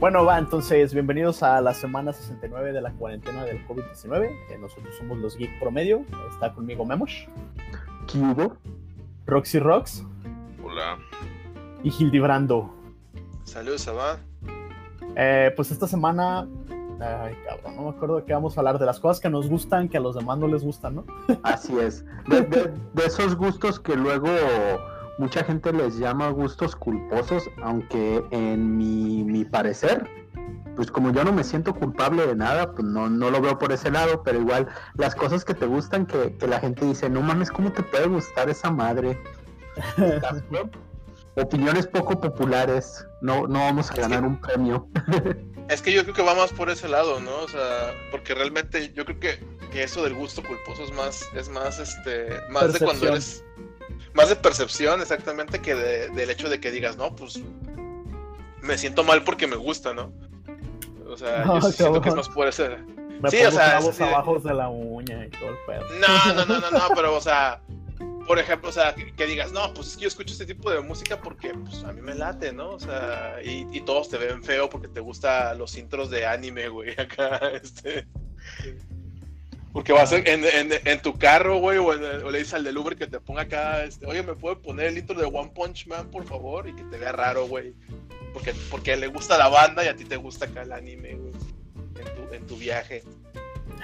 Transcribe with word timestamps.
Bueno, 0.00 0.24
va, 0.24 0.38
entonces, 0.38 0.94
bienvenidos 0.94 1.42
a 1.42 1.60
la 1.60 1.74
semana 1.74 2.12
69 2.14 2.72
de 2.72 2.80
la 2.80 2.90
cuarentena 2.92 3.44
del 3.44 3.66
COVID-19. 3.68 4.30
Eh, 4.50 4.58
nosotros 4.58 4.94
somos 4.96 5.18
los 5.18 5.36
Geek 5.36 5.58
Promedio. 5.60 6.04
Está 6.32 6.52
conmigo 6.54 6.86
Memos, 6.86 7.26
Cubo. 8.10 8.56
Roxy 9.26 9.58
Rocks 9.58 10.02
Hola. 10.64 10.98
y 11.82 11.90
Hildibrando. 11.90 12.74
Saludos, 13.44 13.82
Sabá. 13.82 14.18
Eh, 15.16 15.52
pues 15.54 15.70
esta 15.70 15.86
semana, 15.86 16.48
ay, 17.00 17.34
cabrón, 17.46 17.76
no 17.76 17.82
me 17.82 17.90
acuerdo 17.90 18.16
de 18.16 18.24
qué 18.24 18.32
vamos 18.32 18.56
a 18.56 18.60
hablar, 18.60 18.78
de 18.78 18.86
las 18.86 19.00
cosas 19.00 19.20
que 19.20 19.28
nos 19.28 19.48
gustan, 19.50 19.88
que 19.90 19.98
a 19.98 20.00
los 20.00 20.14
demás 20.14 20.38
no 20.38 20.48
les 20.48 20.64
gustan, 20.64 20.94
¿no? 20.96 21.04
Así 21.42 21.78
es. 21.78 22.06
De, 22.26 22.40
de- 22.40 22.72
de 22.94 23.04
esos 23.04 23.36
gustos 23.36 23.78
que 23.78 23.96
luego 23.96 24.28
mucha 25.20 25.44
gente 25.44 25.72
les 25.72 25.98
llama 25.98 26.30
gustos 26.30 26.74
culposos, 26.74 27.48
aunque 27.62 28.24
en 28.30 28.76
mi, 28.76 29.22
mi 29.22 29.44
parecer, 29.44 30.08
pues 30.76 30.90
como 30.90 31.12
yo 31.12 31.22
no 31.24 31.32
me 31.32 31.44
siento 31.44 31.74
culpable 31.74 32.26
de 32.26 32.34
nada, 32.34 32.72
pues 32.72 32.84
no, 32.84 33.10
no 33.10 33.30
lo 33.30 33.40
veo 33.40 33.58
por 33.58 33.70
ese 33.70 33.90
lado, 33.90 34.22
pero 34.22 34.40
igual 34.40 34.66
las 34.94 35.14
cosas 35.14 35.44
que 35.44 35.52
te 35.54 35.66
gustan, 35.66 36.06
que, 36.06 36.36
que 36.38 36.46
la 36.46 36.58
gente 36.58 36.86
dice, 36.86 37.10
no 37.10 37.20
mames, 37.20 37.50
¿cómo 37.50 37.70
te 37.70 37.82
puede 37.82 38.06
gustar 38.08 38.48
esa 38.48 38.70
madre? 38.70 39.20
Opiniones 41.36 41.86
poco 41.86 42.20
populares, 42.20 43.06
no, 43.20 43.46
no 43.46 43.60
vamos 43.60 43.90
a 43.90 43.94
Es 43.94 44.00
ganar 44.00 44.20
que- 44.20 44.26
un 44.26 44.40
premio. 44.40 44.88
Es 45.70 45.82
que 45.82 45.92
yo 45.92 46.02
creo 46.02 46.14
que 46.16 46.22
va 46.22 46.34
más 46.34 46.52
por 46.52 46.68
ese 46.68 46.88
lado, 46.88 47.20
¿no? 47.20 47.30
O 47.44 47.48
sea, 47.48 47.92
porque 48.10 48.34
realmente 48.34 48.92
yo 48.92 49.04
creo 49.04 49.20
que, 49.20 49.38
que 49.70 49.82
eso 49.84 50.02
del 50.02 50.14
gusto 50.14 50.42
culposo 50.42 50.84
es 50.84 50.92
más, 50.92 51.24
es 51.34 51.48
más, 51.48 51.78
este, 51.78 52.28
más 52.50 52.72
de 52.72 52.80
cuando 52.80 53.08
eres, 53.08 53.44
más 54.14 54.28
de 54.28 54.36
percepción, 54.36 55.00
exactamente, 55.00 55.60
que 55.60 55.74
de- 55.74 56.08
del 56.10 56.30
hecho 56.30 56.48
de 56.48 56.60
que 56.60 56.70
digas, 56.70 56.96
no, 56.96 57.14
pues, 57.14 57.40
me 58.62 58.76
siento 58.76 59.04
mal 59.04 59.24
porque 59.24 59.46
me 59.46 59.56
gusta, 59.56 59.94
¿no? 59.94 60.12
O 61.06 61.16
sea, 61.16 61.44
No, 61.44 61.60
yo 61.60 61.68
sí 61.70 61.76
siento 61.78 62.00
que 62.00 62.08
es 62.10 62.14
más 62.14 62.28
por 62.28 62.48
ese... 62.48 62.68
Me 63.20 63.30
Sí, 63.30 63.36
pongo 63.38 63.48
o 63.48 63.52
sea, 63.52 63.78
es 63.78 63.98
de- 63.98 64.04
abajo 64.04 64.38
de 64.38 64.54
la 64.54 64.68
uña 64.68 65.26
y 65.26 65.30
todo 65.30 65.50
el 65.50 65.56
pedo. 65.66 65.86
No, 66.00 66.34
no, 66.34 66.44
no, 66.46 66.58
no, 66.60 66.70
no, 66.70 66.88
pero, 66.94 67.14
o 67.16 67.20
sea, 67.20 67.60
por 68.26 68.38
ejemplo, 68.38 68.70
o 68.70 68.72
sea, 68.72 68.94
que, 68.94 69.12
que 69.14 69.26
digas, 69.26 69.52
no, 69.52 69.74
pues 69.74 69.88
es 69.88 69.96
que 69.96 70.02
yo 70.02 70.08
escucho 70.08 70.32
este 70.32 70.46
tipo 70.46 70.70
de 70.70 70.80
música 70.80 71.20
porque, 71.20 71.52
pues, 71.52 71.84
a 71.84 71.92
mí 71.92 72.00
me 72.00 72.14
late, 72.14 72.52
¿no? 72.52 72.70
O 72.70 72.80
sea, 72.80 73.36
y, 73.44 73.66
y 73.72 73.80
todos 73.82 74.08
te 74.08 74.16
ven 74.18 74.42
feo 74.42 74.70
porque 74.70 74.88
te 74.88 75.00
gustan 75.00 75.58
los 75.58 75.76
intros 75.76 76.08
de 76.10 76.26
anime, 76.26 76.68
güey, 76.68 76.90
acá, 76.98 77.38
este... 77.62 78.06
Porque 79.72 79.92
vas 79.92 80.10
en, 80.12 80.26
en, 80.26 80.44
en- 80.44 80.72
en 80.84 81.00
tu 81.02 81.16
carro, 81.16 81.58
güey, 81.58 81.78
o, 81.78 81.92
en- 81.94 82.24
o 82.24 82.30
le 82.30 82.38
dices 82.38 82.54
al 82.54 82.64
del 82.64 82.76
Uber 82.76 82.96
que 82.96 83.06
te 83.06 83.20
ponga 83.20 83.42
acá, 83.42 83.84
este, 83.84 84.04
oye, 84.06 84.22
¿me 84.22 84.34
puede 84.34 84.56
poner 84.56 84.86
el 84.86 84.98
intro 84.98 85.16
de 85.18 85.24
One 85.26 85.52
Punch 85.54 85.86
Man, 85.86 86.08
por 86.10 86.24
favor? 86.24 86.68
Y 86.68 86.74
que 86.74 86.82
te 86.84 86.98
vea 86.98 87.12
raro, 87.12 87.46
güey. 87.46 87.74
Porque, 88.32 88.52
porque 88.70 88.96
le 88.96 89.06
gusta 89.08 89.38
la 89.38 89.48
banda 89.48 89.84
y 89.84 89.88
a 89.88 89.94
ti 89.96 90.04
te 90.04 90.16
gusta 90.16 90.46
acá 90.46 90.62
el 90.62 90.72
anime, 90.72 91.14
güey. 91.14 91.32
En 91.98 92.04
tu, 92.28 92.34
en 92.34 92.46
tu 92.46 92.56
viaje. 92.56 93.02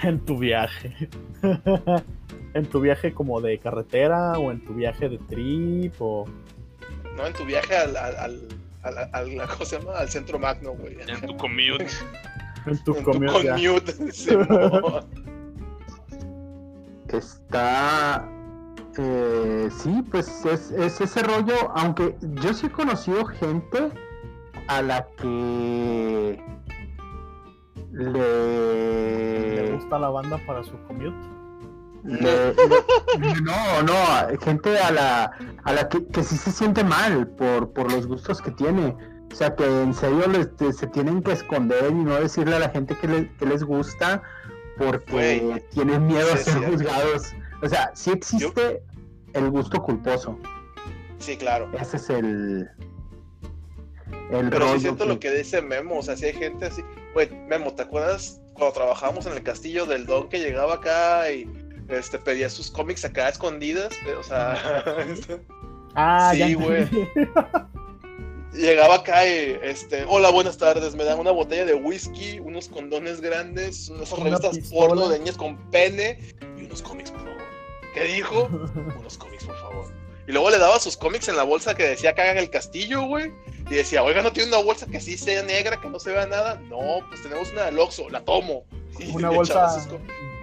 En 0.03 0.19
tu 0.25 0.37
viaje. 0.37 0.93
en 2.53 2.65
tu 2.65 2.81
viaje 2.81 3.13
como 3.13 3.39
de 3.41 3.57
carretera 3.59 4.33
o 4.39 4.51
en 4.51 4.63
tu 4.65 4.73
viaje 4.73 5.07
de 5.09 5.17
trip 5.19 5.93
o... 5.99 6.25
¿no? 7.15 7.25
En 7.27 7.33
tu 7.33 7.45
viaje 7.45 7.75
al, 7.77 7.95
al, 7.95 8.15
al, 8.17 8.47
al- 8.83 9.09
al- 9.13 9.47
¿cómo 9.49 9.65
se 9.65 9.79
llama? 9.79 9.93
Al 9.97 10.09
centro 10.09 10.37
magno, 10.39 10.71
güey. 10.73 10.97
En 11.07 11.21
tu 11.21 11.37
commute. 11.37 11.87
En 12.65 12.83
tu 12.83 12.93
En 12.97 13.03
tu 13.05 13.11
commute, 13.11 13.43
ya. 13.43 13.55
commute. 13.55 13.93
Está. 17.17 18.27
eh, 18.97 19.69
sí, 19.77 20.03
pues 20.11 20.45
es, 20.45 20.71
es 20.71 21.01
ese 21.01 21.23
rollo. 21.23 21.55
Aunque 21.75 22.15
yo 22.21 22.53
sí 22.53 22.67
he 22.67 22.71
conocido 22.71 23.25
gente 23.25 23.91
a 24.67 24.81
la 24.81 25.05
que. 25.17 26.43
¿Le 27.91 29.55
Le. 29.63 29.71
gusta 29.75 29.97
la 29.99 30.09
banda 30.09 30.39
para 30.45 30.63
su 30.63 30.73
commute? 30.87 31.15
le- 32.03 32.53
le- 32.53 33.41
no, 33.41 33.81
no, 33.83 33.93
gente 34.41 34.77
a 34.79 34.91
la, 34.91 35.31
a 35.63 35.73
la 35.73 35.89
que, 35.89 36.05
que 36.07 36.23
sí 36.23 36.37
se 36.37 36.51
siente 36.51 36.83
mal 36.83 37.27
por, 37.27 37.73
por 37.73 37.91
los 37.91 38.07
gustos 38.07 38.41
que 38.41 38.51
tiene. 38.51 38.95
O 39.31 39.35
sea, 39.35 39.53
que 39.55 39.65
en 39.81 39.93
serio 39.93 40.25
les- 40.27 40.75
se 40.77 40.87
tienen 40.87 41.21
que 41.21 41.33
esconder 41.33 41.91
y 41.91 41.95
no 41.95 42.15
decirle 42.15 42.55
a 42.55 42.59
la 42.59 42.69
gente 42.69 42.95
que, 42.95 43.07
le- 43.07 43.31
que 43.37 43.45
les 43.45 43.63
gusta 43.63 44.21
porque 44.77 45.39
Güey, 45.39 45.63
tienen 45.71 46.07
miedo 46.07 46.33
a 46.33 46.37
ser 46.37 46.63
juzgados. 46.65 47.33
O 47.61 47.69
sea, 47.69 47.91
sí 47.95 48.11
existe 48.11 48.81
el 49.33 49.49
gusto 49.49 49.81
culposo. 49.81 50.37
Sí, 51.19 51.35
claro. 51.37 51.69
Ese 51.79 51.97
es 51.97 52.09
el. 52.09 52.69
El 54.31 54.49
Pero 54.49 54.73
sí 54.73 54.81
siento 54.81 55.05
que- 55.05 55.09
lo 55.09 55.19
que 55.19 55.31
dice 55.31 55.61
Memo. 55.61 55.97
O 55.99 56.03
sea, 56.03 56.15
si 56.15 56.25
hay 56.25 56.33
gente 56.33 56.65
así. 56.65 56.83
Güey, 57.13 57.29
Memo, 57.47 57.73
¿te 57.73 57.83
acuerdas 57.83 58.41
cuando 58.53 58.73
trabajábamos 58.73 59.25
en 59.25 59.33
el 59.33 59.43
castillo 59.43 59.85
del 59.85 60.05
Don 60.05 60.29
que 60.29 60.39
llegaba 60.39 60.75
acá 60.75 61.31
y 61.31 61.49
este, 61.89 62.19
pedía 62.19 62.49
sus 62.49 62.69
cómics 62.69 63.05
acá 63.05 63.29
escondidas? 63.29 63.89
O 64.19 64.23
sea, 64.23 64.83
Ah, 65.95 66.31
Sí, 66.35 66.53
güey. 66.53 66.87
llegaba 68.53 68.95
acá 68.95 69.27
y, 69.27 69.57
este, 69.61 70.05
hola, 70.07 70.29
buenas 70.31 70.57
tardes, 70.57 70.95
me 70.95 71.03
dan 71.03 71.19
una 71.19 71.31
botella 71.31 71.65
de 71.65 71.73
whisky, 71.75 72.39
unos 72.39 72.67
condones 72.67 73.21
grandes, 73.21 73.89
unas 73.89 74.11
Una 74.11 74.23
revistas 74.25 74.57
pistola. 74.57 74.87
porno 74.87 75.09
de 75.09 75.19
niñas 75.19 75.37
con 75.37 75.57
pene 75.71 76.19
y 76.57 76.65
unos 76.65 76.81
cómics, 76.81 77.11
por 77.11 77.21
favor. 77.21 77.37
¿Qué 77.93 78.03
dijo? 78.03 78.49
unos 78.99 79.17
cómics, 79.17 79.45
por 79.45 79.59
favor. 79.59 79.85
Y 80.27 80.33
luego 80.33 80.49
le 80.49 80.57
daba 80.57 80.77
sus 80.79 80.97
cómics 80.97 81.29
en 81.29 81.37
la 81.37 81.43
bolsa 81.43 81.73
que 81.75 81.83
decía 81.83 82.13
que 82.13 82.21
hagan 82.21 82.37
el 82.37 82.49
castillo, 82.49 83.03
güey. 83.03 83.31
Y 83.69 83.75
decía, 83.75 84.03
oiga, 84.03 84.21
¿no 84.21 84.33
tiene 84.33 84.49
una 84.49 84.61
bolsa 84.61 84.85
que 84.85 84.99
sí 84.99 85.17
sea 85.17 85.41
negra, 85.43 85.79
que 85.79 85.89
no 85.89 85.99
se 85.99 86.11
vea 86.11 86.25
nada? 86.25 86.55
No, 86.69 86.99
pues 87.07 87.23
tenemos 87.23 87.49
una 87.51 87.65
del 87.65 87.79
Oxxo, 87.79 88.09
la 88.09 88.21
tomo. 88.21 88.63
Y 88.99 89.15
Una 89.15 89.29
bolsa 89.29 89.77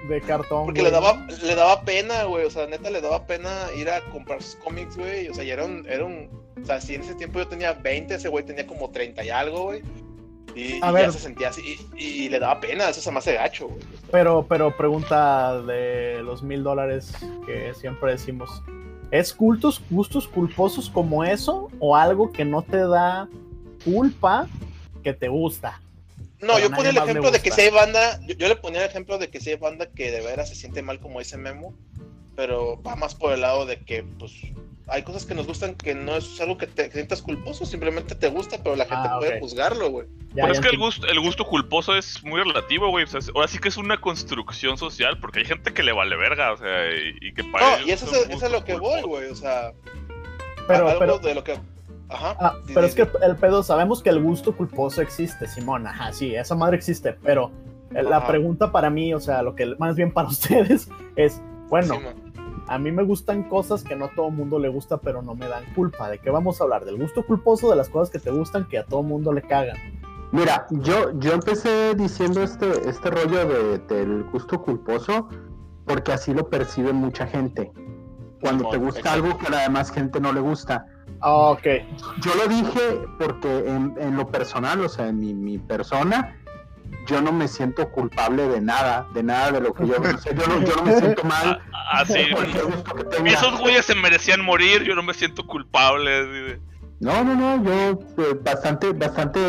de 0.08 0.20
cartón. 0.20 0.66
Porque 0.66 0.80
güey. 0.80 0.92
le 0.92 0.96
daba, 0.96 1.26
le 1.42 1.54
daba 1.56 1.82
pena, 1.82 2.22
güey. 2.24 2.44
O 2.44 2.50
sea, 2.50 2.66
neta, 2.66 2.88
le 2.88 3.00
daba 3.00 3.26
pena 3.26 3.66
ir 3.76 3.90
a 3.90 4.00
comprar 4.10 4.40
sus 4.42 4.54
cómics, 4.56 4.96
güey. 4.96 5.28
O 5.28 5.34
sea, 5.34 5.42
y 5.42 5.50
era 5.50 5.64
un, 5.64 5.84
era 5.88 6.04
un. 6.04 6.30
O 6.62 6.64
sea, 6.64 6.80
si 6.80 6.94
en 6.94 7.02
ese 7.02 7.14
tiempo 7.14 7.38
yo 7.38 7.48
tenía 7.48 7.72
20, 7.72 8.14
ese 8.14 8.28
güey 8.28 8.44
tenía 8.44 8.66
como 8.66 8.90
30 8.90 9.24
y 9.24 9.30
algo, 9.30 9.64
güey. 9.64 9.82
Y, 10.54 10.80
A 10.82 10.90
y 10.90 10.94
ver. 10.94 11.06
ya 11.06 11.12
se 11.12 11.18
sentía 11.18 11.48
así. 11.48 11.76
Y, 11.96 12.04
y 12.04 12.28
le 12.28 12.38
daba 12.38 12.60
pena, 12.60 12.88
eso 12.88 13.00
se 13.00 13.10
me 13.10 13.18
hace 13.18 13.34
gacho, 13.34 13.68
güey. 13.68 13.80
Pero, 14.10 14.46
pero 14.48 14.76
pregunta 14.76 15.60
de 15.62 16.22
los 16.22 16.42
mil 16.42 16.62
dólares 16.62 17.12
que 17.46 17.74
siempre 17.74 18.12
decimos. 18.12 18.62
¿Es 19.10 19.32
cultos, 19.32 19.82
gustos 19.90 20.26
culposos 20.28 20.88
como 20.88 21.24
eso? 21.24 21.68
¿O 21.80 21.96
algo 21.96 22.32
que 22.32 22.44
no 22.44 22.62
te 22.62 22.78
da 22.78 23.28
culpa 23.84 24.48
que 25.02 25.12
te 25.12 25.28
gusta? 25.28 25.80
No, 26.40 26.58
yo 26.58 26.70
ponía 26.70 26.90
el 26.90 26.96
ejemplo 26.98 27.30
de 27.30 27.40
que 27.40 27.50
si 27.50 27.60
hay 27.62 27.70
banda, 27.70 28.20
yo, 28.26 28.34
yo 28.34 28.48
le 28.48 28.56
ponía 28.56 28.80
el 28.82 28.90
ejemplo 28.90 29.18
de 29.18 29.30
que 29.30 29.40
si 29.40 29.50
hay 29.50 29.56
banda 29.56 29.86
que 29.86 30.10
de 30.10 30.20
veras 30.20 30.48
se 30.48 30.54
siente 30.54 30.82
mal 30.82 31.00
como 31.00 31.20
ese 31.20 31.36
memo, 31.36 31.74
pero 32.36 32.80
va 32.82 32.96
más 32.96 33.14
por 33.14 33.32
el 33.32 33.40
lado 33.40 33.66
de 33.66 33.78
que, 33.78 34.02
pues, 34.02 34.32
hay 34.88 35.02
cosas 35.02 35.24
que 35.24 35.34
nos 35.34 35.46
gustan 35.46 35.74
que 35.74 35.94
no 35.94 36.14
es 36.16 36.40
algo 36.40 36.58
que 36.58 36.66
te 36.66 36.86
que 36.88 36.92
sientas 36.92 37.22
culposo, 37.22 37.64
simplemente 37.64 38.14
te 38.14 38.28
gusta, 38.28 38.58
pero 38.62 38.76
la 38.76 38.84
gente 38.84 39.08
Ah, 39.10 39.16
puede 39.18 39.40
juzgarlo, 39.40 39.90
güey. 39.90 40.06
Pero 40.34 40.52
es 40.52 40.60
que 40.60 40.68
el 40.68 40.78
gusto, 40.78 41.06
el 41.06 41.20
gusto 41.20 41.44
culposo 41.44 41.94
es 41.96 42.22
muy 42.24 42.40
relativo, 42.42 42.88
güey. 42.90 43.04
O 43.04 43.06
sea, 43.06 43.20
es- 43.20 43.30
ahora 43.34 43.48
sí 43.48 43.58
que 43.58 43.68
es 43.68 43.76
una 43.76 44.00
construcción 44.00 44.76
social, 44.76 45.18
porque 45.20 45.38
hay 45.40 45.44
gente 45.46 45.72
que 45.72 45.82
le 45.82 45.92
vale 45.92 46.16
verga, 46.16 46.52
o 46.52 46.56
sea, 46.56 46.90
y, 46.92 47.16
y 47.28 47.32
que 47.34 47.44
para 47.44 47.70
No, 47.70 47.76
ellos 47.76 47.88
y 47.88 47.92
eso 47.92 48.06
es, 48.14 48.28
eso 48.30 48.46
es 48.46 48.52
lo 48.52 48.64
que 48.64 48.74
voy, 48.76 49.00
güey, 49.02 49.30
o 49.30 49.36
sea, 49.36 49.72
Pero, 50.66 50.88
algo 50.88 50.98
pero, 50.98 51.18
de 51.18 51.34
lo 51.34 51.44
que... 51.44 51.58
Ajá. 52.08 52.36
ah, 52.38 52.54
pero 52.66 52.82
es 52.86 52.94
que 52.94 53.08
el 53.22 53.36
pedo, 53.36 53.62
sabemos 53.62 54.02
que 54.02 54.10
el 54.10 54.20
gusto 54.22 54.54
culposo 54.56 55.00
existe, 55.02 55.46
Simón. 55.48 55.86
Ajá, 55.86 56.12
sí, 56.12 56.34
esa 56.34 56.54
madre 56.54 56.76
existe. 56.76 57.14
Pero 57.24 57.50
eh, 57.94 58.02
la 58.02 58.18
Ajá. 58.18 58.26
pregunta 58.26 58.70
para 58.70 58.90
mí, 58.90 59.14
o 59.14 59.20
sea, 59.20 59.42
lo 59.42 59.54
que 59.54 59.74
más 59.78 59.96
bien 59.96 60.12
para 60.12 60.28
ustedes 60.28 60.88
es: 61.16 61.40
bueno. 61.70 62.00
A 62.66 62.78
mí 62.78 62.92
me 62.92 63.02
gustan 63.02 63.44
cosas 63.44 63.84
que 63.84 63.96
no 63.96 64.06
a 64.06 64.14
todo 64.14 64.30
mundo 64.30 64.58
le 64.58 64.68
gusta, 64.68 64.98
pero 64.98 65.22
no 65.22 65.34
me 65.34 65.48
dan 65.48 65.64
culpa. 65.74 66.08
¿De 66.08 66.18
qué 66.18 66.30
vamos 66.30 66.60
a 66.60 66.64
hablar? 66.64 66.84
¿Del 66.84 66.96
gusto 66.96 67.24
culposo 67.24 67.70
de 67.70 67.76
las 67.76 67.88
cosas 67.88 68.10
que 68.10 68.18
te 68.18 68.30
gustan 68.30 68.66
que 68.68 68.78
a 68.78 68.84
todo 68.84 69.02
mundo 69.02 69.32
le 69.32 69.42
cagan? 69.42 69.76
Mira, 70.32 70.66
yo, 70.70 71.18
yo 71.20 71.32
empecé 71.32 71.94
diciendo 71.94 72.42
este, 72.42 72.88
este 72.88 73.10
rollo 73.10 73.46
de, 73.46 73.78
del 73.78 74.24
gusto 74.24 74.60
culposo 74.60 75.28
porque 75.84 76.12
así 76.12 76.32
lo 76.32 76.48
percibe 76.48 76.92
mucha 76.92 77.26
gente. 77.26 77.72
Cuando 78.40 78.68
te 78.68 78.78
gusta 78.78 79.12
algo 79.12 79.38
que 79.38 79.46
a 79.46 79.50
la 79.50 79.60
demás 79.60 79.90
gente 79.90 80.20
no 80.20 80.32
le 80.32 80.40
gusta. 80.40 80.86
Ah, 81.20 81.50
ok. 81.50 81.66
Yo 82.20 82.34
lo 82.34 82.48
dije 82.48 83.06
porque 83.18 83.68
en, 83.68 83.94
en 83.98 84.16
lo 84.16 84.26
personal, 84.26 84.80
o 84.80 84.88
sea, 84.88 85.08
en 85.08 85.20
mi, 85.20 85.34
mi 85.34 85.58
persona, 85.58 86.36
yo 87.06 87.20
no 87.20 87.32
me 87.32 87.48
siento 87.48 87.90
culpable 87.90 88.48
de 88.48 88.60
nada, 88.60 89.06
de 89.14 89.22
nada 89.22 89.52
de 89.52 89.60
lo 89.60 89.72
que 89.74 89.86
yo... 89.86 89.96
O 90.00 90.18
sea, 90.18 90.32
yo 90.34 90.46
no, 90.46 90.62
yo 90.64 90.76
no 90.76 90.82
me 90.84 90.96
siento 90.98 91.24
mal 91.24 91.60
Ah, 91.72 92.00
Así, 92.00 92.14
que 92.14 93.04
tenga. 93.04 93.30
esos 93.30 93.60
güeyes 93.60 93.84
se 93.84 93.94
merecían 93.94 94.40
morir, 94.42 94.82
yo 94.84 94.94
no 94.94 95.02
me 95.02 95.12
siento 95.12 95.46
culpable. 95.46 96.58
No, 97.00 97.22
no, 97.24 97.34
no, 97.36 97.62
yo 97.62 97.98
eh, 98.22 98.38
bastante, 98.42 98.92
bastante 98.92 99.40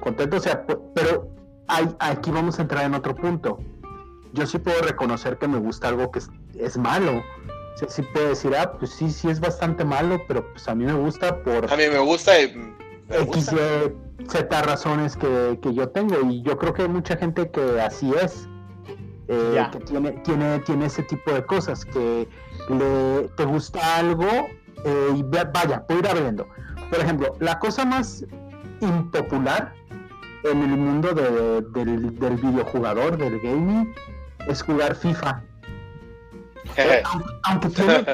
contento, 0.00 0.36
o 0.36 0.40
sea, 0.40 0.64
pero 0.94 1.28
hay- 1.66 1.88
aquí 1.98 2.30
vamos 2.30 2.58
a 2.58 2.62
entrar 2.62 2.84
en 2.84 2.94
otro 2.94 3.14
punto. 3.16 3.58
Yo 4.32 4.46
sí 4.46 4.58
puedo 4.58 4.80
reconocer 4.82 5.36
que 5.38 5.48
me 5.48 5.58
gusta 5.58 5.88
algo 5.88 6.12
que 6.12 6.20
es, 6.20 6.30
es 6.56 6.78
malo. 6.78 7.24
O 7.74 7.76
sea, 7.78 7.88
sí 7.88 8.02
puedo 8.02 8.28
decir, 8.28 8.54
ah, 8.56 8.72
pues 8.78 8.92
sí, 8.92 9.10
sí 9.10 9.28
es 9.28 9.40
bastante 9.40 9.84
malo, 9.84 10.22
pero 10.28 10.48
pues 10.52 10.68
a 10.68 10.74
mí 10.76 10.84
me 10.84 10.92
gusta 10.92 11.42
por 11.42 11.72
A 11.72 11.76
mí 11.76 11.84
me 11.90 11.98
gusta 11.98 12.40
y 12.40 12.54
X. 13.10 13.52
Y, 13.52 14.26
Z 14.28 14.62
razones 14.62 15.16
que, 15.16 15.58
que 15.62 15.74
yo 15.74 15.88
tengo 15.88 16.14
y 16.30 16.42
yo 16.42 16.56
creo 16.58 16.72
que 16.74 16.82
hay 16.82 16.88
mucha 16.88 17.16
gente 17.16 17.50
que 17.50 17.80
así 17.80 18.12
es. 18.22 18.46
eh, 19.28 19.52
que 19.70 19.78
tiene, 19.80 20.10
tiene, 20.24 20.58
tiene 20.60 20.86
ese 20.86 21.02
tipo 21.04 21.32
de 21.32 21.44
cosas, 21.46 21.84
que 21.84 22.28
le, 22.68 23.28
te 23.36 23.44
gusta 23.44 23.96
algo 23.96 24.26
eh, 24.84 25.08
y 25.16 25.22
vaya, 25.22 25.86
puedo 25.86 26.00
ir 26.00 26.08
abriendo. 26.08 26.46
Por 26.90 26.98
ejemplo, 27.00 27.36
la 27.38 27.58
cosa 27.60 27.84
más 27.84 28.24
impopular 28.80 29.72
en 30.44 30.62
el 30.62 30.76
mundo 30.76 31.12
de- 31.12 31.60
del, 31.72 32.18
del 32.18 32.36
videojugador, 32.36 33.16
del 33.18 33.38
gaming, 33.40 33.92
es 34.48 34.62
jugar 34.62 34.94
FIFA. 34.96 35.42
Eh, 36.76 37.02
aunque, 37.42 37.68
tiene 37.70 38.04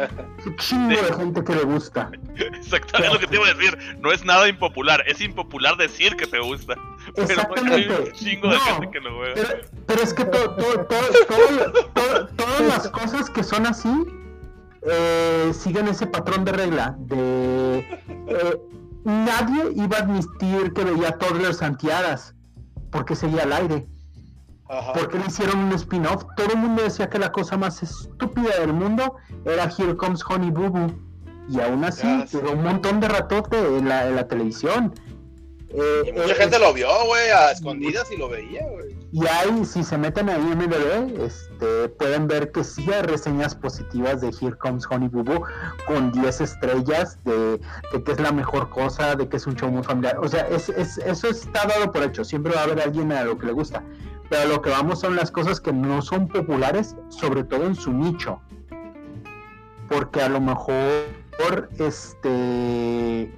un 0.44 0.56
chingo 0.56 0.88
de 0.90 1.14
gente 1.14 1.44
que 1.44 1.54
le 1.54 1.62
gusta. 1.64 2.10
Exactamente 2.36 3.14
lo 3.14 3.20
que 3.20 3.26
te 3.26 3.36
iba 3.36 3.46
a 3.46 3.54
decir. 3.54 3.78
No 4.00 4.12
es 4.12 4.24
nada 4.24 4.48
impopular. 4.48 5.02
Es 5.06 5.20
impopular 5.20 5.76
decir 5.76 6.16
que 6.16 6.26
te 6.26 6.38
gusta. 6.40 6.74
Pero 7.14 7.14
hay 7.16 7.22
un 7.24 7.30
Exactamente. 7.30 8.12
chingo 8.12 8.48
de 8.48 8.54
No, 8.56 8.60
gente 8.64 8.90
que 8.90 9.00
lo 9.00 9.16
juega. 9.16 9.34
Pero, 9.34 9.48
pero 9.86 10.02
es 10.02 10.14
que 10.14 10.24
to- 10.24 10.50
to- 10.54 10.86
to- 10.86 10.86
todo- 11.28 11.72
todo- 11.94 12.26
todas 12.28 12.60
las 12.62 12.88
cosas 12.88 13.30
que 13.30 13.42
son 13.44 13.66
así 13.66 13.88
eh, 14.88 15.52
siguen 15.52 15.88
ese 15.88 16.06
patrón 16.06 16.44
de 16.44 16.52
regla 16.52 16.94
de 16.98 17.78
eh, 18.28 18.56
nadie 19.04 19.72
iba 19.74 19.96
a 19.98 20.00
admitir 20.00 20.72
que 20.74 20.84
veía 20.84 21.12
toddlers 21.18 21.60
antiadas 21.62 22.34
porque 22.90 23.16
seguía 23.16 23.42
al 23.42 23.52
aire. 23.52 23.86
Ajá. 24.68 24.92
porque 24.94 25.18
le 25.18 25.26
hicieron 25.26 25.58
un 25.58 25.72
spin-off? 25.72 26.24
Todo 26.36 26.48
el 26.52 26.58
mundo 26.58 26.82
decía 26.82 27.08
que 27.08 27.18
la 27.18 27.30
cosa 27.32 27.56
más 27.56 27.82
estúpida 27.82 28.58
del 28.60 28.72
mundo 28.72 29.16
era 29.44 29.64
Here 29.76 29.96
Comes 29.96 30.22
Honey 30.28 30.50
Boo 30.50 30.70
Boo. 30.70 30.92
Y 31.48 31.60
aún 31.60 31.84
así, 31.84 32.06
un 32.52 32.62
montón 32.64 32.98
de 32.98 33.06
ratote 33.08 33.56
en 33.78 33.88
la, 33.88 34.08
en 34.08 34.16
la 34.16 34.26
televisión. 34.26 34.92
Eh, 35.68 36.02
Y 36.08 36.12
mucha 36.12 36.32
eh, 36.32 36.34
gente 36.34 36.58
lo 36.58 36.72
vio, 36.72 36.88
güey, 37.06 37.28
a 37.30 37.50
escondidas 37.52 38.10
y 38.10 38.16
lo 38.16 38.28
veía, 38.28 38.66
güey. 38.68 38.96
Y 39.12 39.24
hay, 39.26 39.64
si 39.64 39.84
se 39.84 39.96
meten 39.96 40.28
ahí 40.28 40.40
en 40.40 40.58
MDB, 40.58 41.22
este, 41.24 41.88
pueden 41.90 42.26
ver 42.26 42.50
que 42.50 42.64
sí 42.64 42.84
hay 42.92 43.02
reseñas 43.02 43.54
positivas 43.54 44.20
de 44.20 44.28
Here 44.28 44.56
Comes 44.58 44.84
Honey 44.90 45.08
Boo 45.08 45.22
Boo 45.22 45.42
con 45.86 46.10
10 46.12 46.40
estrellas, 46.40 47.18
de, 47.24 47.58
de 47.92 48.02
que 48.04 48.12
es 48.12 48.18
la 48.20 48.32
mejor 48.32 48.68
cosa, 48.70 49.14
de 49.14 49.28
que 49.28 49.36
es 49.36 49.46
un 49.46 49.54
show 49.54 49.70
muy 49.70 49.84
familiar. 49.84 50.18
O 50.18 50.28
sea, 50.28 50.48
es, 50.48 50.68
es- 50.70 50.98
eso 50.98 51.28
está 51.28 51.66
dado 51.66 51.92
por 51.92 52.02
hecho. 52.02 52.24
Siempre 52.24 52.52
va 52.54 52.62
a 52.62 52.64
haber 52.64 52.80
alguien 52.80 53.12
a 53.12 53.22
lo 53.24 53.38
que 53.38 53.46
le 53.46 53.52
gusta. 53.52 53.82
Pero 54.28 54.42
a 54.42 54.44
lo 54.46 54.62
que 54.62 54.70
vamos 54.70 55.00
son 55.00 55.14
las 55.16 55.30
cosas 55.30 55.60
que 55.60 55.72
no 55.72 56.02
son 56.02 56.28
populares, 56.28 56.96
sobre 57.08 57.44
todo 57.44 57.64
en 57.66 57.74
su 57.74 57.92
nicho. 57.92 58.40
Porque 59.88 60.20
a 60.20 60.28
lo 60.28 60.40
mejor, 60.40 61.68
este, 61.78 63.32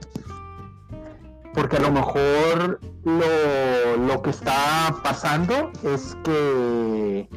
porque 1.54 1.76
a 1.76 1.80
lo 1.80 1.90
mejor 1.92 2.80
lo, 3.04 3.96
lo 4.06 4.22
que 4.22 4.30
está 4.30 4.94
pasando 5.02 5.70
es 5.82 6.16
que 6.24 7.28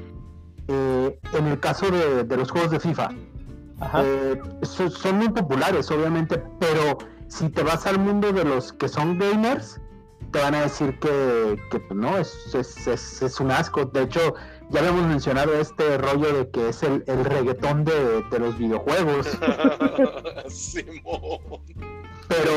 eh, 0.68 1.19
en 1.33 1.48
el 1.48 1.59
caso 1.59 1.89
de, 1.89 2.24
de 2.24 2.38
los 2.38 2.51
juegos 2.51 2.71
de 2.71 2.80
FIFA 2.80 3.09
eh, 4.06 4.42
so- 4.62 4.89
son 4.92 5.18
muy 5.18 5.30
populares 5.30 5.89
obviamente 5.89 6.42
pero 6.59 7.00
si 7.30 7.50
te 7.50 7.63
vas 7.63 7.88
al 7.88 7.98
mundo 8.00 8.31
de 8.31 8.44
los 8.45 8.71
que 8.74 8.88
son 8.88 9.18
gamers 9.18 9.80
te 10.31 10.39
van 10.39 10.55
a 10.55 10.61
decir 10.61 10.97
que, 10.99 11.57
que, 11.69 11.79
pues, 11.79 11.99
no 11.99 12.17
es, 12.17 12.55
es, 12.55 12.87
es- 12.87 13.21
es 13.21 13.39
un 13.39 13.51
asco 13.51 13.85
de 13.85 14.03
hecho 14.03 14.33
ya 14.69 14.79
habíamos 14.79 15.05
mencionado 15.07 15.53
este 15.59 15.97
rollo 15.97 16.31
de 16.33 16.49
que 16.49 16.69
es 16.69 16.81
el, 16.83 17.03
el 17.07 17.25
reggaetón 17.25 17.83
de, 17.83 18.23
de 18.31 18.39
los 18.39 18.57
videojuegos. 18.57 19.27
Pero 22.27 22.51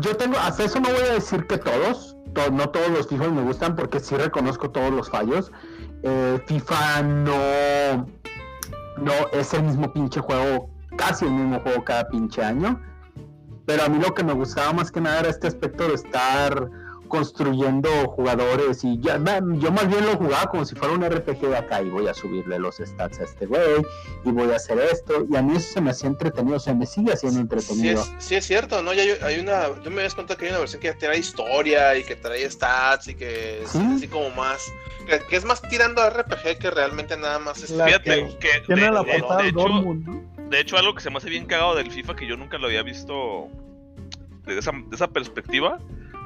yo 0.00 0.16
tengo, 0.16 0.38
hasta 0.38 0.64
eso 0.64 0.80
no 0.80 0.88
voy 0.88 1.02
a 1.10 1.12
decir 1.14 1.46
que 1.46 1.58
todos, 1.58 2.16
to- 2.34 2.50
no 2.50 2.68
todos 2.70 2.88
los 2.88 3.06
FIFA 3.08 3.28
me 3.28 3.42
gustan 3.42 3.76
porque 3.76 4.00
sí 4.00 4.16
reconozco 4.16 4.70
todos 4.70 4.90
los 4.90 5.10
fallos. 5.10 5.52
Eh, 6.02 6.40
FIFA 6.46 7.02
no, 7.02 8.06
no 8.96 9.12
es 9.32 9.52
el 9.52 9.64
mismo 9.64 9.92
pinche 9.92 10.20
juego, 10.20 10.70
casi 10.96 11.26
el 11.26 11.32
mismo 11.32 11.60
juego 11.60 11.84
cada 11.84 12.08
pinche 12.08 12.42
año. 12.42 12.80
Pero 13.66 13.82
a 13.82 13.88
mí 13.88 13.98
lo 13.98 14.14
que 14.14 14.22
me 14.24 14.32
gustaba 14.32 14.72
más 14.72 14.90
que 14.90 15.00
nada 15.00 15.20
era 15.20 15.28
este 15.28 15.48
aspecto 15.48 15.88
de 15.88 15.94
estar 15.94 16.70
construyendo 17.06 17.88
jugadores 18.08 18.84
y 18.84 18.98
ya, 19.00 19.16
yo 19.18 19.70
más 19.72 19.88
bien 19.88 20.04
lo 20.06 20.16
jugaba 20.16 20.46
como 20.50 20.64
si 20.64 20.74
fuera 20.74 20.94
un 20.94 21.04
RPG 21.04 21.40
de 21.40 21.56
acá 21.56 21.82
y 21.82 21.88
voy 21.88 22.06
a 22.08 22.14
subirle 22.14 22.58
los 22.58 22.76
stats 22.76 23.20
a 23.20 23.24
este 23.24 23.46
güey 23.46 23.82
y 24.24 24.30
voy 24.30 24.50
a 24.52 24.56
hacer 24.56 24.78
esto 24.78 25.26
y 25.30 25.36
a 25.36 25.42
mí 25.42 25.56
eso 25.56 25.74
se 25.74 25.80
me 25.80 25.90
hacía 25.90 26.08
entretenido, 26.08 26.58
se 26.58 26.74
me 26.74 26.86
sigue 26.86 27.12
haciendo 27.12 27.36
Sí 27.38 27.42
entretenido. 27.42 28.02
es, 28.02 28.12
sí 28.18 28.34
es 28.34 28.44
cierto, 28.46 28.82
¿no? 28.82 28.92
Ya 28.92 29.02
hay, 29.02 29.10
hay 29.22 29.40
una. 29.40 29.68
Yo 29.82 29.90
me 29.90 30.02
das 30.02 30.14
cuenta 30.14 30.36
que 30.36 30.44
hay 30.46 30.50
una 30.50 30.60
versión 30.60 30.80
que 30.82 30.92
trae 30.94 31.18
historia 31.18 31.96
y 31.96 32.04
que 32.04 32.16
trae 32.16 32.48
stats 32.50 33.08
y 33.08 33.14
que 33.14 33.62
es 33.62 33.70
Sí. 33.70 33.80
así 33.96 34.08
como 34.08 34.30
más. 34.30 34.60
Que, 35.06 35.20
que 35.20 35.36
es 35.36 35.44
más 35.44 35.62
tirando 35.62 36.02
a 36.02 36.10
RPG 36.10 36.58
que 36.58 36.70
realmente 36.70 37.16
nada 37.16 37.38
más 37.38 37.62
es. 37.62 37.70
La- 37.70 37.86
Fíjate 37.86 38.36
que 38.40 38.48
Tiene 38.66 38.82
de, 38.82 38.90
la 38.90 39.02
de- 39.02 39.22
de 40.50 40.60
hecho, 40.60 40.76
algo 40.76 40.94
que 40.94 41.00
se 41.00 41.10
me 41.10 41.16
hace 41.18 41.28
bien 41.28 41.46
cagado 41.46 41.74
del 41.74 41.90
FIFA 41.90 42.14
que 42.16 42.26
yo 42.26 42.36
nunca 42.36 42.56
lo 42.58 42.66
había 42.68 42.82
visto 42.84 43.48
esa, 44.46 44.70
de 44.72 44.94
esa 44.94 45.08
perspectiva. 45.08 45.78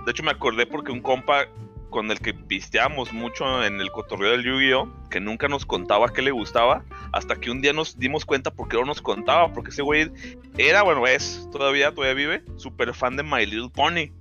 De 0.05 0.11
hecho, 0.12 0.23
me 0.23 0.31
acordé 0.31 0.67
porque 0.67 0.93
un 0.93 1.00
compa 1.00 1.47
con 1.91 2.11
el 2.11 2.20
que 2.20 2.32
pisteábamos 2.32 3.12
mucho 3.12 3.64
en 3.64 3.81
el 3.81 3.91
cotorreo 3.91 4.31
del 4.31 4.44
Yu-Gi-Oh! 4.44 5.08
que 5.11 5.20
nunca 5.20 5.49
nos 5.49 5.67
contaba 5.67 6.12
qué 6.12 6.23
le 6.23 6.31
gustaba, 6.31 6.85
hasta 7.12 7.37
que 7.37 7.50
un 7.50 7.61
día 7.61 7.73
nos 7.73 7.99
dimos 7.99 8.25
cuenta 8.25 8.52
por 8.52 8.69
qué 8.69 8.76
no 8.76 8.85
nos 8.85 9.02
contaba, 9.02 9.52
porque 9.52 9.70
ese 9.70 9.82
güey 9.82 10.11
era, 10.56 10.82
bueno, 10.82 11.06
es, 11.06 11.49
todavía, 11.50 11.93
todavía 11.93 12.14
vive, 12.14 12.44
súper 12.56 12.94
fan 12.94 13.17
de 13.17 13.25
My 13.25 13.44
Little 13.44 13.70
Pony. 13.70 14.12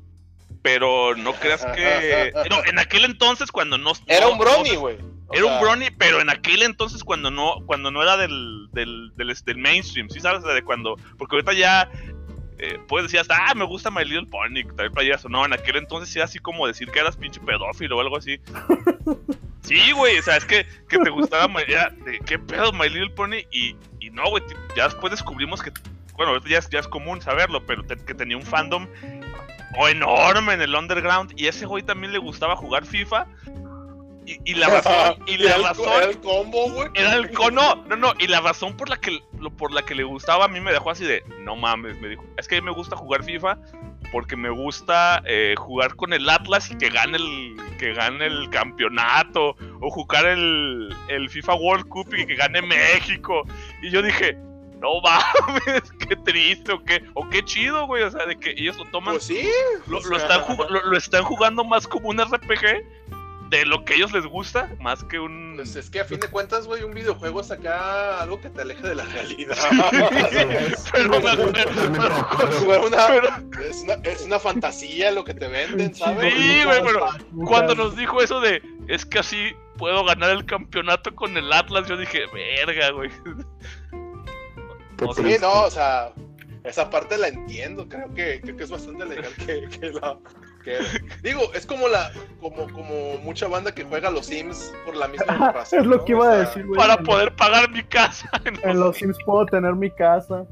Pero 0.62 1.16
no 1.16 1.34
creas 1.34 1.64
que... 1.66 2.34
No, 2.50 2.66
en 2.66 2.80
aquel 2.80 3.06
entonces 3.06 3.52
cuando 3.52 3.78
no... 3.78 3.94
Era 4.08 4.26
no- 4.26 4.34
un 4.34 4.40
brony, 4.40 4.76
güey. 4.76 4.98
Era 5.32 5.46
un 5.46 5.62
brony, 5.62 5.92
pero 5.96 6.22
en 6.22 6.30
aquel 6.32 6.64
entonces 6.64 7.04
cuando 7.04 7.30
no, 7.30 7.58
cuando 7.68 7.92
no 7.92 8.02
era 8.02 8.18
del, 8.18 8.68
del, 8.72 9.12
del, 9.16 9.32
del 9.46 9.58
mainstream, 9.58 10.10
¿sí 10.10 10.20
sabes? 10.20 10.42
De 10.44 10.64
cuando, 10.64 10.96
porque 11.20 11.36
ahorita 11.36 11.54
ya 11.54 11.88
eh, 12.60 12.80
puedes 12.88 13.06
decir 13.08 13.20
hasta, 13.20 13.36
ah, 13.48 13.56
me 13.56 13.66
gusta 13.66 13.90
My 13.90 14.04
Little 14.06 14.28
Pony, 14.28 14.64
traer 14.76 14.92
playeras 14.92 15.26
o 15.26 15.30
no, 15.30 15.46
en 15.46 15.54
aquel 15.54 15.78
entonces 15.78 16.16
era 16.16 16.26
así 16.26 16.40
como 16.40 16.68
decir 16.68 16.90
que 16.92 17.00
eras 17.00 17.18
pinche 17.18 17.40
pedófilo 17.40 17.98
o 17.98 18.02
algo 18.02 18.18
así. 18.18 18.40
Sí, 19.62 19.92
güey, 19.92 20.18
o 20.18 20.24
sea, 20.24 20.38
es 20.38 20.46
que, 20.46 20.66
que 20.88 20.98
te 20.98 21.10
gustaba, 21.12 21.48
My- 21.48 21.62
era 21.68 21.90
de, 21.90 22.18
¿qué 22.26 22.40
pedo 22.40 22.72
My 22.72 22.90
Little 22.90 23.12
Pony? 23.12 23.44
Y, 23.52 23.76
y 24.00 24.10
no, 24.10 24.28
güey, 24.30 24.42
ya 24.76 24.86
después 24.86 25.12
descubrimos 25.12 25.62
que, 25.62 25.72
bueno, 26.16 26.44
ya 26.46 26.58
es, 26.58 26.70
ya 26.70 26.80
es 26.80 26.88
común 26.88 27.22
saberlo, 27.22 27.64
pero 27.66 27.84
te- 27.84 27.98
que 27.98 28.16
tenía 28.16 28.36
un 28.38 28.44
fandom 28.44 28.88
enorme 29.88 30.54
en 30.54 30.62
el 30.62 30.74
underground 30.74 31.34
y 31.36 31.48
ese 31.48 31.66
güey 31.66 31.84
también 31.84 32.12
le 32.14 32.18
gustaba 32.20 32.56
jugar 32.56 32.86
FIFA. 32.86 33.28
Y, 34.32 34.52
y 34.52 34.54
la 34.54 34.68
razón, 34.70 35.24
y 35.26 35.38
la 35.38 35.46
era 35.46 35.56
el- 35.58 35.64
razón 35.64 35.86
Era 35.96 36.06
el 36.06 36.20
combo, 36.20 36.70
güey. 36.70 36.88
era 36.94 37.16
el 37.16 37.32
cono, 37.32 37.84
no, 37.88 37.96
no, 37.96 38.14
y 38.20 38.28
la 38.28 38.42
razón 38.42 38.78
por 38.78 38.88
la 38.90 38.98
que 38.98 39.20
por 39.58 39.72
la 39.72 39.82
que 39.84 39.96
le 39.96 40.04
gustaba 40.04 40.46
a 40.46 40.48
mí 40.50 40.60
me 40.60 40.72
dejó 40.72 40.92
así 40.92 41.04
de, 41.06 41.24
no 41.42 41.56
mames, 41.56 42.00
me 42.00 42.10
dijo, 42.10 42.24
es 42.38 42.48
que 42.48 42.58
a 42.58 42.62
mí 42.62 42.66
me 42.66 42.74
gusta 42.74 42.96
jugar 42.96 43.24
FIFA 43.24 43.58
porque 44.12 44.36
me 44.36 44.50
gusta 44.50 45.22
eh, 45.26 45.56
jugar 45.58 45.96
con 45.96 46.14
el 46.14 46.30
Atlas 46.30 46.70
y 46.70 46.78
que 46.78 46.90
gane 46.90 47.18
el 47.18 47.56
que 47.80 47.94
gane 47.94 48.26
el 48.26 48.50
campeonato 48.50 49.56
o 49.82 49.90
jugar 49.90 50.26
el, 50.26 50.94
el 51.08 51.30
FIFA 51.30 51.54
World 51.56 51.88
Cup 51.88 52.14
y 52.16 52.26
que 52.26 52.36
gane 52.36 52.62
México. 52.62 53.44
Y 53.82 53.90
yo 53.92 54.02
dije, 54.02 54.36
no 54.82 55.00
mames, 55.02 55.84
qué 56.08 56.16
triste 56.18 56.72
o 56.74 56.84
qué 56.84 57.04
o 57.14 57.28
qué 57.30 57.44
chido, 57.46 57.86
güey, 57.88 58.04
o 58.04 58.12
sea, 58.12 58.26
de 58.26 58.38
que 58.38 58.52
ellos 58.52 58.78
lo 58.78 58.86
toman 58.86 59.14
Pues 59.16 59.26
sí. 59.28 59.48
lo, 59.88 60.02
lo 60.02 60.18
están 60.18 60.42
lo- 60.70 60.84
lo 60.86 60.98
están 60.98 61.24
jugando 61.24 61.64
más 61.64 61.88
como 61.88 62.10
un 62.10 62.20
RPG 62.20 62.84
de 63.50 63.66
lo 63.66 63.84
que 63.84 63.94
a 63.94 63.96
ellos 63.98 64.12
les 64.14 64.26
gusta, 64.26 64.70
más 64.80 65.04
que 65.04 65.20
un 65.20 65.54
Pues 65.56 65.76
es 65.76 65.90
que 65.90 66.00
a 66.00 66.06
fin 66.06 66.20
de 66.20 66.28
cuentas, 66.28 66.68
güey, 66.68 66.84
un 66.84 66.94
videojuego 66.94 67.42
es 67.42 67.50
acá 67.52 68.22
algo 68.22 68.40
que 68.40 68.50
te 68.50 68.62
aleje 68.62 68.88
de 68.88 68.96
la 68.96 69.06
realidad. 69.06 69.58
pero, 70.92 71.18
una- 72.88 73.44
es, 73.68 73.82
una, 73.84 73.94
es 74.04 74.22
una 74.22 74.40
fantasía 74.40 75.12
lo 75.12 75.24
que 75.24 75.34
te 75.34 75.48
venden, 75.48 75.94
¿sabes? 75.96 76.34
Sí, 76.34 76.64
güey, 76.64 76.82
pero 76.84 77.08
cuando 77.46 77.76
nos 77.76 77.96
dijo 77.96 78.22
eso 78.22 78.40
de 78.40 78.62
es 78.88 79.06
que 79.06 79.20
así 79.20 79.52
puedo 79.78 80.04
ganar 80.04 80.30
el 80.32 80.46
campeonato 80.46 81.16
con 81.16 81.36
el 81.38 81.52
Atlas, 81.52 81.88
yo 81.88 81.98
dije, 81.98 82.22
verga, 82.34 82.92
güey. 82.92 83.10
Qué 84.98 85.06
O 85.06 85.14
sea, 85.14 85.26
Sí, 85.26 85.38
no, 85.40 85.62
o 85.64 85.72
sea, 85.72 86.12
esa 86.64 86.90
parte 86.90 87.18
la 87.18 87.30
entiendo, 87.30 87.88
creo 87.88 88.14
que, 88.14 88.42
creo 88.42 88.58
que 88.58 88.64
es 88.64 88.70
bastante 88.70 89.06
legal 89.06 89.34
que, 89.46 89.68
que 89.80 89.92
la... 89.92 90.18
que- 90.64 90.80
digo, 91.24 91.42
es 91.54 91.66
como 91.66 91.88
la 91.88 92.12
como 92.40 92.72
como 92.72 93.18
mucha 93.24 93.48
banda 93.48 93.74
que 93.74 93.84
juega 93.84 94.10
a 94.10 94.12
los 94.12 94.26
Sims 94.28 94.74
por 94.86 94.96
la 94.96 95.08
misma 95.08 95.52
razón. 95.52 95.80
es 95.80 95.86
lo 95.86 95.98
¿no? 95.98 96.06
que 96.06 96.14
O 96.14 96.18
iba 96.18 96.32
a 96.32 96.38
decir, 96.38 96.66
güey. 96.66 96.78
Para 96.80 96.98
poder 96.98 97.36
pagar 97.36 97.70
mi 97.72 97.84
casa. 97.84 98.30
En 98.64 98.80
los 98.80 98.98
Sims 98.98 99.18
puedo 99.26 99.46
tener 99.46 99.74
mi 99.76 99.90
casa. 99.92 100.46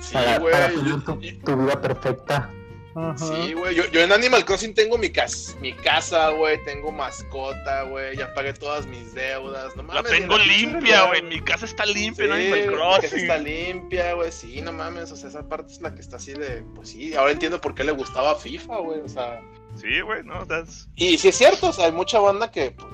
Sí, 0.00 0.14
para, 0.14 0.38
güey. 0.38 0.52
para 0.52 0.68
tu 0.70 1.56
vida 1.56 1.80
perfecta. 1.80 2.50
Ajá. 2.96 3.16
Sí, 3.18 3.52
güey. 3.52 3.74
Yo, 3.74 3.84
yo 3.90 4.00
en 4.00 4.10
Animal 4.10 4.44
Crossing 4.44 4.72
tengo 4.74 4.96
mi, 4.96 5.10
cas 5.10 5.54
mi 5.60 5.72
casa, 5.74 6.30
güey. 6.30 6.62
Tengo 6.64 6.90
mascota, 6.90 7.82
güey. 7.82 8.16
Ya 8.16 8.32
pagué 8.32 8.54
todas 8.54 8.86
mis 8.86 9.12
deudas. 9.14 9.76
No 9.76 9.82
La 9.82 10.02
mames, 10.02 10.10
tengo 10.12 10.38
ni 10.38 10.44
pinche 10.44 10.58
limpia, 10.66 11.06
güey. 11.06 11.22
Mi 11.22 11.40
casa 11.42 11.66
está 11.66 11.84
limpia, 11.84 12.24
Sí, 12.24 12.28
no 12.28 12.34
Animal 12.34 12.58
mi 12.58 12.64
casa 12.66 13.00
Crossing. 13.00 13.18
está 13.18 13.38
limpia, 13.38 14.14
güey. 14.14 14.32
Sí, 14.32 14.60
no 14.62 14.72
mames. 14.72 15.12
O 15.12 15.16
sea, 15.16 15.28
esa 15.28 15.46
parte 15.46 15.74
es 15.74 15.80
la 15.82 15.94
que 15.94 16.00
está 16.00 16.16
así 16.16 16.32
de. 16.32 16.64
Pues 16.74 16.88
sí, 16.88 17.14
ahora 17.14 17.32
entiendo 17.32 17.60
por 17.60 17.74
qué 17.74 17.84
le 17.84 17.92
gustaba 17.92 18.34
FIFA, 18.34 18.78
güey. 18.78 19.00
O 19.00 19.08
sea. 19.08 19.40
Sí, 19.76 20.00
güey, 20.00 20.24
no, 20.24 20.46
that's... 20.46 20.88
Y 20.96 21.18
sí 21.18 21.28
es 21.28 21.36
cierto, 21.36 21.68
o 21.68 21.72
sea, 21.72 21.86
hay 21.86 21.92
mucha 21.92 22.18
banda 22.18 22.50
que 22.50 22.70
pues, 22.70 22.86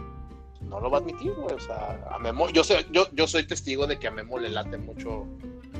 no 0.62 0.80
lo 0.80 0.90
va 0.90 0.98
a 0.98 1.00
admitir, 1.00 1.32
güey. 1.32 1.54
O 1.54 1.60
sea, 1.60 2.00
a 2.10 2.18
Memo, 2.18 2.48
yo, 2.50 2.64
sé, 2.64 2.86
yo, 2.90 3.06
yo 3.12 3.28
soy 3.28 3.46
testigo 3.46 3.86
de 3.86 4.00
que 4.00 4.08
a 4.08 4.10
Memo 4.10 4.38
le 4.38 4.48
late 4.48 4.78
mucho 4.78 5.28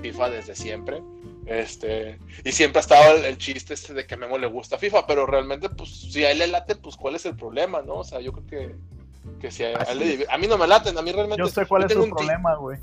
FIFA 0.01 0.31
desde 0.31 0.55
siempre. 0.55 1.03
Este, 1.47 2.19
y 2.45 2.53
siempre 2.53 2.79
ha 2.79 2.83
estado 2.83 3.17
el, 3.17 3.25
el 3.25 3.37
chiste 3.39 3.75
este 3.75 3.95
de 3.95 4.07
que 4.07 4.15
a 4.15 4.17
Memo 4.17 4.39
le 4.39 4.47
gusta 4.47 4.79
FIFA, 4.79 5.07
pero 5.07 5.27
realmente, 5.27 5.69
pues, 5.69 5.91
si 5.91 6.25
a 6.25 6.31
él 6.31 6.39
le 6.39 6.47
late, 6.47 6.77
pues, 6.77 6.97
¿cuál 6.97 7.17
es 7.17 7.27
el 7.27 7.35
problema, 7.37 7.83
no? 7.83 7.95
O 7.97 8.05
sea, 8.05 8.21
yo 8.21 8.33
creo 8.33 8.47
que, 8.47 8.75
que 9.41 9.51
si 9.51 9.65
a, 9.65 9.79
a 9.79 9.83
él 9.93 9.99
le 9.99 10.27
a 10.31 10.39
mí 10.39 10.47
no 10.47 10.57
me 10.57 10.67
laten, 10.69 10.97
a 10.97 11.03
mí 11.03 11.11
realmente. 11.13 11.43
Yo 11.43 11.49
sé 11.49 11.67
cuál 11.67 11.83
yo 11.83 11.87
es 12.01 12.05
el 12.05 12.11
problema, 12.11 12.55
güey. 12.57 12.79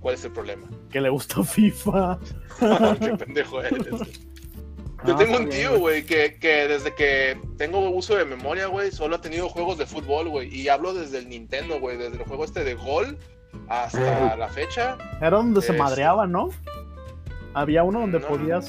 ¿Cuál 0.00 0.14
es 0.14 0.24
el 0.24 0.32
problema? 0.32 0.68
Que 0.90 1.00
le 1.00 1.08
gusta 1.08 1.42
FIFA. 1.42 2.18
Qué 3.00 3.16
pendejo 3.16 3.60
eres. 3.62 3.86
Yo 5.06 5.12
No, 5.12 5.16
tengo 5.18 5.36
un 5.36 5.50
tío, 5.50 5.78
güey. 5.78 6.06
que, 6.06 6.38
que 6.38 6.66
desde 6.66 6.94
que 6.94 7.38
tengo 7.58 7.90
uso 7.90 8.16
de 8.16 8.24
memoria, 8.24 8.68
güey, 8.68 8.90
solo 8.90 9.16
ha 9.16 9.20
tenido 9.20 9.50
juegos 9.50 9.76
de 9.76 9.84
fútbol, 9.84 10.30
güey. 10.30 10.48
Y 10.54 10.68
hablo 10.68 10.94
desde 10.94 11.18
el 11.18 11.28
Nintendo, 11.28 11.78
güey, 11.78 11.98
desde 11.98 12.16
el 12.16 12.24
juego 12.24 12.44
este 12.46 12.64
de 12.64 12.72
Gol 12.74 13.18
hasta 13.68 14.32
Eh. 14.32 14.36
la 14.38 14.48
fecha. 14.48 14.96
Era 15.20 15.32
donde 15.36 15.60
se 15.60 15.74
madreaba, 15.74 16.26
¿no? 16.26 16.48
Había 17.54 17.82
uno 17.84 18.00
donde 18.00 18.18
No. 18.20 18.26
podías 18.28 18.66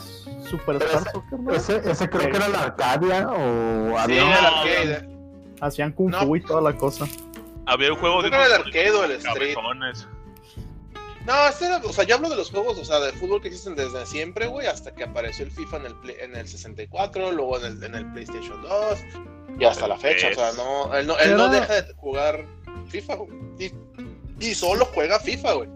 superstar 0.49 0.89
Pero 1.03 1.11
soccer, 1.11 1.39
¿no? 1.39 1.53
Ese, 1.53 1.81
ese 1.89 2.09
creo 2.09 2.29
que 2.29 2.37
era 2.37 2.47
la 2.49 2.61
Arcadia 2.63 3.27
o 3.29 3.89
Sí, 3.89 3.95
había 3.97 4.39
el 4.39 4.45
arcade. 4.45 5.09
Hacían 5.61 5.91
kung 5.93 6.11
No. 6.11 6.19
fu 6.21 6.35
y 6.35 6.41
toda 6.41 6.61
la 6.61 6.75
cosa. 6.77 7.05
Había 7.65 7.91
un 7.93 7.99
juego 7.99 8.21
de 8.21 8.27
era 8.27 8.45
el 8.45 8.53
arcade 8.53 8.91
o 8.91 9.03
el 9.03 9.11
street. 9.13 9.55
cabezones. 9.55 10.07
No, 11.25 11.47
este 11.47 11.65
era, 11.65 11.77
o 11.77 11.91
sea, 11.91 12.03
yo 12.03 12.15
hablo 12.15 12.29
de 12.29 12.35
los 12.35 12.51
juegos, 12.51 12.77
o 12.77 12.85
sea, 12.85 12.99
de 12.99 13.11
fútbol 13.13 13.41
que 13.41 13.47
existen 13.47 13.73
desde 13.73 14.05
siempre, 14.05 14.45
güey, 14.45 14.67
hasta 14.67 14.93
que 14.93 15.03
apareció 15.05 15.43
el 15.45 15.51
FIFA 15.51 15.77
en 15.77 15.85
el, 15.87 15.95
Play- 15.95 16.17
en 16.21 16.35
el 16.35 16.47
64, 16.47 17.31
luego 17.31 17.57
en 17.57 17.65
el, 17.65 17.83
en 17.83 17.95
el 17.95 18.05
PlayStation 18.13 18.61
2 18.61 18.99
y 19.57 19.65
hasta 19.65 19.87
la 19.87 19.97
fecha. 19.97 20.27
O 20.29 20.33
sea, 20.35 20.51
no, 20.53 20.93
él 20.93 21.07
no, 21.07 21.17
él 21.17 21.35
no 21.35 21.49
deja 21.49 21.81
de 21.81 21.93
jugar 21.95 22.45
FIFA, 22.89 23.15
güey. 23.15 23.31
Y, 23.57 23.71
y 24.45 24.53
solo 24.53 24.85
juega 24.93 25.19
FIFA, 25.19 25.53
güey. 25.53 25.69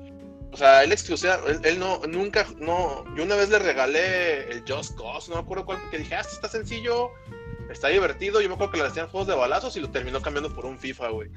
O 0.52 0.58
sea, 0.58 0.84
él 0.84 0.92
exclusiva, 0.92 1.40
él, 1.48 1.60
él 1.64 1.80
no, 1.80 2.00
nunca, 2.08 2.46
no, 2.58 3.04
yo 3.16 3.24
una 3.24 3.36
vez 3.36 3.50
le 3.50 3.60
regalé 3.60 4.50
el 4.52 4.64
Just 4.68 4.98
Cause, 4.98 5.30
no 5.30 5.36
me 5.38 5.42
acuerdo 5.44 5.66
cuál, 5.66 5.78
que 5.92 6.00
dije, 6.00 6.16
ah, 6.16 6.22
este 6.22 6.34
está 6.34 6.48
sencillo, 6.48 7.12
está 7.70 7.90
divertido, 7.90 8.42
yo 8.42 8.48
me 8.50 8.56
acuerdo 8.56 8.72
que 8.74 8.80
le 8.80 8.88
hacían 8.88 9.08
juegos 9.10 9.28
de 9.28 9.36
balazos 9.36 9.78
y 9.78 9.80
lo 9.80 9.90
terminó 9.92 10.22
cambiando 10.24 10.54
por 10.54 10.66
un 10.66 10.80
FIFA, 10.80 11.10
güey. 11.10 11.30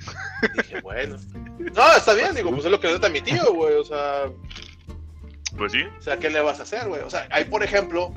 Dije, 0.56 0.80
bueno. 0.82 1.16
No, 1.58 1.92
está 1.96 2.14
bien, 2.14 2.34
digo, 2.34 2.50
pues 2.50 2.64
es 2.64 2.70
lo 2.70 2.80
que 2.80 2.88
le 2.88 2.98
da 2.98 3.08
a 3.08 3.10
mi 3.10 3.20
tío, 3.20 3.52
güey, 3.52 3.74
o 3.74 3.84
sea, 3.84 4.30
Pues 5.58 5.72
sí. 5.72 5.82
o 5.98 6.02
sea, 6.02 6.16
¿qué 6.18 6.30
le 6.30 6.40
vas 6.40 6.60
a 6.60 6.62
hacer, 6.62 6.88
güey? 6.88 7.02
O 7.02 7.10
sea, 7.10 7.28
hay, 7.30 7.44
por 7.44 7.62
ejemplo, 7.62 8.14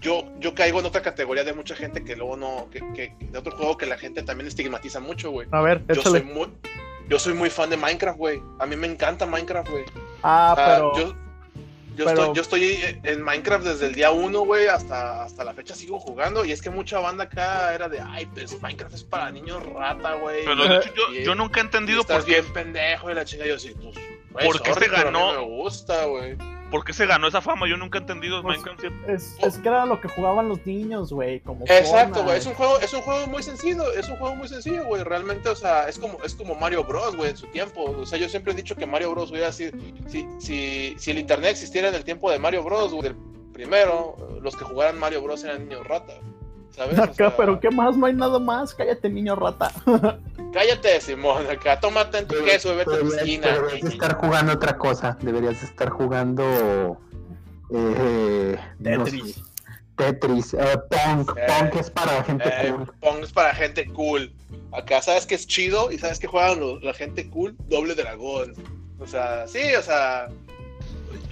yo, 0.00 0.24
yo 0.38 0.54
caigo 0.54 0.80
en 0.80 0.86
otra 0.86 1.02
categoría 1.02 1.44
de 1.44 1.52
mucha 1.52 1.76
gente 1.76 2.02
que 2.02 2.16
luego 2.16 2.38
no, 2.38 2.68
que, 2.70 2.80
que- 2.94 3.14
de 3.20 3.38
otro 3.38 3.54
juego 3.54 3.76
que 3.76 3.84
la 3.84 3.98
gente 3.98 4.22
también 4.22 4.48
estigmatiza 4.48 5.00
mucho, 5.00 5.30
güey. 5.30 5.46
A 5.52 5.60
ver, 5.60 5.82
Yo 5.88 5.96
soy 6.02 6.20
échale. 6.20 6.32
muy, 6.34 6.48
yo 7.10 7.18
soy 7.18 7.34
muy 7.34 7.50
fan 7.50 7.68
de 7.68 7.76
Minecraft, 7.76 8.16
güey. 8.18 8.42
A 8.58 8.64
mí 8.66 8.76
me 8.76 8.86
encanta 8.86 9.26
Minecraft, 9.26 9.68
güey. 9.68 9.84
Ah, 10.22 10.52
O 10.52 10.56
sea, 10.56 10.66
pero. 10.74 10.96
yo, 10.96 11.14
yo, 11.96 12.04
pero- 12.06 12.10
estoy, 12.10 12.34
yo 12.36 12.42
estoy 12.42 13.00
en 13.02 13.22
Minecraft 13.22 13.64
desde 13.66 13.86
el 13.88 13.94
día 13.94 14.10
uno, 14.12 14.40
güey, 14.40 14.68
hasta, 14.68 15.24
hasta 15.24 15.44
la 15.44 15.52
fecha 15.52 15.74
sigo 15.74 15.98
jugando. 16.00 16.44
Y 16.44 16.52
es 16.52 16.62
que 16.62 16.70
mucha 16.70 16.98
banda 17.00 17.24
acá 17.24 17.74
era 17.74 17.88
de, 17.88 18.00
ay, 18.00 18.26
pues 18.26 18.60
Minecraft 18.62 18.94
es 18.94 19.04
para 19.04 19.30
niños 19.30 19.62
rata, 19.74 20.14
güey. 20.14 20.44
Pero 20.44 20.64
de 20.68 20.76
hecho, 20.78 20.94
yo, 20.94 21.14
Y- 21.14 21.24
yo 21.24 21.34
nunca 21.34 21.60
he 21.60 21.64
entendido 21.64 22.00
estás 22.00 22.18
por 22.18 22.26
qué, 22.26 22.40
bien 22.40 22.52
pendejo 22.54 23.10
y 23.10 23.14
la 23.14 23.24
chica. 23.24 23.44
Yo 23.44 23.58
sí, 23.58 23.74
pues, 23.74 23.94
güey, 24.30 24.46
¿Por 24.46 24.62
qué 24.62 24.72
sorry, 24.72 24.86
se 24.86 24.90
pero 24.92 25.08
a 25.08 25.10
mí 25.10 25.18
ganó? 25.18 25.32
me 25.32 25.46
gusta, 25.56 26.04
güey. 26.06 26.36
Por 26.70 26.84
qué 26.84 26.92
se 26.92 27.06
ganó 27.06 27.26
esa 27.28 27.40
fama. 27.40 27.68
Yo 27.68 27.76
nunca 27.76 27.98
he 27.98 28.00
entendido 28.00 28.42
Pues, 28.42 28.58
Minecraft. 28.64 29.08
Es, 29.08 29.36
es 29.42 29.58
que 29.58 29.68
era 29.68 29.86
lo 29.86 30.00
que 30.00 30.08
jugaban 30.08 30.48
los 30.48 30.64
niños, 30.66 31.12
güey. 31.12 31.40
Como 31.40 31.64
Exacto, 31.66 32.22
güey. 32.22 32.38
Es 32.38 32.46
un 32.46 32.54
juego, 32.54 32.78
es 32.80 32.92
un 32.94 33.02
juego 33.02 33.26
muy 33.26 33.42
sencillo, 33.42 33.92
es 33.92 34.08
un 34.08 34.16
juego 34.16 34.36
muy 34.36 34.48
sencillo, 34.48 34.84
güey. 34.84 35.02
Realmente, 35.04 35.48
o 35.48 35.56
sea, 35.56 35.88
es 35.88 35.98
como, 35.98 36.18
es 36.24 36.34
como 36.34 36.54
Mario 36.54 36.84
Bros, 36.84 37.16
güey, 37.16 37.30
en 37.30 37.36
su 37.36 37.46
tiempo. 37.48 37.84
O 37.84 38.06
sea, 38.06 38.18
yo 38.18 38.28
siempre 38.28 38.52
he 38.52 38.56
dicho 38.56 38.76
que 38.76 38.86
Mario 38.86 39.10
Bros 39.10 39.30
hubiera 39.30 39.52
sido, 39.52 39.72
si, 40.06 40.26
si, 40.38 40.94
si 40.98 41.10
el 41.10 41.18
internet 41.18 41.50
existiera 41.52 41.88
en 41.88 41.94
el 41.94 42.04
tiempo 42.04 42.30
de 42.30 42.38
Mario 42.38 42.62
Bros, 42.62 42.92
güey, 42.92 43.12
primero, 43.52 44.16
los 44.40 44.56
que 44.56 44.64
jugaran 44.64 44.98
Mario 44.98 45.22
Bros 45.22 45.44
eran 45.44 45.68
niños 45.68 45.86
rata. 45.86 46.14
¿Sabes? 46.70 46.98
O 46.98 47.02
Acá, 47.02 47.14
sea, 47.14 47.36
pero 47.36 47.58
¿qué 47.58 47.68
más? 47.70 47.96
No 47.96 48.06
hay 48.06 48.14
nada 48.14 48.38
más. 48.38 48.74
Cállate, 48.74 49.10
niño 49.10 49.34
rata. 49.34 49.72
Cállate, 50.52 51.00
Simón, 51.00 51.46
acá 51.48 51.78
tómate 51.78 52.18
en 52.18 52.26
tu 52.26 52.34
queso 52.44 52.72
y 52.72 52.76
vete 52.76 52.90
a 52.94 52.98
tu 52.98 53.08
Deberías, 53.10 53.22
esquina. 53.22 53.46
deberías 53.52 53.82
de 53.82 53.88
estar 53.88 54.14
jugando 54.16 54.52
otra 54.52 54.76
cosa. 54.76 55.16
Deberías 55.22 55.60
de 55.60 55.66
estar 55.66 55.90
jugando. 55.90 56.98
Eh, 57.72 58.56
no 58.80 59.06
sé, 59.06 59.12
Tetris. 59.12 59.42
Tetris. 59.96 60.54
eh, 60.54 60.78
Pong. 60.90 61.30
Eh, 61.36 61.46
Pong 61.46 61.76
es 61.80 61.90
para 61.90 62.24
gente 62.24 62.48
Eh, 62.48 62.72
cool. 62.72 62.92
Pong 63.00 63.22
es 63.22 63.32
para 63.32 63.54
gente 63.54 63.86
cool. 63.92 64.32
Acá 64.72 65.00
sabes 65.02 65.26
que 65.26 65.34
es 65.36 65.46
chido 65.46 65.90
y 65.92 65.98
sabes 65.98 66.18
que 66.18 66.26
juegan 66.26 66.60
la 66.82 66.94
gente 66.94 67.28
cool, 67.30 67.54
doble 67.68 67.94
dragón. 67.94 68.54
O 68.98 69.06
sea, 69.06 69.46
sí, 69.46 69.74
o 69.78 69.82
sea, 69.82 70.28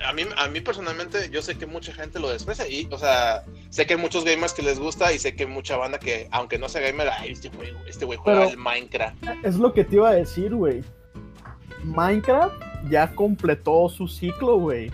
a 0.06 0.12
mí, 0.12 0.22
a 0.36 0.48
mí 0.48 0.60
personalmente 0.60 1.30
yo 1.30 1.42
sé 1.42 1.56
que 1.58 1.66
mucha 1.66 1.92
gente 1.92 2.18
lo 2.20 2.28
desprecia 2.30 2.66
y, 2.68 2.88
o 2.90 2.98
sea, 2.98 3.44
sé 3.70 3.86
que 3.86 3.94
hay 3.94 4.00
muchos 4.00 4.24
gamers 4.24 4.52
que 4.52 4.62
les 4.62 4.78
gusta 4.78 5.12
y 5.12 5.18
sé 5.18 5.34
que 5.36 5.44
hay 5.44 5.48
mucha 5.50 5.76
banda 5.76 5.98
que, 5.98 6.28
aunque 6.30 6.58
no 6.58 6.68
sea 6.68 6.80
gamer, 6.80 7.08
ay, 7.08 7.32
este 7.32 7.48
güey, 7.50 7.72
este 7.86 8.04
güey 8.04 8.18
juega 8.18 8.40
Pero- 8.40 8.50
el 8.50 8.56
Minecraft. 8.58 9.16
Es 9.44 9.56
lo 9.56 9.72
que 9.72 9.84
te 9.84 9.96
iba 9.96 10.10
a 10.10 10.14
decir, 10.14 10.54
güey. 10.54 10.82
Minecraft 11.84 12.54
ya 12.90 13.14
completó 13.14 13.88
su 13.88 14.06
ciclo, 14.08 14.58
güey. 14.58 14.90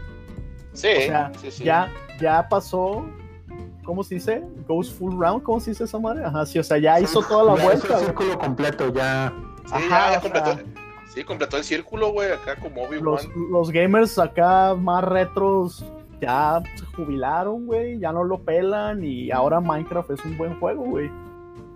Sí, 0.72 0.88
O 0.88 1.00
sea, 1.02 1.32
sí, 1.40 1.50
sí. 1.50 1.64
Ya, 1.64 1.92
ya 2.20 2.48
pasó. 2.48 3.06
¿Cómo 3.84 4.02
se 4.02 4.14
dice? 4.16 4.42
Goes 4.66 4.90
full 4.92 5.14
round. 5.20 5.42
¿Cómo 5.42 5.60
se 5.60 5.70
dice 5.70 5.84
esa 5.84 5.98
madre? 5.98 6.24
Ajá, 6.24 6.46
sí, 6.46 6.58
o 6.58 6.64
sea, 6.64 6.78
ya 6.78 6.98
hizo 7.00 7.22
toda 7.22 7.44
la 7.44 7.56
Ya 7.56 7.74
hizo 7.74 7.78
vuelta, 7.86 7.98
el 7.98 8.04
círculo 8.06 8.38
completo. 8.38 8.92
Ya. 8.92 9.32
Sí, 9.66 9.72
Ajá, 9.72 9.88
ya, 9.88 10.12
ya 10.12 10.18
o 10.18 10.22
completó, 10.22 10.54
sea- 10.54 10.64
sí, 11.14 11.24
completó 11.24 11.56
el 11.56 11.64
círculo, 11.64 12.10
güey, 12.12 12.30
acá 12.32 12.56
como 12.56 12.82
Obi-Wan. 12.84 13.04
Los, 13.04 13.28
los 13.50 13.70
gamers 13.70 14.18
acá 14.18 14.74
más 14.74 15.04
retros 15.04 15.84
ya 16.20 16.60
se 16.76 16.84
jubilaron, 16.96 17.66
güey. 17.66 17.98
Ya 17.98 18.12
no 18.12 18.24
lo 18.24 18.38
pelan 18.42 19.04
y 19.04 19.30
ahora 19.30 19.60
Minecraft 19.60 20.10
es 20.10 20.24
un 20.24 20.36
buen 20.36 20.58
juego, 20.60 20.82
güey. 20.84 21.10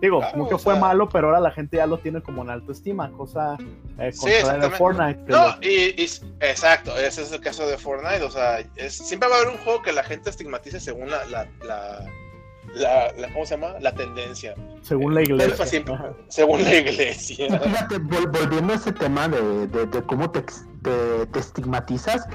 Digo, 0.01 0.21
Claro, 0.21 0.39
nunca 0.39 0.55
o 0.55 0.59
fue 0.59 0.75
sea- 0.75 0.81
malo, 0.81 1.09
pero 1.09 1.27
ahora 1.27 1.41
la 1.41 1.51
gente 1.51 1.77
ya 1.79 1.87
lo 1.87 1.99
tiene 1.99 2.23
como 2.23 2.43
en 2.43 2.51
alta 2.51 2.71
estima, 2.71 3.11
cosa 3.11 3.57
eh, 3.99 4.13
Sí, 4.13 4.21
contraria 4.21 4.31
de 4.31 4.39
exactamente. 4.67 4.77
Fortnite. 4.77 5.25
que 5.25 5.33
No, 5.33 5.47
lo- 5.47 5.55
y, 5.61 6.03
y- 6.03 6.21
exacto, 6.41 6.97
ese 6.97 7.23
es 7.23 7.33
el 7.33 7.41
caso 7.41 7.67
de 7.67 7.77
Fortnite, 7.79 8.23
o 8.23 8.31
sea, 8.31 8.61
es- 8.77 8.97
siempre 8.97 9.29
va 9.29 9.35
a 9.35 9.39
haber 9.41 9.51
un 9.55 9.59
juego 9.65 9.83
que 9.83 9.93
la 9.93 10.05
gente 10.05 10.31
estigmatice 10.31 10.79
según 10.79 11.11
la, 11.11 11.25
la, 11.27 11.49
la, 11.67 12.07
la- 12.75 13.13
la- 13.17 13.33
¿cómo 13.33 13.45
se 13.47 13.57
llama? 13.57 13.79
La 13.81 13.93
tendencia, 13.95 14.55
según 14.83 15.15
la 15.15 15.23
iglesia. 15.23 15.67
Siempre- 15.67 15.95
Ajá. 15.95 16.13
según 16.29 16.63
la 16.63 16.75
iglesia. 16.75 17.47
Y 17.47 17.51
Fíjate, 17.51 17.97
vol- 18.01 18.31
volviendo 18.31 18.73
a 18.73 18.77
ese 18.77 18.93
tema 18.93 19.29
de, 19.29 19.67
de- 19.69 19.87
de 19.87 20.03
cómo 20.03 20.31
te, 20.31 20.41
ex- 20.41 20.65
te- 20.83 21.27
te 21.27 21.39
estigmatizas, 21.39 22.27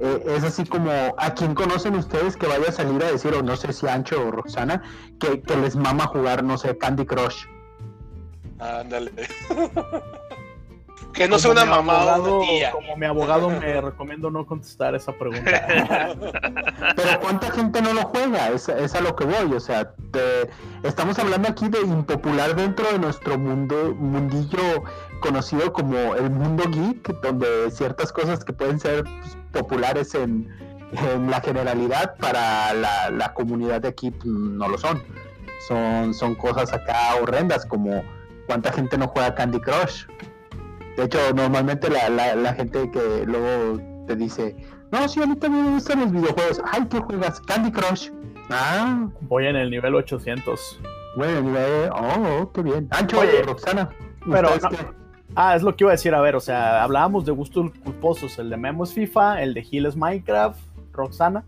eh, 0.00 0.22
es 0.36 0.44
así 0.44 0.64
como 0.64 0.90
a 1.18 1.34
quién 1.34 1.54
conocen 1.54 1.94
ustedes 1.96 2.36
que 2.36 2.46
vaya 2.46 2.68
a 2.68 2.72
salir 2.72 3.02
a 3.02 3.10
decir, 3.10 3.34
o 3.34 3.42
no 3.42 3.56
sé 3.56 3.72
si 3.72 3.88
Ancho 3.88 4.28
o 4.28 4.30
Roxana, 4.30 4.82
que, 5.18 5.40
que 5.42 5.56
les 5.56 5.74
mama 5.76 6.06
jugar, 6.06 6.44
no 6.44 6.56
sé, 6.58 6.76
Candy 6.78 7.04
Crush. 7.04 7.46
Ándale. 8.60 9.12
que 11.12 11.28
no 11.28 11.38
sea 11.38 11.50
una 11.52 11.64
mamá 11.64 11.92
o 11.92 11.96
abogado- 12.10 12.38
una 12.38 12.46
tía. 12.48 12.70
Como 12.72 12.96
mi 12.96 13.06
abogado 13.06 13.50
me 13.50 13.80
recomiendo 13.80 14.30
no 14.30 14.46
contestar 14.46 14.94
esa 14.94 15.12
pregunta. 15.12 16.10
Pero 16.96 17.20
¿cuánta 17.20 17.50
gente 17.50 17.82
no 17.82 17.92
lo 17.92 18.02
juega? 18.02 18.48
Es, 18.50 18.68
es 18.68 18.94
a 18.94 19.00
lo 19.00 19.14
que 19.16 19.24
voy, 19.24 19.52
o 19.54 19.60
sea, 19.60 19.92
te- 20.12 20.50
estamos 20.82 21.18
hablando 21.18 21.48
aquí 21.48 21.68
de 21.68 21.80
impopular 21.80 22.54
dentro 22.54 22.90
de 22.92 22.98
nuestro 22.98 23.38
mundo, 23.38 23.94
mundillo 23.98 24.84
conocido 25.20 25.72
como 25.72 26.14
el 26.14 26.30
mundo 26.30 26.64
geek, 26.70 27.20
donde 27.22 27.70
ciertas 27.70 28.12
cosas 28.12 28.44
que 28.44 28.52
pueden 28.52 28.78
ser 28.78 29.04
pues, 29.04 29.36
populares 29.52 30.14
en, 30.14 30.48
en 31.12 31.30
la 31.30 31.40
generalidad 31.40 32.16
para 32.18 32.72
la, 32.74 33.10
la 33.10 33.34
comunidad 33.34 33.80
de 33.80 33.88
aquí 33.88 34.10
pues, 34.10 34.26
no 34.26 34.68
lo 34.68 34.78
son. 34.78 35.02
Son, 35.66 36.14
son 36.14 36.34
cosas 36.36 36.72
acá 36.72 37.16
horrendas 37.20 37.66
como 37.66 38.02
cuánta 38.46 38.72
gente 38.72 38.96
no 38.96 39.08
juega 39.08 39.34
Candy 39.34 39.60
Crush. 39.60 40.04
De 40.98 41.04
hecho, 41.04 41.32
normalmente 41.32 41.88
la, 41.88 42.08
la, 42.08 42.34
la 42.34 42.54
gente 42.54 42.90
que 42.90 43.24
luego 43.24 43.80
te 44.08 44.16
dice, 44.16 44.56
no, 44.90 45.08
sí, 45.08 45.22
a 45.22 45.26
mí 45.26 45.36
también 45.36 45.64
me 45.66 45.70
gustan 45.70 46.00
los 46.00 46.10
videojuegos. 46.10 46.60
Ay, 46.72 46.86
¿qué 46.90 46.98
juegas? 46.98 47.40
Candy 47.42 47.70
Crush. 47.70 48.10
Ah, 48.50 49.08
Voy 49.20 49.46
en 49.46 49.54
el 49.54 49.70
nivel 49.70 49.94
800. 49.94 50.80
bueno, 51.16 51.40
nivel- 51.42 51.90
oh, 51.94 52.50
qué 52.52 52.62
bien. 52.62 52.88
Ancho, 52.90 53.20
Oye, 53.20 53.42
Roxana. 53.42 53.90
pero. 54.28 54.50
Ah, 55.36 55.54
es 55.54 55.62
lo 55.62 55.76
que 55.76 55.84
iba 55.84 55.90
a 55.90 55.94
decir. 55.94 56.14
A 56.16 56.20
ver, 56.20 56.34
o 56.34 56.40
sea, 56.40 56.82
hablábamos 56.82 57.24
de 57.24 57.30
gustos 57.30 57.70
culposos. 57.84 58.36
El 58.40 58.50
de 58.50 58.56
Memo 58.56 58.82
es 58.82 58.92
FIFA, 58.92 59.42
el 59.42 59.54
de 59.54 59.62
Gil 59.62 59.86
es 59.86 59.94
Minecraft, 59.94 60.58
Roxana. 60.92 61.44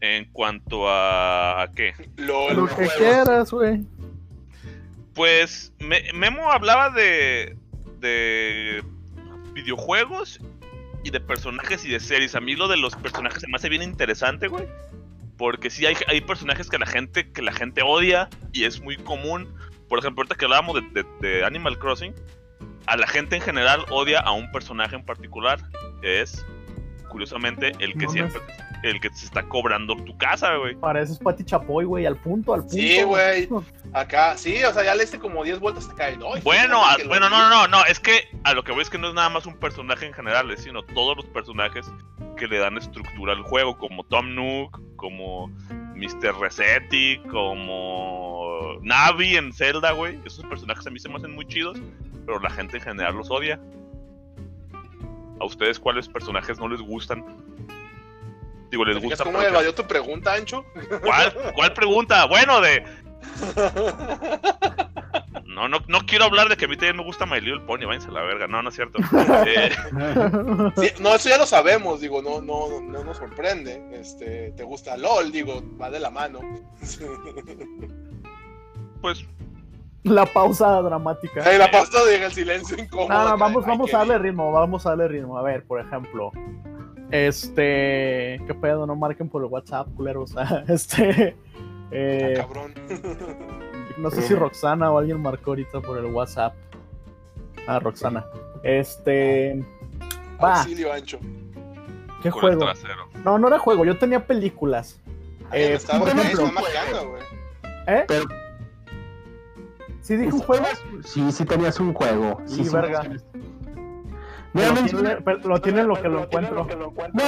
En 0.00 0.26
cuanto 0.30 0.88
a, 0.88 1.62
¿a 1.62 1.72
qué? 1.72 1.94
Lo 2.16 2.46
que 2.68 2.74
juegos. 2.74 2.94
quieras, 2.96 3.50
güey. 3.50 3.84
Pues 5.14 5.72
Me- 5.80 6.12
Memo 6.14 6.50
hablaba 6.52 6.90
de, 6.90 7.56
de 8.00 8.82
videojuegos 9.52 10.40
y 11.04 11.10
de 11.10 11.20
personajes 11.20 11.84
y 11.84 11.90
de 11.90 12.00
series. 12.00 12.34
A 12.34 12.40
mí 12.40 12.56
lo 12.56 12.68
de 12.68 12.76
los 12.76 12.94
personajes 12.96 13.40
se 13.40 13.48
me 13.48 13.56
hace 13.56 13.68
bien 13.68 13.82
interesante, 13.82 14.48
güey. 14.48 14.66
Porque 15.38 15.68
sí 15.70 15.84
hay, 15.86 15.94
hay 16.08 16.20
personajes 16.22 16.68
que 16.70 16.78
la 16.78 16.86
gente 16.86 17.30
que 17.30 17.42
la 17.42 17.52
gente 17.52 17.82
odia 17.82 18.28
y 18.52 18.64
es 18.64 18.80
muy 18.80 18.96
común. 18.96 19.54
Por 19.88 19.98
ejemplo, 19.98 20.22
ahorita 20.22 20.34
que 20.34 20.46
hablábamos 20.46 20.76
de, 20.76 21.02
de- 21.02 21.08
de 21.20 21.44
Animal 21.44 21.78
Crossing, 21.78 22.14
a 22.86 22.96
la 22.96 23.06
gente 23.06 23.36
en 23.36 23.42
general 23.42 23.84
odia 23.90 24.20
a 24.20 24.32
un 24.32 24.50
personaje 24.50 24.96
en 24.96 25.04
particular, 25.04 25.60
que 26.00 26.22
es 26.22 26.44
curiosamente 27.10 27.72
el 27.80 27.92
que 27.98 28.06
siempre 28.08 28.40
el 28.82 29.00
que 29.00 29.08
se 29.10 29.24
está 29.26 29.42
cobrando 29.48 29.96
tu 29.96 30.16
casa, 30.18 30.54
güey. 30.56 30.74
Pareces 30.76 31.18
Pati 31.18 31.44
Chapoy, 31.44 31.84
güey, 31.84 32.06
al 32.06 32.16
punto, 32.16 32.54
al 32.54 32.60
punto. 32.60 32.74
Sí, 32.76 33.02
güey. 33.02 33.48
Acá, 33.92 34.36
sí, 34.36 34.62
o 34.64 34.72
sea, 34.72 34.84
ya 34.84 34.94
le 34.94 35.04
hice 35.04 35.18
como 35.18 35.42
10 35.44 35.58
vueltas 35.60 35.88
te 35.88 35.94
cae. 35.94 36.16
No, 36.16 36.28
Bueno, 36.42 36.84
a- 36.84 36.96
bueno, 37.06 37.28
no, 37.30 37.48
no, 37.48 37.66
no, 37.68 37.84
es 37.86 37.98
que 38.00 38.28
a 38.44 38.52
lo 38.54 38.62
que 38.64 38.72
voy 38.72 38.82
es 38.82 38.90
que 38.90 38.98
no 38.98 39.08
es 39.08 39.14
nada 39.14 39.28
más 39.30 39.46
un 39.46 39.56
personaje 39.56 40.06
en 40.06 40.12
general, 40.12 40.50
es 40.50 40.62
sino 40.62 40.82
todos 40.82 41.16
los 41.16 41.26
personajes 41.26 41.90
que 42.36 42.46
le 42.46 42.58
dan 42.58 42.76
estructura 42.76 43.32
al 43.32 43.42
juego, 43.42 43.78
como 43.78 44.04
Tom 44.04 44.34
Nook, 44.34 44.80
como 44.96 45.48
Mr. 45.94 46.38
Resetti, 46.40 47.18
como 47.30 48.78
Navi 48.82 49.36
en 49.36 49.52
Zelda, 49.52 49.92
güey. 49.92 50.18
Esos 50.24 50.44
personajes 50.44 50.86
a 50.86 50.90
mí 50.90 50.98
se 50.98 51.08
me 51.08 51.16
hacen 51.16 51.34
muy 51.34 51.46
chidos, 51.46 51.78
pero 52.26 52.38
la 52.40 52.50
gente 52.50 52.76
en 52.78 52.82
general 52.82 53.14
los 53.16 53.30
odia. 53.30 53.58
¿A 55.40 55.44
ustedes 55.44 55.78
cuáles 55.78 56.08
personajes 56.08 56.58
no 56.58 56.68
les 56.68 56.80
gustan? 56.80 57.24
Digo, 58.70 58.84
les 58.84 58.96
¿Te 58.96 59.00
fijas 59.00 59.18
gusta. 59.18 59.24
cómo 59.24 59.42
evadió 59.42 59.74
tu 59.74 59.84
pregunta, 59.84 60.34
Ancho? 60.34 60.64
¿Cuál, 61.02 61.34
¿Cuál 61.54 61.72
pregunta? 61.72 62.26
Bueno, 62.26 62.60
de. 62.60 62.84
No, 65.46 65.68
no, 65.68 65.78
no 65.88 66.00
quiero 66.00 66.26
hablar 66.26 66.50
de 66.50 66.56
que 66.58 66.66
a 66.66 66.68
mí 66.68 66.76
también 66.76 66.98
me 66.98 67.02
gusta 67.02 67.24
My 67.24 67.40
Little 67.40 67.62
Pony, 67.62 67.86
váyanse 67.86 68.08
a 68.08 68.12
la 68.12 68.20
verga. 68.20 68.46
No, 68.46 68.62
no 68.62 68.68
es 68.68 68.74
cierto. 68.74 68.98
Eh, 69.46 69.70
Sí, 70.76 70.90
no, 71.00 71.14
eso 71.14 71.30
ya 71.30 71.38
lo 71.38 71.46
sabemos, 71.46 72.02
digo, 72.02 72.20
no, 72.20 72.42
no, 72.42 72.78
no 72.82 73.02
nos 73.04 73.16
sorprende. 73.16 73.82
Este, 73.94 74.52
te 74.52 74.62
gusta 74.64 74.98
LOL, 74.98 75.32
digo, 75.32 75.62
va 75.80 75.88
de 75.90 76.00
la 76.00 76.10
mano. 76.10 76.40
pues 79.00 79.24
La 80.02 80.26
pausa 80.26 80.82
dramática. 80.82 81.50
La 81.56 81.70
pasta 81.70 82.04
de 82.04 82.22
el 82.22 82.32
silencio 82.32 82.76
incómodo. 82.78 83.08
No, 83.08 83.38
vamos, 83.38 83.64
vamos 83.64 83.94
a 83.94 83.98
darle 83.98 84.18
ritmo, 84.18 84.52
vamos 84.52 84.84
a 84.84 84.90
darle 84.90 85.08
ritmo. 85.08 85.38
A 85.38 85.42
ver, 85.42 85.64
por 85.64 85.80
ejemplo, 85.80 86.32
este, 87.16 88.40
qué 88.46 88.54
pedo, 88.60 88.86
no 88.86 88.94
marquen 88.96 89.28
por 89.28 89.42
el 89.42 89.48
WhatsApp, 89.50 89.88
culeros. 89.96 90.34
Este, 90.68 91.36
Ah, 91.88 91.88
eh, 91.92 92.34
cabrón. 92.36 92.74
no 93.98 94.10
sé 94.10 94.22
si 94.22 94.34
Roxana 94.34 94.90
o 94.90 94.98
alguien 94.98 95.20
marcó 95.22 95.52
ahorita 95.52 95.80
por 95.80 95.98
el 95.98 96.06
WhatsApp. 96.06 96.54
Ah, 97.68 97.78
Roxana. 97.78 98.26
Este, 98.64 99.64
va, 100.42 100.60
Auxilio, 100.60 100.92
Ancho. 100.92 101.18
¿qué 102.22 102.30
con 102.30 102.40
juego? 102.40 102.66
No, 103.24 103.38
no 103.38 103.46
era 103.48 103.58
juego, 103.60 103.84
yo 103.84 103.96
tenía 103.98 104.26
películas. 104.26 105.00
Ahí 105.50 105.62
Eh, 105.62 105.74
está, 105.74 105.98
por 105.98 106.08
ejemplo, 106.08 106.46
marcando, 106.52 107.10
güey. 107.10 107.22
¿Eh? 107.86 108.04
Pero 108.08 108.24
¿Sí 110.00 110.16
dije 110.16 110.32
un 110.32 110.40
juego? 110.40 110.64
sí, 111.04 111.30
sí 111.32 111.44
tenías 111.44 111.78
un 111.80 111.92
juego. 111.94 112.40
Sí, 112.46 112.56
Sí, 112.56 112.64
sí, 112.64 112.74
verga. 112.74 113.02
sí. 113.02 113.40
Mira, 114.56 114.68
Lo 114.70 114.74
tiene, 114.84 115.16
pero 115.22 115.38
lo 115.48 115.60
tiene 115.60 115.80
en 115.80 115.88
lo 115.88 116.00
que 116.00 116.08
lo 116.08 116.22
encuentro. 116.22 116.66
No, 117.12 117.24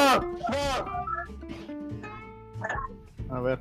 A 3.30 3.40
ver. 3.40 3.58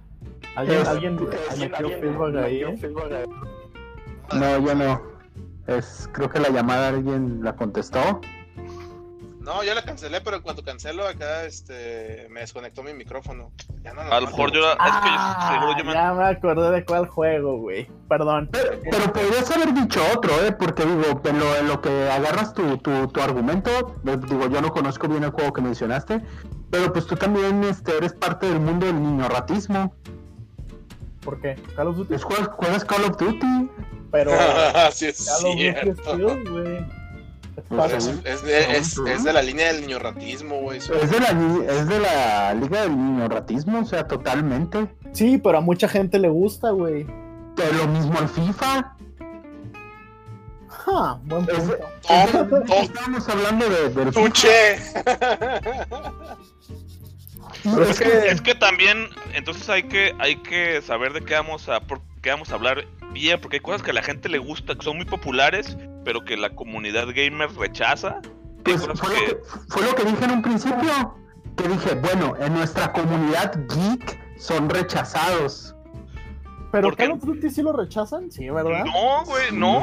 ¿Alguien, 0.56 0.80
Es- 0.82 0.88
alguien, 0.88 1.20
es- 1.52 1.60
metió 1.60 1.90
feedback 1.90 2.36
ahí? 2.44 2.64
no, 4.34 4.60
yo 4.66 4.76
no. 4.76 5.02
Es, 5.68 6.10
creo 6.14 6.30
que 6.30 6.40
la 6.40 6.50
llamada 6.50 6.88
alguien 6.88 7.44
la 7.44 7.56
contestó. 7.56 8.22
No, 9.48 9.64
yo 9.64 9.74
la 9.74 9.82
cancelé, 9.82 10.20
pero 10.20 10.36
en 10.36 10.42
cuanto 10.42 10.62
cancelo 10.62 11.08
acá, 11.08 11.46
este, 11.46 12.28
me 12.30 12.42
desconectó 12.42 12.84
mi 12.84 12.94
micrófono. 12.94 13.54
Ya 13.82 13.94
no 13.94 14.02
A 14.02 14.20
lo 14.20 14.28
mejor 14.28 14.52
yo, 14.52 14.60
la- 14.60 14.74
es 14.74 14.96
que 14.98 15.10
yo 15.10 15.54
seguro 15.54 15.78
yo 15.78 15.86
me. 15.86 15.92
Ah, 15.92 15.94
ya 15.94 16.14
me 16.14 16.26
acordé 16.26 16.72
de 16.72 16.84
cuál 16.84 17.08
juego, 17.08 17.58
güey. 17.58 17.88
Perdón. 18.10 18.50
Pero, 18.52 18.72
pero 18.92 19.14
podrías 19.14 19.50
haber 19.50 19.74
dicho 19.74 20.02
otro, 20.14 20.32
¿eh? 20.44 20.52
Porque 20.52 20.84
digo, 20.84 21.22
en 21.24 21.40
lo, 21.40 21.56
en 21.56 21.68
lo 21.70 21.80
que 21.80 22.12
agarras 22.12 22.54
tu, 22.54 22.78
tu, 22.80 23.08
tu 23.08 23.22
argumento, 23.22 23.96
eh, 24.06 24.18
digo, 24.28 24.50
yo 24.50 24.60
no 24.60 24.70
conozco 24.70 25.08
bien 25.08 25.24
el 25.24 25.32
juego 25.32 25.54
que 25.54 25.62
mencionaste, 25.62 26.22
pero 26.70 26.92
pues 26.92 27.08
tú 27.08 27.16
también 27.16 27.64
este, 27.64 27.96
eres 27.96 28.12
parte 28.12 28.50
del 28.50 28.60
mundo 28.60 28.86
del 28.86 29.02
niño 29.02 29.30
ratismo. 29.30 29.96
¿Por 31.22 31.40
qué? 31.40 31.56
Call 31.78 31.88
of 31.88 31.96
Duty. 31.96 32.10
Pues 32.10 32.24
juegas, 32.26 32.50
juegas 32.50 32.84
Call 32.84 33.04
of 33.06 33.18
Duty. 33.18 33.70
Pero 34.12 34.32
sí, 34.92 35.06
es 35.06 35.26
Call 36.04 36.26
of 36.26 36.36
Duty 36.36 36.50
güey. 36.50 37.07
Es 37.58 37.64
padre. 37.64 37.98
Es, 37.98 38.44
de, 38.44 38.78
es, 38.78 38.98
es 38.98 39.24
de 39.24 39.34
la 39.34 39.42
línea 39.42 39.74
del 39.74 39.82
niño 39.82 39.98
ratismo, 40.00 40.62
güey. 40.62 40.78
Es 40.78 40.88
de 40.90 41.20
la, 41.20 41.30
es 41.74 41.88
de 41.90 42.00
la 42.00 42.54
liga 42.54 42.82
del 42.84 42.96
niño 42.96 43.28
ratismo, 43.28 43.80
o 43.80 43.86
sea, 43.86 44.08
totalmente. 44.08 44.88
Sí, 45.14 45.38
pero 45.40 45.58
a 45.58 45.62
mucha 45.62 45.88
gente 45.88 46.20
le 46.20 46.30
gusta, 46.30 46.70
güey. 46.70 47.04
De 47.56 47.74
lo 47.78 47.88
mismo 47.88 48.18
al 48.20 48.30
FIFA. 48.30 48.96
Ja, 50.68 51.20
buen 51.24 51.44
Es- 51.50 51.58
punto. 51.60 51.78
Tom, 52.08 52.50
Tom, 52.50 52.78
Estábamos 52.84 53.28
hablando 53.30 53.70
de, 53.70 53.90
del 53.90 54.14
Tuche. 54.14 54.78
Pero 57.64 57.84
Es 57.84 58.00
que- 58.00 58.28
es 58.30 58.42
que 58.42 58.56
también, 58.56 59.10
entonces 59.34 59.68
hay 59.70 59.84
que, 59.84 60.14
hay 60.20 60.38
que 60.38 60.82
saber 60.82 61.14
de 61.14 61.22
qué 61.26 61.34
vamos 61.34 61.68
a, 61.70 61.80
por 61.82 62.02
qué 62.22 62.30
vamos 62.30 62.52
a 62.52 62.56
hablar 62.56 62.86
bien, 63.14 63.40
porque 63.42 63.58
hay 63.58 63.62
cosas 63.62 63.82
que 63.84 63.92
a 63.92 63.94
la 63.94 64.02
gente 64.04 64.30
le 64.30 64.38
gusta, 64.40 64.76
que 64.76 64.84
son 64.84 64.98
muy 64.98 65.06
populares, 65.06 65.78
pero 66.06 66.24
que 66.24 66.38
la 66.38 66.50
comunidad 66.52 67.08
gamer 67.14 67.52
rechaza. 67.56 68.22
Pues 68.64 68.82
fue 68.96 69.10
lo, 69.10 69.16
que- 69.16 69.26
que, 69.26 69.38
fue 69.70 69.82
lo 69.84 69.96
que 69.96 70.04
dije 70.06 70.26
en 70.26 70.32
un 70.32 70.42
principio. 70.42 71.16
Que 71.56 71.68
dije, 71.68 71.96
bueno, 71.96 72.36
en 72.40 72.54
nuestra 72.54 72.92
comunidad 72.94 73.54
geek 73.74 74.20
son 74.40 74.70
rechazados. 74.70 75.74
Pero. 76.72 76.94
Call 76.96 77.14
of 77.14 77.24
Duty 77.24 77.50
sí 77.50 77.62
lo 77.64 77.72
rechazan, 77.74 78.30
sí, 78.30 78.50
¿verdad? 78.50 78.84
No, 78.86 79.24
güey, 79.26 79.52
no. 79.54 79.82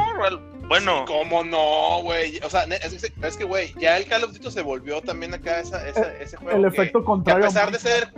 Bueno, 0.68 1.04
¿Cómo 1.06 1.42
no, 1.44 2.00
güey? 2.02 2.38
O 2.44 2.48
sea, 2.50 2.62
es, 2.64 2.92
es- 3.04 3.12
es 3.22 3.36
que, 3.36 3.44
güey, 3.44 3.74
ya 3.80 3.96
el 3.98 4.06
Call 4.06 4.24
of 4.24 4.32
Duty 4.32 4.50
se 4.50 4.62
volvió 4.62 5.00
también 5.02 5.34
acá 5.34 5.60
esa, 5.60 5.86
esa- 5.88 6.14
ese 6.18 6.36
juego. 6.36 6.56
El 6.56 6.62
que- 6.62 6.68
efecto 6.82 7.00
que 7.00 7.04
a 7.04 7.06
contrario. 7.06 7.44
pesar 7.46 7.70
de 7.72 7.78
ser. 7.78 8.12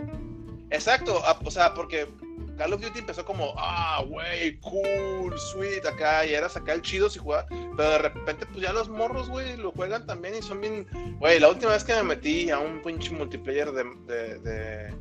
Exacto, 0.69 1.21
a- 1.25 1.39
o 1.43 1.51
sea, 1.51 1.73
porque 1.73 2.07
Call 2.57 2.73
of 2.73 2.81
Duty 2.81 2.99
empezó 2.99 3.23
como, 3.23 3.53
ah, 3.57 4.03
güey, 4.07 4.57
cool, 4.59 5.37
sweet, 5.39 5.85
acá, 5.85 6.25
y 6.25 6.33
era 6.33 6.49
sacar 6.49 6.75
el 6.75 6.81
chido 6.81 7.09
si 7.09 7.19
jugaba. 7.19 7.45
Pero 7.49 7.89
de 7.89 7.97
repente, 7.99 8.45
pues 8.47 8.61
ya 8.61 8.73
los 8.73 8.89
morros, 8.89 9.29
güey, 9.29 9.55
lo 9.57 9.71
juegan 9.71 10.05
también 10.05 10.35
y 10.35 10.41
son 10.41 10.61
bien. 10.61 10.87
Güey, 11.19 11.39
la 11.39 11.49
última 11.49 11.71
vez 11.71 11.83
que 11.83 11.93
me 11.93 12.03
metí 12.03 12.49
a 12.49 12.59
un 12.59 12.81
pinche 12.81 13.11
multiplayer 13.11 13.71
de, 13.71 14.39
de, 14.39 14.93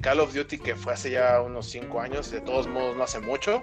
Call 0.00 0.20
of 0.20 0.34
Duty, 0.34 0.58
que 0.58 0.74
fue 0.74 0.94
hace 0.94 1.10
ya 1.10 1.40
unos 1.40 1.66
5 1.66 2.00
años, 2.00 2.30
de 2.30 2.40
todos 2.40 2.66
modos 2.66 2.96
no 2.96 3.04
hace 3.04 3.20
mucho. 3.20 3.62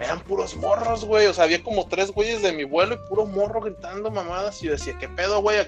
Eran 0.00 0.20
puros 0.20 0.56
morros, 0.56 1.04
güey. 1.04 1.26
O 1.26 1.34
sea, 1.34 1.44
había 1.44 1.62
como 1.62 1.88
tres 1.88 2.10
güeyes 2.10 2.42
de 2.42 2.52
mi 2.52 2.64
vuelo 2.64 2.94
y 2.94 3.08
puro 3.08 3.26
morro 3.26 3.60
gritando 3.60 4.10
mamadas. 4.10 4.62
Y 4.62 4.66
yo 4.66 4.72
decía, 4.72 4.96
¿qué 4.98 5.08
pedo, 5.08 5.40
güey? 5.40 5.58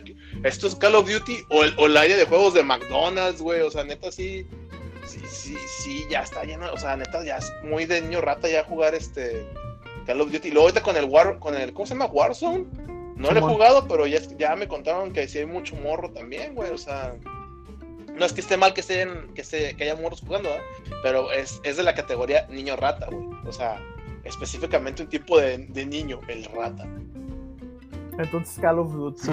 ¿Esto 0.44 0.66
es 0.66 0.75
Call 0.75 0.94
of 0.94 1.11
Duty 1.11 1.44
o 1.51 1.64
el, 1.64 1.75
o 1.79 1.87
el 1.87 1.96
área 1.96 2.16
de 2.16 2.27
juegos 2.27 2.55
de 2.55 2.62
McDonald's, 2.62 3.40
güey? 3.40 3.62
O 3.62 3.70
sea, 3.70 3.85
neta, 3.85 4.12
sí. 4.12 4.46
Sí, 5.11 5.20
sí, 5.29 5.57
sí, 5.83 6.07
ya 6.09 6.23
está 6.23 6.44
lleno. 6.44 6.73
O 6.73 6.79
sea, 6.79 6.96
neta, 6.96 7.25
ya 7.25 7.38
es 7.38 7.53
muy 7.64 7.85
de 7.85 8.01
niño 8.01 8.20
rata 8.20 8.49
ya 8.49 8.64
jugar 8.64 8.94
este 8.94 9.44
Call 10.07 10.20
of 10.20 10.31
Duty. 10.31 10.49
Y 10.49 10.51
luego 10.53 10.68
ahorita 10.68 10.83
con 10.83 10.96
el 10.96 11.07
War, 11.07 11.38
con 11.38 11.55
el, 11.57 11.73
¿cómo 11.73 11.87
se 11.87 11.94
llama? 11.94 12.07
Warzone. 12.07 12.66
No 13.16 13.33
lo 13.33 13.38
he 13.38 13.42
jugado, 13.42 13.87
pero 13.87 14.07
ya, 14.07 14.20
ya 14.38 14.57
me 14.57 14.66
contaron 14.66 15.12
que 15.12 15.29
sí 15.29 15.38
hay 15.38 15.46
mucho 15.46 15.77
morro 15.77 16.11
también, 16.11 16.55
güey. 16.55 16.70
O 16.70 16.79
sea, 16.79 17.14
no 18.14 18.25
es 18.25 18.33
que 18.33 18.40
esté 18.40 18.57
mal 18.57 18.73
que 18.73 18.81
estén, 18.81 19.35
que 19.35 19.42
esté, 19.42 19.77
que 19.77 19.85
haya 19.85 19.96
morros 19.96 20.20
jugando, 20.20 20.49
¿eh? 20.49 20.61
pero 21.03 21.31
es, 21.33 21.61
es 21.64 21.77
de 21.77 21.83
la 21.83 21.94
categoría 21.94 22.46
niño 22.49 22.77
rata, 22.77 23.09
güey. 23.11 23.27
O 23.46 23.53
sea, 23.53 23.79
específicamente 24.25 25.03
un 25.03 25.09
tipo 25.09 25.38
de, 25.38 25.59
de 25.59 25.87
niño, 25.87 26.20
el 26.29 26.44
rata. 26.44 26.87
Entonces 28.18 28.59
Call 28.61 28.79
of 28.79 28.92
Duty. 28.92 29.31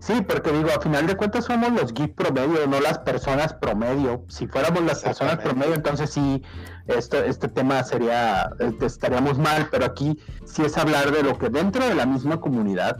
Sí. 0.00 0.20
Porque 0.22 0.52
digo, 0.52 0.68
a 0.76 0.80
final 0.80 1.06
de 1.06 1.16
cuentas 1.16 1.46
somos 1.46 1.72
los 1.72 1.92
geek 1.92 2.14
promedio, 2.14 2.66
no 2.66 2.80
las 2.80 2.98
personas 2.98 3.54
promedio. 3.54 4.24
Si 4.28 4.46
fuéramos 4.46 4.82
las 4.84 5.02
personas 5.02 5.38
promedio, 5.38 5.74
entonces 5.74 6.10
sí, 6.10 6.42
esto, 6.86 7.22
este 7.24 7.48
tema 7.48 7.82
sería, 7.82 8.48
este, 8.60 8.86
estaríamos 8.86 9.38
mal, 9.38 9.68
pero 9.70 9.84
aquí 9.86 10.16
sí 10.44 10.62
es 10.62 10.76
hablar 10.78 11.10
de 11.10 11.22
lo 11.22 11.36
que 11.38 11.48
dentro 11.48 11.86
de 11.88 11.94
la 11.94 12.06
misma 12.06 12.40
comunidad 12.40 12.96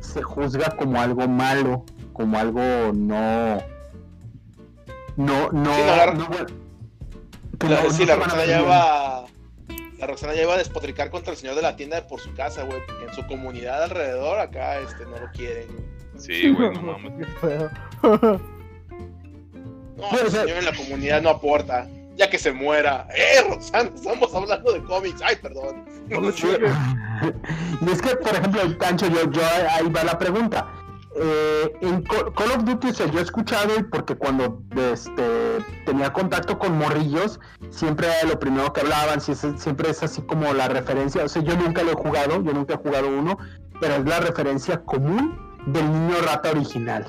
se 0.00 0.20
juzga 0.22 0.76
como 0.76 1.00
algo 1.00 1.26
malo, 1.28 1.84
como 2.12 2.38
algo 2.38 2.60
no... 2.92 3.58
No, 5.16 5.50
no... 5.52 5.74
Sí, 5.74 5.80
la- 5.86 6.12
no, 6.14 6.28
La, 7.68 7.82
no- 7.82 7.90
sí, 7.90 8.04
la 8.04 8.16
Roxana 8.16 8.44
iba. 8.46 9.24
La 9.98 10.06
Roxana 10.06 10.34
iba 10.34 10.54
a 10.54 10.56
despotricar 10.58 11.10
contra 11.10 11.32
el 11.32 11.38
señor 11.38 11.54
de 11.54 11.62
la 11.62 11.76
tienda 11.76 12.06
por 12.08 12.18
su 12.20 12.34
casa, 12.34 12.64
güey. 12.64 12.80
porque 12.86 13.04
En 13.04 13.14
su 13.14 13.24
comunidad 13.26 13.84
alrededor, 13.84 14.40
acá 14.40 14.78
este, 14.80 15.04
no 15.04 15.18
lo 15.18 15.30
quieren. 15.32 15.66
Sí, 16.22 16.50
güey, 16.50 16.70
no 16.72 16.82
mames. 16.82 17.12
No 18.02 18.40
No, 19.96 20.18
el 20.20 20.30
señor 20.30 20.58
en 20.58 20.64
la 20.64 20.74
comunidad 20.74 21.22
no 21.22 21.30
aporta. 21.30 21.88
Ya 22.16 22.28
que 22.28 22.38
se 22.38 22.52
muera. 22.52 23.08
¡Eh, 23.16 23.42
Roxana! 23.48 23.90
Estamos 23.94 24.34
hablando 24.34 24.72
de 24.72 24.82
cómics. 24.84 25.20
¡Ay, 25.24 25.36
perdón! 25.36 25.84
y 26.10 27.90
es 27.90 28.02
que, 28.02 28.16
por 28.16 28.34
ejemplo, 28.34 28.60
Pancho, 28.78 29.06
yo, 29.08 29.30
yo 29.30 29.40
ahí 29.70 29.88
va 29.88 30.04
la 30.04 30.18
pregunta. 30.18 30.66
Eh, 31.14 31.72
en 31.82 32.02
Call 32.02 32.52
of 32.52 32.64
Duty, 32.64 32.88
o 32.88 32.94
sea, 32.94 33.06
yo 33.06 33.18
he 33.18 33.22
escuchado 33.22 33.78
y 33.78 33.82
porque 33.82 34.14
cuando 34.14 34.62
este, 34.92 35.58
tenía 35.84 36.10
contacto 36.10 36.58
con 36.58 36.78
morrillos, 36.78 37.38
siempre 37.68 38.06
era 38.06 38.30
lo 38.30 38.38
primero 38.38 38.72
que 38.72 38.80
hablaban, 38.80 39.20
siempre 39.20 39.90
es 39.90 40.02
así 40.02 40.22
como 40.22 40.54
la 40.54 40.68
referencia, 40.68 41.22
o 41.22 41.28
sea, 41.28 41.42
yo 41.42 41.54
nunca 41.56 41.82
lo 41.82 41.92
he 41.92 41.94
jugado, 41.96 42.42
yo 42.42 42.54
nunca 42.54 42.74
he 42.74 42.76
jugado 42.78 43.08
uno, 43.08 43.36
pero 43.78 43.96
es 43.96 44.06
la 44.06 44.20
referencia 44.20 44.82
común 44.84 45.51
del 45.66 45.90
niño 45.90 46.14
rata 46.24 46.50
original. 46.50 47.06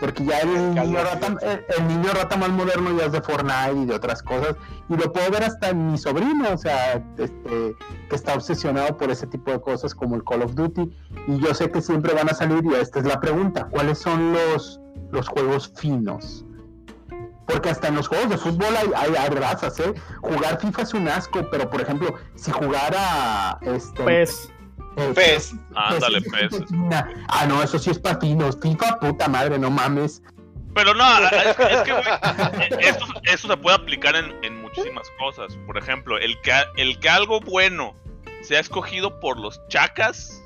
Porque 0.00 0.24
ya 0.24 0.40
el 0.40 0.74
niño, 0.74 0.98
rata, 1.04 1.36
el 1.76 1.88
niño 1.88 2.10
rata 2.14 2.34
más 2.38 2.48
moderno 2.48 2.96
ya 2.96 3.04
es 3.04 3.12
de 3.12 3.20
Fortnite 3.20 3.82
y 3.82 3.84
de 3.84 3.94
otras 3.94 4.22
cosas. 4.22 4.56
Y 4.88 4.96
lo 4.96 5.12
puedo 5.12 5.30
ver 5.30 5.44
hasta 5.44 5.68
en 5.68 5.92
mi 5.92 5.98
sobrino, 5.98 6.54
o 6.54 6.56
sea, 6.56 6.94
este, 7.18 7.76
que 8.08 8.16
está 8.16 8.34
obsesionado 8.34 8.96
por 8.96 9.10
ese 9.10 9.26
tipo 9.26 9.50
de 9.50 9.60
cosas 9.60 9.94
como 9.94 10.16
el 10.16 10.24
Call 10.24 10.42
of 10.42 10.54
Duty. 10.54 10.90
Y 11.28 11.38
yo 11.38 11.52
sé 11.52 11.70
que 11.70 11.82
siempre 11.82 12.14
van 12.14 12.30
a 12.30 12.34
salir, 12.34 12.64
y 12.64 12.74
esta 12.74 13.00
es 13.00 13.04
la 13.04 13.20
pregunta, 13.20 13.68
¿cuáles 13.70 13.98
son 13.98 14.32
los, 14.32 14.80
los 15.12 15.28
juegos 15.28 15.70
finos? 15.76 16.46
Porque 17.46 17.68
hasta 17.68 17.88
en 17.88 17.96
los 17.96 18.08
juegos 18.08 18.30
de 18.30 18.38
fútbol 18.38 18.74
hay, 18.76 18.90
hay, 18.96 19.14
hay 19.16 19.30
razas, 19.30 19.78
¿eh? 19.80 19.92
Jugar 20.22 20.58
FIFA 20.60 20.82
es 20.82 20.94
un 20.94 21.08
asco, 21.08 21.40
pero 21.50 21.68
por 21.68 21.80
ejemplo, 21.82 22.14
si 22.36 22.52
jugara 22.52 23.58
este, 23.62 24.02
Pues, 24.02 24.50
eh, 24.96 25.12
Pez. 25.14 25.52
Ándale, 25.74 26.20
fina. 26.20 27.08
Ah, 27.28 27.46
no, 27.46 27.62
eso 27.62 27.78
sí 27.78 27.90
es 27.90 27.98
para 27.98 28.18
finos. 28.18 28.58
FIFA, 28.60 28.98
puta 28.98 29.28
madre, 29.28 29.58
no 29.58 29.70
mames. 29.70 30.22
Pero 30.74 30.94
no, 30.94 31.18
es 31.18 31.56
que, 31.56 31.62
es 31.64 31.82
que, 31.82 31.92
güey, 31.92 32.06
esto, 32.80 33.04
esto 33.24 33.48
se 33.48 33.56
puede 33.56 33.76
aplicar 33.76 34.14
en, 34.14 34.32
en 34.44 34.62
muchísimas 34.62 35.08
cosas. 35.18 35.56
Por 35.66 35.76
ejemplo, 35.76 36.16
el 36.18 36.40
que, 36.42 36.52
el 36.76 36.98
que 37.00 37.08
algo 37.08 37.40
bueno 37.40 37.94
sea 38.42 38.60
escogido 38.60 39.18
por 39.20 39.38
los 39.38 39.60
chacas, 39.68 40.42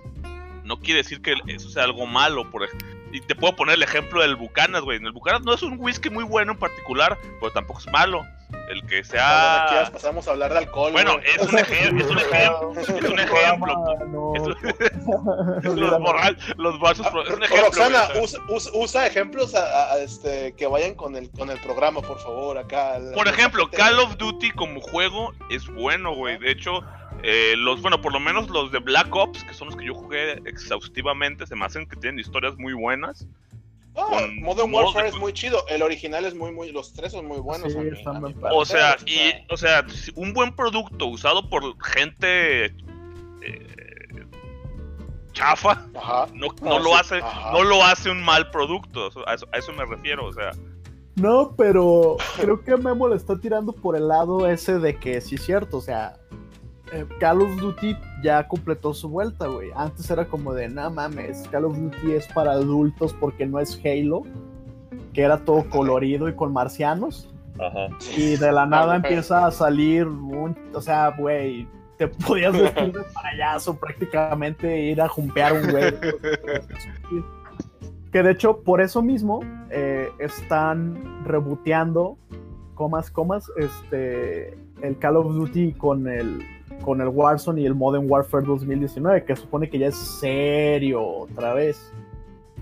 no 0.64 0.78
quiere 0.80 1.02
decir 1.02 1.20
que 1.20 1.34
eso 1.46 1.68
sea 1.68 1.84
algo 1.84 2.06
malo. 2.06 2.50
Por 2.50 2.68
y 3.12 3.20
te 3.20 3.34
puedo 3.34 3.54
poner 3.54 3.76
el 3.76 3.82
ejemplo 3.82 4.22
del 4.22 4.34
Bucanas, 4.34 4.82
güey. 4.82 4.98
El 4.98 5.12
Bucanas 5.12 5.42
no 5.42 5.54
es 5.54 5.62
un 5.62 5.76
whisky 5.78 6.10
muy 6.10 6.24
bueno 6.24 6.52
en 6.52 6.58
particular, 6.58 7.18
pero 7.38 7.52
tampoco 7.52 7.80
es 7.80 7.86
malo. 7.92 8.24
El 8.70 8.86
que 8.86 8.98
Aquí 8.98 9.08
sea... 9.08 9.90
pasamos 9.92 10.26
a 10.26 10.32
hablar 10.32 10.52
de 10.52 10.58
alcohol. 10.58 10.92
Bueno, 10.92 11.18
es 11.20 11.38
un, 11.42 11.44
es 11.44 11.52
un 11.52 11.58
ejemplo. 11.58 12.72
Es 12.80 12.88
un 12.88 13.18
ejemplo. 13.18 14.32
Es- 14.34 14.42
es 15.64 16.56
los, 16.56 16.80
vasos, 16.80 17.06
es 17.06 17.30
un 17.34 17.42
ejemplo. 17.42 17.64
Roxana, 17.66 18.08
usa, 18.22 18.40
usa- 18.48 18.70
usa 18.74 19.06
ejemplos 19.06 19.54
a- 19.54 19.92
a- 19.94 19.98
este, 19.98 20.54
que 20.56 20.66
vayan 20.66 20.94
con 20.94 21.16
el, 21.16 21.30
con 21.30 21.50
el 21.50 21.58
programa, 21.60 22.00
por 22.00 22.18
favor, 22.20 22.58
acá. 22.58 22.98
Por 23.14 23.28
ejemplo, 23.28 23.68
Call 23.70 23.98
of 23.98 24.16
Duty 24.16 24.50
como 24.52 24.80
juego 24.80 25.32
es 25.50 25.66
bueno, 25.68 26.14
güey. 26.14 26.38
De 26.38 26.50
hecho, 26.50 26.80
eh, 27.22 27.54
los, 27.56 27.80
bueno, 27.82 28.00
por 28.00 28.12
lo 28.12 28.20
menos 28.20 28.48
los 28.50 28.72
de 28.72 28.78
Black 28.78 29.14
Ops, 29.14 29.44
que 29.44 29.54
son 29.54 29.68
los 29.68 29.76
que 29.76 29.86
yo 29.86 29.94
jugué 29.94 30.32
exhaustivamente, 30.46 31.46
se 31.46 31.54
me 31.56 31.64
hacen 31.64 31.86
que 31.86 31.96
tienen 31.96 32.18
historias 32.20 32.56
muy 32.56 32.72
buenas. 32.72 33.26
Con 33.94 34.40
Modern 34.42 34.74
Warfare 34.74 35.08
es 35.08 35.16
muy 35.16 35.32
chido. 35.32 35.64
El 35.68 35.82
original 35.82 36.24
es 36.24 36.34
muy, 36.34 36.52
muy. 36.52 36.72
Los 36.72 36.92
tres 36.92 37.12
son 37.12 37.26
muy 37.26 37.38
buenos. 37.38 37.72
Sí, 37.72 37.78
O 38.50 38.64
sea, 38.64 38.96
y, 39.06 39.32
o 39.52 39.56
sea, 39.56 39.86
un 40.16 40.32
buen 40.32 40.54
producto 40.54 41.06
usado 41.06 41.48
por 41.48 41.62
gente 41.82 42.66
eh, 42.66 44.26
chafa, 45.32 45.86
Ajá. 45.94 46.26
no, 46.32 46.48
no 46.62 46.76
Ah, 46.76 46.80
lo 46.80 46.90
sí, 46.90 46.96
hace, 46.98 47.16
ajá. 47.18 47.52
no 47.52 47.62
lo 47.62 47.82
hace 47.84 48.10
un 48.10 48.22
mal 48.22 48.50
producto. 48.50 49.10
A 49.26 49.34
eso, 49.34 49.46
a 49.52 49.58
eso 49.58 49.72
me 49.72 49.84
refiero, 49.84 50.26
o 50.26 50.32
sea. 50.32 50.50
No, 51.16 51.54
pero 51.56 52.16
creo 52.40 52.60
que 52.64 52.76
Memo 52.76 53.06
le 53.08 53.14
está 53.16 53.38
tirando 53.38 53.72
por 53.72 53.94
el 53.96 54.08
lado 54.08 54.48
ese 54.48 54.80
de 54.80 54.96
que 54.98 55.20
sí 55.20 55.36
es 55.36 55.44
cierto, 55.44 55.76
o 55.76 55.80
sea, 55.80 56.16
eh, 56.94 57.06
Call 57.18 57.42
of 57.42 57.56
Duty 57.56 57.96
ya 58.22 58.46
completó 58.46 58.94
su 58.94 59.08
vuelta, 59.08 59.48
güey. 59.48 59.70
Antes 59.74 60.08
era 60.10 60.24
como 60.24 60.54
de, 60.54 60.68
no 60.68 60.90
mames, 60.90 61.46
Call 61.48 61.64
of 61.64 61.76
Duty 61.76 62.12
es 62.12 62.26
para 62.28 62.52
adultos 62.52 63.12
porque 63.18 63.46
no 63.46 63.58
es 63.58 63.80
Halo, 63.84 64.22
que 65.12 65.22
era 65.22 65.38
todo 65.38 65.68
colorido 65.68 66.28
y 66.28 66.34
con 66.34 66.52
marcianos. 66.52 67.28
Ajá. 67.58 67.88
Y 68.16 68.36
de 68.36 68.52
la 68.52 68.66
nada 68.66 68.96
empieza 68.96 69.46
a 69.46 69.50
salir 69.50 70.06
un, 70.06 70.56
o 70.72 70.80
sea, 70.80 71.10
güey, 71.18 71.66
te 71.98 72.08
podías 72.08 72.52
vestir 72.52 72.92
de 72.92 73.04
payaso 73.12 73.76
prácticamente, 73.76 74.80
ir 74.80 75.00
a 75.00 75.08
jumpear 75.08 75.52
un 75.52 75.70
güey. 75.70 75.94
Que 78.12 78.22
de 78.22 78.30
hecho, 78.30 78.60
por 78.60 78.80
eso 78.80 79.02
mismo, 79.02 79.40
eh, 79.70 80.08
están 80.20 81.24
reboteando, 81.24 82.16
comas, 82.74 83.10
comas, 83.10 83.50
este, 83.56 84.56
el 84.82 84.98
Call 85.00 85.16
of 85.16 85.34
Duty 85.34 85.72
con 85.72 86.06
el, 86.06 86.40
con 86.82 87.00
el 87.00 87.08
Warzone 87.08 87.60
y 87.62 87.66
el 87.66 87.74
Modern 87.74 88.10
Warfare 88.10 88.44
2019, 88.46 89.24
que 89.24 89.36
supone 89.36 89.68
que 89.68 89.78
ya 89.78 89.88
es 89.88 89.96
serio 89.96 91.02
otra 91.06 91.54
vez. 91.54 91.92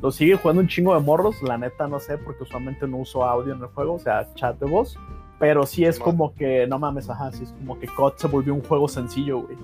Lo 0.01 0.11
sigue 0.11 0.37
jugando 0.37 0.63
un 0.63 0.69
chingo 0.69 0.95
de 0.95 1.01
morros, 1.01 1.41
la 1.43 1.57
neta 1.59 1.87
no 1.87 2.01
sé, 2.01 2.19
porque 2.19 2.43
usualmente 2.43 2.87
no 2.89 2.99
uso 2.99 3.25
audio 3.25 3.55
en 3.55 3.61
el 3.61 3.69
juego, 3.69 3.95
o 3.95 3.99
sea, 3.99 4.33
chat 4.35 4.59
de 4.59 4.67
voz. 4.67 4.99
Pero 5.39 5.67
sí 5.67 5.85
es 5.85 5.99
como 5.99 6.35
que, 6.35 6.67
no 6.69 6.79
mames, 6.79 7.09
ajá, 7.11 7.33
sí 7.33 7.45
es 7.45 7.53
como 7.53 7.79
que 7.79 7.87
COD 7.89 8.13
se 8.17 8.29
volvió 8.29 8.55
un 8.55 8.63
juego 8.63 8.87
sencillo, 8.89 9.43
güey. 9.43 9.57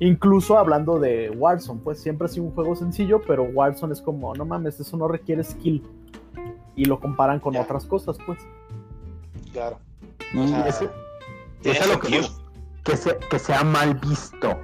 Incluso 0.00 0.56
hablando 0.56 1.00
de 1.00 1.30
Warzone, 1.30 1.80
pues 1.82 2.00
siempre 2.00 2.26
ha 2.26 2.28
sido 2.28 2.44
un 2.46 2.52
juego 2.52 2.76
sencillo, 2.76 3.20
pero 3.26 3.44
Warzone 3.44 3.92
es 3.92 4.00
como, 4.00 4.34
no 4.34 4.44
mames, 4.44 4.78
eso 4.78 4.96
no 4.96 5.08
requiere 5.08 5.42
skill. 5.42 5.82
Y 6.76 6.84
lo 6.84 7.00
comparan 7.00 7.40
con 7.40 7.54
Ya. 7.54 7.62
otras 7.62 7.84
cosas, 7.84 8.16
pues. 8.24 8.38
Claro. 9.52 9.78
O 10.38 10.46
sea, 10.46 10.68
ese, 10.68 10.88
es 11.64 11.88
lo 11.88 11.98
que. 11.98 12.20
Que, 12.88 12.96
se- 12.96 13.18
que 13.30 13.38
sea 13.38 13.62
mal 13.64 13.94
visto. 13.96 14.58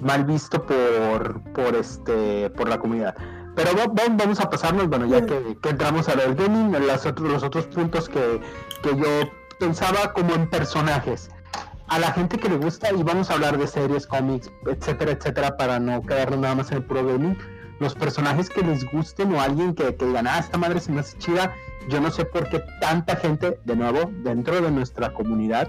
Mal 0.00 0.24
visto 0.24 0.62
por, 0.64 1.40
por, 1.52 1.74
este, 1.74 2.50
por 2.50 2.68
la 2.68 2.78
comunidad. 2.78 3.14
Pero 3.56 3.70
va- 3.76 3.86
va- 3.86 4.14
vamos 4.16 4.40
a 4.40 4.48
pasarnos, 4.48 4.88
bueno, 4.88 5.06
ya 5.06 5.24
que, 5.26 5.56
que 5.62 5.68
entramos 5.70 6.08
a 6.08 6.14
ver 6.14 6.34
gaming, 6.34 6.72
los 6.72 7.42
otros 7.42 7.66
puntos 7.66 8.08
que, 8.08 8.40
que 8.82 8.96
yo 8.96 9.30
pensaba 9.58 10.12
como 10.12 10.34
en 10.34 10.48
personajes. 10.48 11.30
A 11.88 11.98
la 11.98 12.12
gente 12.12 12.38
que 12.38 12.48
le 12.48 12.56
gusta, 12.56 12.90
y 12.92 13.02
vamos 13.02 13.30
a 13.30 13.34
hablar 13.34 13.58
de 13.58 13.66
series, 13.66 14.06
cómics, 14.06 14.50
etcétera, 14.66 15.12
etcétera, 15.12 15.56
para 15.56 15.78
no 15.78 16.00
quedarnos 16.02 16.40
nada 16.40 16.54
más 16.54 16.70
en 16.70 16.78
el 16.78 16.84
pro 16.84 17.04
gaming, 17.06 17.36
los 17.78 17.94
personajes 17.94 18.48
que 18.50 18.62
les 18.62 18.90
gusten 18.90 19.34
o 19.34 19.40
alguien 19.40 19.74
que, 19.74 19.94
que 19.94 20.06
digan, 20.06 20.26
ah, 20.26 20.38
esta 20.38 20.56
madre 20.58 20.80
se 20.80 20.90
me 20.92 21.00
hace 21.00 21.18
chida, 21.18 21.52
yo 21.88 22.00
no 22.00 22.10
sé 22.10 22.24
por 22.24 22.48
qué 22.48 22.62
tanta 22.80 23.16
gente, 23.16 23.60
de 23.64 23.76
nuevo, 23.76 24.10
dentro 24.22 24.60
de 24.60 24.70
nuestra 24.70 25.12
comunidad, 25.12 25.68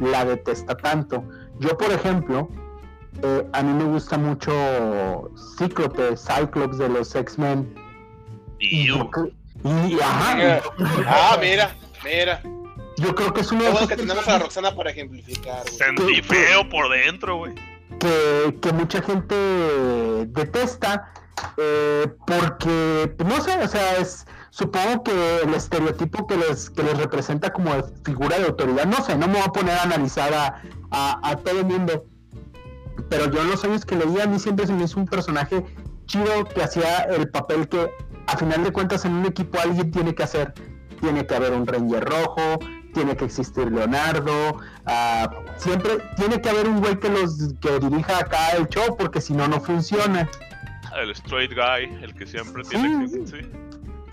la 0.00 0.24
detesta 0.24 0.76
tanto. 0.76 1.24
Yo, 1.60 1.76
por 1.76 1.90
ejemplo, 1.92 2.48
eh, 3.22 3.46
a 3.52 3.62
mí 3.62 3.72
me 3.72 3.84
gusta 3.84 4.16
mucho 4.18 5.30
Cíclope, 5.58 6.16
Cyclops 6.16 6.78
de 6.78 6.88
los 6.88 7.14
X-Men. 7.14 7.74
Y 8.60 8.82
Y, 8.82 8.86
yo 8.86 9.10
cre- 9.10 9.32
y- 9.88 9.98
ajá, 10.00 10.60
Ah, 11.06 11.36
mira, 11.40 11.74
mira. 12.04 12.42
yo 12.96 13.14
creo 13.14 13.32
que 13.32 13.40
es 13.40 13.52
uno 13.52 13.64
de 13.64 13.70
esos 13.70 13.88
que 13.88 13.96
tenemos 13.96 14.26
a 14.28 14.38
Roxana 14.38 14.74
para 14.74 14.90
ejemplificar, 14.90 15.62
güey. 15.62 15.74
sentí 15.76 16.22
feo 16.22 16.68
por 16.68 16.88
dentro, 16.90 17.36
güey. 17.38 17.54
que, 18.00 18.56
que 18.62 18.72
mucha 18.72 19.02
gente 19.02 19.34
detesta 20.26 21.12
eh, 21.56 22.06
porque, 22.26 23.14
no 23.24 23.40
sé, 23.40 23.58
o 23.62 23.68
sea, 23.68 23.96
es 23.98 24.26
supongo 24.58 25.04
que 25.04 25.42
el 25.42 25.54
estereotipo 25.54 26.26
que 26.26 26.36
les, 26.36 26.68
que 26.70 26.82
les 26.82 26.98
representa 26.98 27.52
como 27.52 27.70
figura 28.04 28.38
de 28.38 28.46
autoridad, 28.46 28.86
no 28.86 29.02
sé, 29.04 29.16
no 29.16 29.28
me 29.28 29.34
voy 29.34 29.42
a 29.46 29.52
poner 29.52 29.78
a 29.78 29.82
analizar 29.84 30.34
a, 30.34 30.62
a, 30.90 31.30
a 31.30 31.36
todo 31.36 31.60
el 31.60 31.66
mundo, 31.66 32.04
pero 33.08 33.30
yo 33.30 33.40
en 33.40 33.50
los 33.50 33.64
años 33.64 33.84
que 33.84 33.94
leía 33.94 34.24
a 34.24 34.26
mí 34.26 34.38
siempre 34.40 34.66
se 34.66 34.72
me 34.72 34.82
hizo 34.84 34.98
un 34.98 35.06
personaje 35.06 35.64
chido 36.06 36.44
que 36.52 36.62
hacía 36.64 37.02
el 37.04 37.30
papel 37.30 37.68
que 37.68 37.88
a 38.26 38.36
final 38.36 38.64
de 38.64 38.72
cuentas 38.72 39.04
en 39.04 39.12
un 39.12 39.26
equipo 39.26 39.60
alguien 39.60 39.90
tiene 39.92 40.14
que 40.14 40.24
hacer. 40.24 40.52
Tiene 41.00 41.24
que 41.24 41.34
haber 41.36 41.52
un 41.52 41.64
Ranger 41.64 42.04
rojo, 42.04 42.58
tiene 42.92 43.16
que 43.16 43.26
existir 43.26 43.70
Leonardo, 43.70 44.58
ah, 44.86 45.30
siempre 45.56 45.98
tiene 46.16 46.40
que 46.40 46.48
haber 46.50 46.68
un 46.68 46.80
güey 46.80 46.98
que 46.98 47.08
los 47.08 47.54
que 47.60 47.78
dirija 47.78 48.18
acá 48.18 48.50
el 48.56 48.66
show 48.66 48.96
porque 48.96 49.20
si 49.20 49.34
no 49.34 49.46
no 49.46 49.60
funciona. 49.60 50.28
El 51.00 51.10
straight 51.12 51.52
guy, 51.52 52.02
el 52.02 52.12
que 52.14 52.26
siempre 52.26 52.64
Sí, 52.64 52.70
tiene 52.70 53.08
que. 53.08 53.26
sí. 53.26 53.67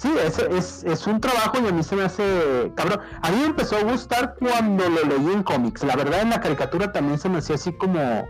Sí. 0.06 0.18
Es, 0.24 0.40
es, 0.40 0.84
es 0.84 1.08
un 1.08 1.20
trabajo 1.20 1.58
y 1.64 1.68
a 1.68 1.72
mí 1.72 1.84
se 1.84 1.96
me 1.96 2.04
hace 2.04 2.72
cabrón. 2.76 3.00
A 3.22 3.32
mí 3.32 3.38
me 3.38 3.46
empezó 3.48 3.78
a 3.78 3.84
gustar 3.84 4.36
cuando 4.40 4.88
lo 4.90 5.04
leí 5.04 5.34
en 5.34 5.44
cómics. 5.44 5.84
La 5.84 5.96
verdad 5.96 6.22
en 6.22 6.30
la 6.30 6.40
caricatura 6.40 6.92
también 6.92 7.20
se 7.20 7.30
me 7.30 7.40
hacía 7.40 7.56
así 7.56 7.74
como 7.74 8.28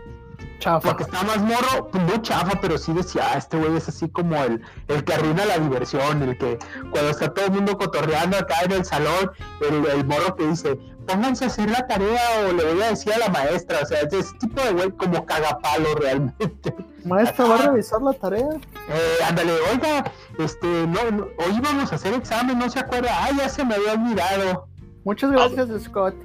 Chafa. 0.58 0.88
porque 0.88 1.02
estaba 1.04 1.24
más 1.24 1.42
morro, 1.42 1.90
no 1.92 2.22
chafa, 2.22 2.58
pero 2.60 2.78
sí 2.78 2.92
decía, 2.92 3.28
ah, 3.30 3.38
este 3.38 3.58
güey 3.58 3.76
es 3.76 3.88
así 3.88 4.08
como 4.08 4.42
el, 4.42 4.62
el 4.88 5.04
que 5.04 5.14
arruina 5.14 5.44
la 5.44 5.58
diversión, 5.58 6.22
el 6.22 6.38
que 6.38 6.58
cuando 6.90 7.10
está 7.10 7.32
todo 7.32 7.46
el 7.46 7.52
mundo 7.52 7.76
cotorreando 7.76 8.38
acá 8.38 8.54
en 8.64 8.72
el 8.72 8.84
salón, 8.84 9.30
el, 9.68 9.84
el 9.86 10.04
morro 10.06 10.34
que 10.34 10.46
dice, 10.46 10.78
pónganse 11.06 11.44
a 11.44 11.46
hacer 11.48 11.70
la 11.70 11.86
tarea 11.86 12.20
o 12.48 12.52
le 12.52 12.72
voy 12.72 12.82
a 12.82 12.90
decir 12.90 13.12
a 13.12 13.18
la 13.18 13.28
maestra. 13.28 13.78
O 13.82 13.86
sea, 13.86 14.00
es 14.00 14.12
ese 14.12 14.34
tipo 14.38 14.60
de 14.60 14.72
güey 14.72 14.90
como 14.92 15.24
cagapalo 15.24 15.94
realmente. 15.96 16.74
Maestra, 17.04 17.44
¿va 17.44 17.54
a 17.54 17.58
revisar 17.68 18.02
la 18.02 18.12
tarea? 18.14 18.48
Eh, 18.88 19.24
ándale, 19.28 19.52
oiga, 19.72 20.10
este, 20.40 20.66
no, 20.66 21.08
no, 21.12 21.22
hoy 21.38 21.54
íbamos 21.56 21.92
a 21.92 21.94
hacer 21.94 22.12
examen, 22.14 22.58
no 22.58 22.68
se 22.68 22.80
acuerda. 22.80 23.10
Ah, 23.12 23.30
ya 23.36 23.48
se 23.48 23.64
me 23.64 23.76
había 23.76 23.92
olvidado. 23.92 24.66
Muchas 25.04 25.30
gracias, 25.30 25.84
Scott. 25.84 26.16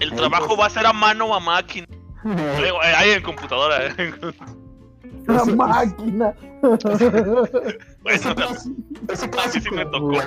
El 0.00 0.10
trabajo 0.14 0.46
pues. 0.48 0.60
va 0.60 0.66
a 0.66 0.70
ser 0.70 0.86
a 0.86 0.92
mano 0.94 1.26
o 1.26 1.34
a 1.34 1.40
máquina. 1.40 1.86
Luego, 2.24 2.82
eh, 2.82 2.94
Ahí 2.96 3.10
en 3.10 3.22
computadora. 3.22 3.88
eh. 3.88 4.14
La 5.26 5.44
máquina. 5.44 6.34
Ese, 6.90 7.10
Bueno, 8.02 8.16
ese 8.16 8.34
mí 8.34 9.16
sí 9.16 9.28
clásico, 9.28 9.74
me 9.74 9.84
tocó. 9.84 10.06
güey. 10.06 10.20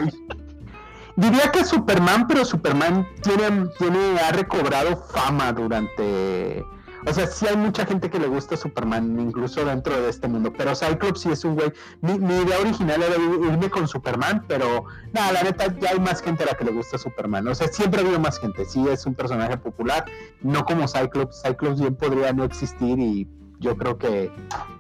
Diría 1.18 1.50
que 1.52 1.64
Superman, 1.64 2.28
pero 2.28 2.44
Superman 2.44 3.08
tiene, 3.22 3.68
tiene, 3.78 4.20
ha 4.20 4.32
recobrado 4.32 4.98
fama 4.98 5.54
durante. 5.54 6.66
O 7.08 7.14
sea, 7.14 7.28
sí 7.28 7.46
hay 7.48 7.56
mucha 7.56 7.86
gente 7.86 8.10
que 8.10 8.20
le 8.20 8.28
gusta 8.28 8.58
Superman, 8.58 9.18
incluso 9.20 9.64
dentro 9.64 10.02
de 10.02 10.10
este 10.10 10.28
mundo. 10.28 10.52
Pero 10.58 10.76
Cyclops 10.76 11.22
sí 11.22 11.30
es 11.32 11.46
un 11.46 11.54
güey. 11.56 11.72
Mi, 12.02 12.18
mi 12.20 12.36
idea 12.36 12.60
original 12.60 13.02
era 13.02 13.16
ir- 13.16 13.46
irme 13.54 13.70
con 13.70 13.88
Superman, 13.88 14.44
pero 14.48 14.86
nada, 15.14 15.32
la 15.32 15.44
neta, 15.44 15.68
ya 15.80 15.92
hay 15.92 16.00
más 16.00 16.22
gente 16.22 16.44
a 16.44 16.48
la 16.48 16.54
que 16.56 16.66
le 16.66 16.72
gusta 16.72 16.98
Superman. 16.98 17.48
O 17.48 17.54
sea, 17.56 17.68
siempre 17.68 18.02
ha 18.02 18.04
habido 18.04 18.20
más 18.20 18.40
gente. 18.40 18.66
Sí 18.66 18.86
es 18.90 19.06
un 19.06 19.14
personaje 19.14 19.56
popular, 19.58 20.04
no 20.42 20.66
como 20.66 20.88
Cyclops. 20.88 21.44
Cyclops 21.44 21.80
bien 21.80 21.96
podría 21.96 22.34
no 22.34 22.44
existir 22.44 22.98
y 23.00 23.30
yo 23.60 23.78
creo 23.78 23.98
que 24.00 24.32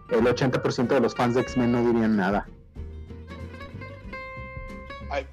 el 0.09 0.25
80% 0.25 0.87
de 0.87 0.99
los 0.99 1.13
fans 1.15 1.35
de 1.35 1.41
X-Men 1.41 1.71
no 1.71 1.81
dirían 1.85 2.17
nada. 2.17 2.47
Ay. 5.11 5.27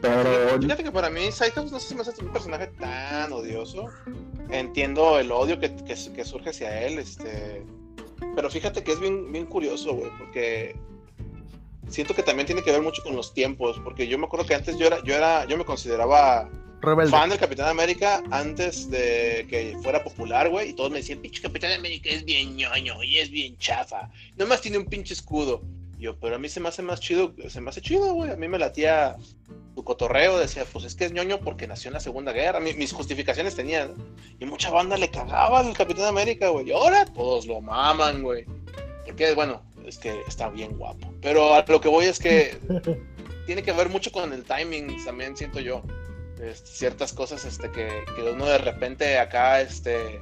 Pero 0.00 0.60
Fíjate 0.60 0.84
que 0.84 0.92
para 0.92 1.10
mí 1.10 1.30
Cyclops 1.32 1.72
no 1.72 1.80
sé 1.80 1.88
si 1.88 1.94
me 1.94 2.02
hace 2.02 2.12
un 2.22 2.32
personaje 2.32 2.68
tan 2.78 3.32
odioso. 3.32 3.86
Entiendo 4.50 5.18
el 5.18 5.32
odio 5.32 5.58
que, 5.58 5.74
que, 5.74 5.94
que 5.94 6.24
surge 6.24 6.50
hacia 6.50 6.86
él, 6.86 6.98
este... 6.98 7.64
Pero 8.34 8.50
fíjate 8.50 8.82
que 8.82 8.92
es 8.92 9.00
bien, 9.00 9.30
bien 9.32 9.46
curioso, 9.46 9.94
güey, 9.94 10.10
porque 10.18 10.76
siento 11.88 12.14
que 12.14 12.22
también 12.22 12.46
tiene 12.46 12.62
que 12.62 12.72
ver 12.72 12.82
mucho 12.82 13.02
con 13.02 13.16
los 13.16 13.34
tiempos, 13.34 13.80
porque 13.82 14.06
yo 14.06 14.18
me 14.18 14.26
acuerdo 14.26 14.46
que 14.46 14.54
antes 14.54 14.76
yo 14.78 14.86
era, 14.86 15.02
yo 15.04 15.14
era, 15.14 15.44
yo 15.46 15.56
me 15.56 15.64
consideraba 15.64 16.48
Rebelde. 16.80 17.10
fan 17.10 17.30
del 17.30 17.38
Capitán 17.38 17.68
América 17.68 18.22
antes 18.30 18.90
de 18.90 19.46
que 19.48 19.76
fuera 19.82 20.02
popular, 20.02 20.48
güey, 20.48 20.70
y 20.70 20.72
todos 20.74 20.90
me 20.90 20.98
decían, 20.98 21.20
pinche 21.20 21.42
Capitán 21.42 21.72
América 21.72 22.10
es 22.10 22.24
bien 22.24 22.56
ñoño 22.56 23.02
y 23.02 23.18
es 23.18 23.30
bien 23.30 23.56
chafa, 23.58 24.10
nomás 24.36 24.60
tiene 24.60 24.78
un 24.78 24.86
pinche 24.86 25.14
escudo. 25.14 25.62
Yo, 25.98 26.18
pero 26.18 26.36
a 26.36 26.38
mí 26.38 26.48
se 26.48 26.60
me 26.60 26.68
hace 26.68 26.82
más 26.82 27.00
chido, 27.00 27.34
se 27.48 27.60
me 27.60 27.70
hace 27.70 27.80
chido, 27.80 28.12
güey, 28.14 28.30
a 28.30 28.36
mí 28.36 28.46
me 28.48 28.58
latía 28.58 29.16
su 29.74 29.82
cotorreo, 29.84 30.38
decía, 30.38 30.64
pues 30.72 30.84
es 30.84 30.94
que 30.94 31.04
es 31.06 31.12
ñoño 31.12 31.40
porque 31.40 31.66
nació 31.66 31.88
en 31.88 31.94
la 31.94 32.00
Segunda 32.00 32.32
Guerra, 32.32 32.60
Mi- 32.60 32.74
mis 32.74 32.92
justificaciones 32.92 33.54
tenían, 33.56 33.94
y 34.38 34.44
mucha 34.44 34.70
banda 34.70 34.96
le 34.96 35.10
cagaba 35.10 35.60
al 35.60 35.72
Capitán 35.76 36.06
América, 36.06 36.48
güey, 36.48 36.68
y 36.68 36.72
ahora 36.72 37.04
todos 37.06 37.46
lo 37.46 37.60
maman, 37.60 38.22
güey, 38.22 38.44
porque, 39.04 39.34
bueno, 39.34 39.62
es 39.86 39.98
que 39.98 40.20
está 40.28 40.48
bien 40.50 40.76
guapo, 40.78 41.12
pero 41.20 41.54
a 41.54 41.64
lo 41.66 41.80
que 41.80 41.88
voy 41.88 42.06
es 42.06 42.18
que 42.18 42.56
tiene 43.46 43.62
que 43.62 43.72
ver 43.72 43.88
mucho 43.88 44.12
con 44.12 44.32
el 44.32 44.44
timing, 44.44 45.04
también 45.04 45.36
siento 45.36 45.58
yo. 45.60 45.82
Este, 46.40 46.68
ciertas 46.70 47.12
cosas 47.12 47.44
este, 47.44 47.68
que, 47.72 47.88
que 48.14 48.22
uno 48.22 48.46
de 48.46 48.58
repente 48.58 49.18
acá 49.18 49.60
este, 49.60 50.20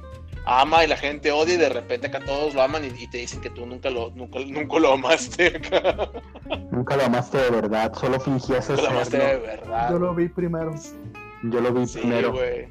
ama 0.49 0.83
y 0.83 0.87
la 0.87 0.95
gente 0.97 1.31
odia 1.31 1.55
y 1.55 1.57
de 1.57 1.69
repente 1.69 2.07
acá 2.07 2.19
todos 2.25 2.53
lo 2.53 2.61
aman 2.61 2.83
y, 2.85 2.87
y 3.03 3.07
te 3.09 3.17
dicen 3.19 3.41
que 3.41 3.49
tú 3.49 3.65
nunca 3.65 3.89
lo, 3.89 4.11
nunca, 4.11 4.39
nunca 4.39 4.79
lo 4.79 4.93
amaste 4.93 5.47
acá. 5.57 6.09
Nunca 6.71 6.95
lo 6.95 7.05
amaste 7.05 7.37
de 7.37 7.49
verdad, 7.49 7.93
solo 7.93 8.19
fingías 8.19 8.69
Nunca 8.69 8.81
lo 8.83 8.89
amaste 8.89 9.17
de 9.17 9.37
verdad. 9.37 9.89
Yo 9.91 9.99
lo 9.99 10.13
vi 10.15 10.29
primero. 10.29 10.73
Yo 11.43 11.59
lo 11.61 11.73
vi 11.73 11.85
Sí, 11.87 11.99
primero. 11.99 12.31
güey. 12.31 12.67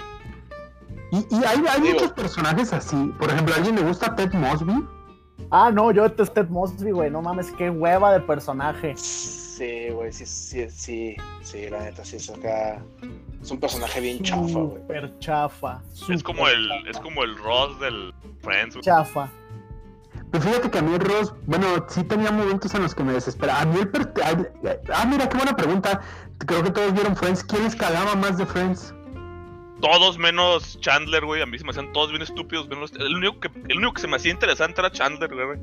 Y, 1.13 1.19
y 1.35 1.45
hay, 1.45 1.63
hay 1.69 1.81
Digo- 1.83 1.95
muchos 1.95 2.13
personajes 2.13 2.73
así. 2.73 2.97
Por 3.19 3.31
ejemplo, 3.31 3.55
¿a 3.55 3.59
alguien 3.59 3.75
le 3.77 3.83
gusta 3.83 4.15
Ted 4.15 4.33
Mosby? 4.33 4.85
Ah, 5.51 5.71
no, 5.73 5.91
yo 5.93 6.05
detesté 6.05 6.43
Ted 6.43 6.49
Mosby, 6.51 6.91
güey. 6.93 7.11
No 7.11 7.21
mames, 7.21 7.51
qué 7.53 7.69
hueva 7.71 8.13
de 8.13 8.21
personaje. 8.21 8.95
Sí, 9.57 9.89
güey, 9.91 10.13
sí, 10.13 10.27
sí, 10.27 10.69
sí, 10.69 11.17
sí, 11.43 11.71
la 11.71 11.81
neta, 11.81 12.05
sí, 12.05 12.17
es 12.17 12.29
acá. 12.29 12.83
Es 13.41 13.51
un 13.51 13.59
personaje 13.59 14.01
bien 14.01 14.23
chafa, 14.23 14.41
güey. 14.43 14.53
Súper 14.83 15.19
chafa. 15.21 15.83
Es 16.13 16.23
como 16.23 16.47
el, 16.49 16.69
chafa. 16.69 16.91
es 16.91 16.99
como 16.99 17.23
el 17.25 17.39
Ross 17.39 17.81
del 17.81 18.13
Friends. 18.43 18.75
güey. 18.75 18.85
Chafa. 18.85 19.31
Pues 20.31 20.45
fíjate 20.45 20.71
que 20.71 20.79
a 20.79 20.83
mí 20.83 20.99
Ross, 20.99 21.33
bueno, 21.47 21.67
sí 21.89 22.03
tenía 22.05 22.31
momentos 22.33 22.75
en 22.75 22.83
los 22.83 22.95
que 22.95 23.03
me 23.05 23.13
desesperaba. 23.15 23.63
A 23.63 23.65
mí 23.65 23.79
el 23.81 23.89
per- 23.89 24.13
Ah, 24.93 25.07
mira, 25.07 25.27
qué 25.29 25.37
buena 25.37 25.57
pregunta. 25.57 26.01
Creo 26.45 26.63
que 26.63 26.71
todos 26.71 26.93
vieron 26.93 27.17
Friends. 27.17 27.43
¿Quién 27.45 27.65
les 27.65 27.75
cagaba 27.77 28.15
más 28.15 28.37
de 28.37 28.45
Friends? 28.45 28.93
Todos 29.81 30.19
menos 30.19 30.79
Chandler, 30.81 31.25
güey. 31.25 31.41
A 31.41 31.47
mí 31.47 31.57
se 31.59 31.65
me 31.65 31.71
hacían 31.71 31.93
todos 31.95 32.11
bien 32.11 32.21
estúpidos. 32.23 32.69
menos- 32.69 32.93
El 32.93 33.15
único 33.15 33.41
que, 33.41 33.49
el 33.69 33.79
único 33.79 33.95
que 33.95 34.01
se 34.03 34.09
me 34.09 34.17
hacía 34.17 34.33
interesante 34.33 34.81
era 34.83 34.91
Chandler, 34.91 35.33
güey. 35.33 35.59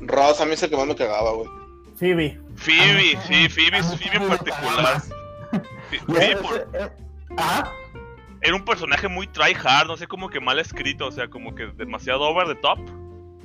Ross 0.00 0.40
a 0.40 0.46
mí 0.46 0.52
es 0.54 0.62
el 0.64 0.70
que 0.70 0.76
más 0.76 0.86
me 0.86 0.96
cagaba, 0.96 1.32
güey. 1.32 1.48
Phoebe. 1.96 2.38
Phoebe, 2.56 3.14
Ah, 3.16 3.22
sí, 3.26 3.48
Phoebe, 3.48 3.82
Phoebe 3.82 4.16
en 4.16 4.28
particular. 4.28 5.02
Phoebe 6.06 6.36
por- 6.36 6.68
ah, 7.38 7.70
era 8.42 8.54
un 8.54 8.64
personaje 8.64 9.08
muy 9.08 9.26
try 9.28 9.54
hard, 9.54 9.86
no 9.88 9.96
sé, 9.96 10.06
como 10.06 10.28
que 10.28 10.40
mal 10.40 10.58
escrito, 10.58 11.06
o 11.06 11.10
sea, 11.12 11.28
como 11.28 11.54
que 11.54 11.66
demasiado 11.76 12.22
over 12.22 12.46
the 12.48 12.54
top. 12.56 12.78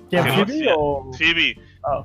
¿Quién, 0.09 0.23
Phoebe 0.25 0.67
o...? 0.77 1.09
Phoebe, 1.17 1.57
Ah, 1.83 2.03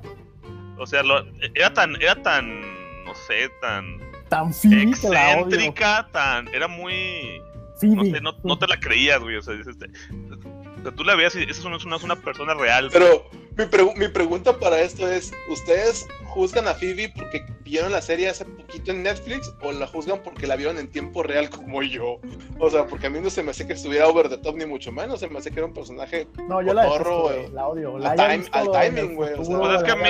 o 0.77 0.85
sea, 0.87 1.03
lo- 1.03 1.25
era 1.55 1.73
tan, 1.73 1.95
era 2.01 2.15
tan, 2.21 2.61
no 3.05 3.13
sé, 3.27 3.49
tan 3.61 3.97
tan 4.29 4.53
Phoebe 4.53 4.85
la 5.09 5.33
excéntrica, 5.39 6.07
tan, 6.11 6.47
era 6.53 6.67
muy, 6.67 7.39
no 7.81 8.01
Phoebe. 8.03 8.11
sé, 8.11 8.21
no, 8.21 8.33
no 8.43 8.57
te 8.59 8.67
la 8.67 8.79
creías, 8.79 9.19
güey, 9.21 9.35
o 9.37 9.41
sea, 9.41 9.53
dices, 9.55 9.75
o 9.77 10.56
sea, 10.89 10.95
tú 10.95 11.03
la 11.03 11.15
veías 11.15 11.35
y 11.35 11.43
esa 11.43 11.51
es 11.51 11.65
una, 11.65 11.77
es 11.95 12.03
una 12.03 12.15
persona 12.15 12.53
real. 12.53 12.89
Pero 12.91 13.25
mi, 13.57 13.65
pregu- 13.65 13.95
mi 13.95 14.07
pregunta 14.07 14.57
para 14.57 14.79
esto 14.81 15.07
es: 15.09 15.33
¿Ustedes 15.49 16.07
juzgan 16.25 16.67
a 16.67 16.73
Phoebe 16.73 17.11
porque 17.15 17.45
vieron 17.61 17.91
la 17.91 18.01
serie 18.01 18.29
hace 18.29 18.45
poquito 18.45 18.91
en 18.91 19.03
Netflix 19.03 19.53
o 19.61 19.71
la 19.71 19.87
juzgan 19.87 20.21
porque 20.23 20.45
la 20.47 20.55
vieron 20.55 20.77
en 20.77 20.87
tiempo 20.89 21.23
real 21.23 21.49
como 21.49 21.81
yo? 21.83 22.19
O 22.59 22.69
sea, 22.69 22.85
porque 22.85 23.07
a 23.07 23.09
mí 23.09 23.19
no 23.19 23.29
se 23.29 23.43
me 23.43 23.51
hace 23.51 23.65
que 23.67 23.73
estuviera 23.73 24.07
over 24.07 24.29
the 24.29 24.37
top 24.37 24.55
ni 24.55 24.65
mucho 24.65 24.91
menos, 24.91 25.19
se 25.19 25.27
me 25.27 25.39
hace 25.39 25.51
que 25.51 25.59
era 25.59 25.67
un 25.67 25.73
personaje. 25.73 26.27
No, 26.47 26.61
yo 26.61 26.73
la 26.73 26.83
detesto. 26.83 27.31
La 27.53 27.67
odio. 27.67 27.95
Al 27.97 28.03
La 28.03 28.15
time- 28.15 28.45
timing, 28.49 29.15
güey, 29.15 29.33
o 29.33 29.43
sea. 29.45 29.57
Pues 29.59 29.75
es 29.77 29.83
que 29.83 29.91
a 29.91 29.95
mí 29.95 30.09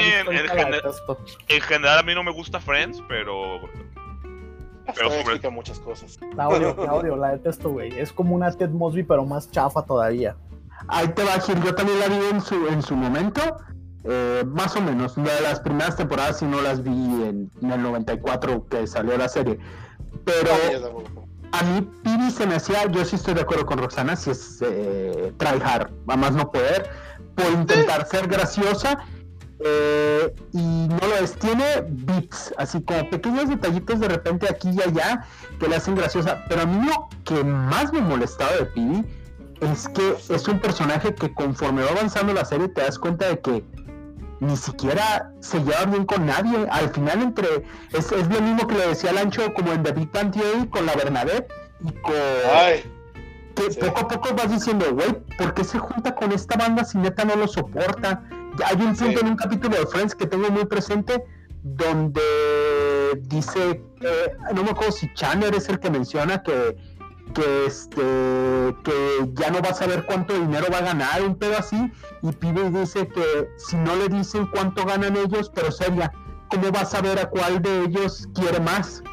en- 1.47 1.61
general 1.61 1.99
a 1.99 2.03
mí 2.03 2.13
no 2.15 2.23
me 2.23 2.31
gusta 2.31 2.59
Friends, 2.59 3.01
pero 3.07 3.61
Pero 4.85 5.09
sobre- 5.09 5.15
explica 5.21 5.49
muchas 5.49 5.79
cosas. 5.79 6.17
La 6.35 6.47
odio, 6.47 6.75
la 6.77 6.93
odio, 6.93 7.15
la 7.17 7.31
detesto, 7.31 7.69
güey. 7.69 7.97
Es 7.99 8.11
como 8.13 8.35
una 8.35 8.51
Ted 8.51 8.69
Mosby, 8.69 9.03
pero 9.03 9.25
más 9.25 9.51
chafa 9.51 9.83
todavía. 9.85 10.35
Ahí 10.87 11.07
te 11.09 11.23
va, 11.23 11.39
Gil. 11.39 11.61
Yo 11.63 11.73
también 11.75 11.99
la 11.99 12.07
vi 12.07 12.19
en 12.31 12.41
su, 12.41 12.67
en 12.67 12.81
su 12.81 12.95
momento. 12.95 13.41
eh, 14.09 14.43
más 14.47 14.75
o 14.75 14.81
menos. 14.81 15.17
La- 15.17 15.41
las 15.41 15.59
primeras 15.59 15.95
temporadas 15.97 16.39
sí 16.39 16.45
no 16.45 16.61
las 16.61 16.81
vi 16.81 16.91
en, 16.91 17.51
en 17.61 17.71
el 17.71 17.81
94 17.81 18.65
que 18.69 18.87
salió 18.87 19.17
la 19.17 19.27
serie. 19.27 19.59
Pero 20.23 20.49
tampoco. 20.81 21.27
a 21.51 21.63
mí 21.63 21.81
Pibi 22.03 22.31
se 22.31 22.45
me 22.47 22.55
hacía, 22.55 22.85
yo 22.91 23.03
sí 23.05 23.15
estoy 23.17 23.33
de 23.33 23.41
acuerdo 23.41 23.65
con 23.65 23.79
Roxana, 23.79 24.15
si 24.15 24.29
es 24.31 24.61
eh, 24.61 25.33
tryhard, 25.37 25.89
a 26.07 26.15
más 26.17 26.31
no 26.33 26.49
poder, 26.51 26.89
por 27.35 27.47
intentar 27.51 28.05
ser 28.07 28.27
graciosa. 28.27 28.97
eh, 29.59 30.33
y 30.53 30.87
no 30.87 30.99
lo 31.07 31.15
es, 31.17 31.33
tiene 31.33 31.65
bits, 31.89 32.53
así 32.57 32.81
como 32.83 33.09
pequeños 33.09 33.49
detallitos 33.49 33.99
de 33.99 34.07
repente 34.07 34.47
aquí 34.49 34.69
y 34.69 34.81
allá 34.81 35.25
que 35.59 35.67
le 35.67 35.75
hacen 35.77 35.95
graciosa. 35.95 36.43
Pero 36.47 36.61
a 36.61 36.65
mí 36.65 36.85
lo 36.85 37.07
que 37.25 37.43
más 37.43 37.91
me 37.91 38.01
molestaba 38.01 38.51
de 38.53 38.65
Pibi 38.67 39.03
es 39.61 39.87
que 39.89 40.15
es 40.29 40.47
un 40.47 40.59
personaje 40.59 41.13
que 41.15 41.33
conforme 41.33 41.83
va 41.83 41.91
avanzando 41.91 42.33
la 42.33 42.45
serie 42.45 42.67
te 42.69 42.81
das 42.81 42.97
cuenta 42.99 43.27
de 43.27 43.39
que 43.39 43.63
ni 44.39 44.55
siquiera 44.55 45.31
se 45.39 45.59
lleva 45.59 45.85
bien 45.85 46.05
con 46.05 46.25
nadie. 46.25 46.67
Al 46.69 46.89
final 46.89 47.21
entre 47.23 47.47
es, 47.93 48.11
es 48.11 48.27
lo 48.29 48.39
mismo 48.41 48.67
que 48.67 48.75
le 48.75 48.87
decía 48.87 49.11
Lancho 49.13 49.53
como 49.53 49.71
en 49.73 49.81
The 49.83 49.93
Big 49.93 50.11
Bang 50.11 50.31
Theory 50.31 50.67
con 50.67 50.85
la 50.85 50.93
Bernadette 50.95 51.51
y 51.83 51.91
con 52.01 52.13
Ay, 52.53 52.83
que 53.55 53.71
sí. 53.71 53.79
poco 53.79 54.01
a 54.01 54.07
poco 54.07 54.35
vas 54.35 54.51
diciendo, 54.51 54.85
güey, 54.93 55.11
¿por 55.37 55.53
qué 55.55 55.63
se 55.63 55.79
junta 55.79 56.13
con 56.13 56.31
esta 56.31 56.55
banda 56.55 56.83
si 56.85 56.99
neta 56.99 57.25
no 57.25 57.35
lo 57.35 57.47
soporta? 57.47 58.21
Ya 58.59 58.67
hay 58.67 58.75
un 58.75 58.95
punto 58.95 59.19
Sí. 59.19 59.25
en 59.25 59.27
un 59.27 59.35
capítulo 59.35 59.75
de 59.77 59.87
Friends 59.87 60.13
que 60.13 60.27
tengo 60.27 60.49
muy 60.51 60.65
presente 60.65 61.23
donde 61.63 62.21
dice, 63.23 63.81
eh, 64.01 64.37
no 64.53 64.63
me 64.63 64.71
acuerdo 64.71 64.91
si 64.91 65.11
Chandler 65.13 65.53
es 65.55 65.67
el 65.69 65.79
que 65.79 65.89
menciona 65.89 66.41
que 66.43 66.77
que 67.33 67.65
este 67.65 68.01
que 68.83 69.29
ya 69.33 69.49
no 69.51 69.61
va 69.61 69.69
a 69.69 69.73
saber 69.73 70.05
cuánto 70.05 70.33
dinero 70.33 70.67
va 70.71 70.79
a 70.79 70.81
ganar, 70.81 71.21
un 71.23 71.35
pedo 71.35 71.57
así, 71.57 71.91
y 72.21 72.31
Pibe 72.31 72.69
dice 72.71 73.07
que 73.07 73.49
si 73.57 73.75
no 73.77 73.95
le 73.95 74.09
dicen 74.09 74.47
cuánto 74.47 74.85
ganan 74.85 75.15
ellos, 75.15 75.51
pero 75.53 75.71
seria, 75.71 76.11
¿cómo 76.49 76.71
va 76.71 76.81
a 76.81 76.85
saber 76.85 77.19
a 77.19 77.29
cuál 77.29 77.61
de 77.61 77.83
ellos 77.85 78.27
quiere 78.33 78.59
más? 78.59 79.03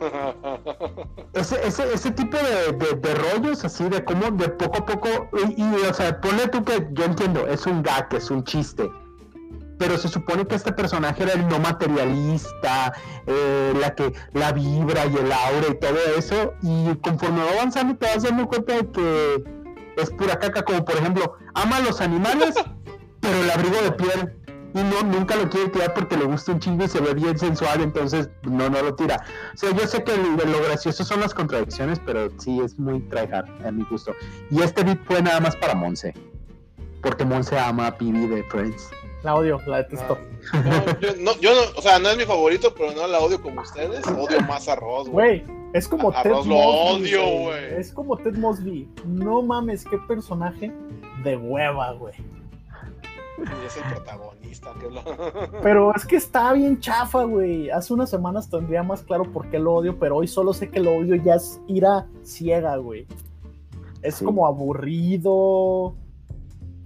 ese, 1.34 1.64
ese, 1.66 1.94
ese 1.94 2.10
tipo 2.10 2.36
de, 2.36 2.72
de- 2.72 2.96
de 2.96 3.14
rollos 3.14 3.64
así 3.64 3.88
de 3.88 4.04
cómo 4.04 4.32
de 4.32 4.48
poco 4.48 4.78
a 4.78 4.86
poco 4.86 5.08
y, 5.46 5.62
y, 5.62 5.74
o 5.88 5.94
sea 5.94 6.20
ponle 6.20 6.48
tú 6.48 6.64
que 6.64 6.88
yo 6.92 7.04
entiendo 7.04 7.46
es 7.46 7.66
un 7.66 7.82
gag 7.84 8.08
es 8.12 8.28
un 8.30 8.42
chiste 8.42 8.90
pero 9.82 9.98
se 9.98 10.06
supone 10.06 10.46
que 10.46 10.54
este 10.54 10.72
personaje 10.72 11.24
era 11.24 11.32
el 11.32 11.48
no 11.48 11.58
materialista, 11.58 12.92
eh, 13.26 13.74
la 13.80 13.92
que 13.96 14.12
la 14.32 14.52
vibra 14.52 15.06
y 15.06 15.16
el 15.16 15.32
aura 15.32 15.66
y 15.72 15.74
todo 15.80 15.98
eso, 16.16 16.54
y 16.62 16.94
conforme 16.98 17.42
va 17.42 17.50
avanzando 17.50 17.96
te 17.96 18.06
vas 18.06 18.22
dando 18.22 18.46
cuenta 18.46 18.74
de 18.74 18.88
que 18.92 19.44
es 19.96 20.10
pura 20.10 20.38
caca, 20.38 20.62
como 20.62 20.84
por 20.84 20.94
ejemplo, 20.94 21.34
ama 21.54 21.78
a 21.78 21.80
los 21.80 22.00
animales, 22.00 22.54
pero 23.20 23.36
el 23.42 23.50
abrigo 23.50 23.82
de 23.82 23.90
piel 23.90 24.36
y 24.72 24.82
no 24.84 25.02
nunca 25.02 25.34
lo 25.34 25.50
quiere 25.50 25.68
tirar 25.70 25.94
porque 25.94 26.16
le 26.16 26.26
gusta 26.26 26.52
un 26.52 26.60
chingo 26.60 26.84
y 26.84 26.88
se 26.88 27.00
ve 27.00 27.12
bien 27.14 27.36
sensual, 27.36 27.80
entonces 27.80 28.30
no 28.44 28.70
no 28.70 28.82
lo 28.82 28.94
tira. 28.94 29.24
O 29.52 29.56
sea, 29.56 29.72
yo 29.72 29.84
sé 29.88 30.04
que 30.04 30.16
lo, 30.16 30.44
lo 30.44 30.62
gracioso 30.62 31.04
son 31.04 31.18
las 31.18 31.34
contradicciones, 31.34 31.98
pero 32.06 32.30
sí 32.38 32.60
es 32.60 32.78
muy 32.78 33.00
tryhard 33.08 33.48
a 33.66 33.72
mi 33.72 33.82
gusto. 33.82 34.14
Y 34.48 34.62
este 34.62 34.84
beat 34.84 35.04
fue 35.06 35.20
nada 35.20 35.40
más 35.40 35.56
para 35.56 35.74
Monse, 35.74 36.14
porque 37.02 37.24
Monse 37.24 37.58
ama 37.58 37.88
a 37.88 37.98
Pibi 37.98 38.28
de 38.28 38.44
Friends. 38.44 38.92
La 39.22 39.36
odio, 39.36 39.60
la 39.66 39.78
detesto. 39.78 40.18
No, 40.52 41.00
yo, 41.00 41.08
no, 41.20 41.40
yo 41.40 41.54
no, 41.54 41.60
o 41.78 41.82
sea, 41.82 41.98
no 42.00 42.08
es 42.08 42.16
mi 42.16 42.24
favorito, 42.24 42.74
pero 42.76 42.92
no 42.92 43.06
la 43.06 43.20
odio 43.20 43.40
como 43.40 43.60
ustedes. 43.60 44.04
Odio 44.08 44.40
más 44.48 44.68
arroz, 44.68 45.08
güey. 45.08 45.44
Güey, 45.44 45.56
es 45.74 45.86
como 45.86 46.10
A- 46.10 46.22
Ted 46.22 46.30
Arroz 46.32 46.46
lo 46.46 46.54
Mosby. 46.56 47.04
odio, 47.14 47.20
güey. 47.22 47.40
güey. 47.42 47.64
Es 47.80 47.92
como 47.92 48.16
Ted 48.16 48.36
Mosby. 48.36 48.88
No 49.06 49.42
mames, 49.42 49.84
qué 49.84 49.96
personaje 50.08 50.72
de 51.22 51.36
hueva, 51.36 51.92
güey. 51.92 52.14
Y 53.38 53.66
es 53.66 53.76
el 53.76 53.84
protagonista. 53.92 54.72
Que 54.80 54.90
lo... 54.90 55.02
Pero 55.62 55.94
es 55.94 56.04
que 56.04 56.16
está 56.16 56.52
bien 56.52 56.80
chafa, 56.80 57.22
güey. 57.24 57.70
Hace 57.70 57.94
unas 57.94 58.10
semanas 58.10 58.50
tendría 58.50 58.82
más 58.82 59.02
claro 59.02 59.24
por 59.32 59.48
qué 59.50 59.58
lo 59.58 59.74
odio, 59.74 59.98
pero 59.98 60.16
hoy 60.16 60.28
solo 60.28 60.52
sé 60.52 60.68
que 60.70 60.78
lo 60.80 60.92
odio 60.96 61.14
ya 61.16 61.36
es 61.36 61.60
ira 61.68 62.06
ciega, 62.22 62.76
güey. 62.76 63.06
Es 64.02 64.16
Sí. 64.16 64.24
como 64.24 64.46
aburrido. 64.46 65.94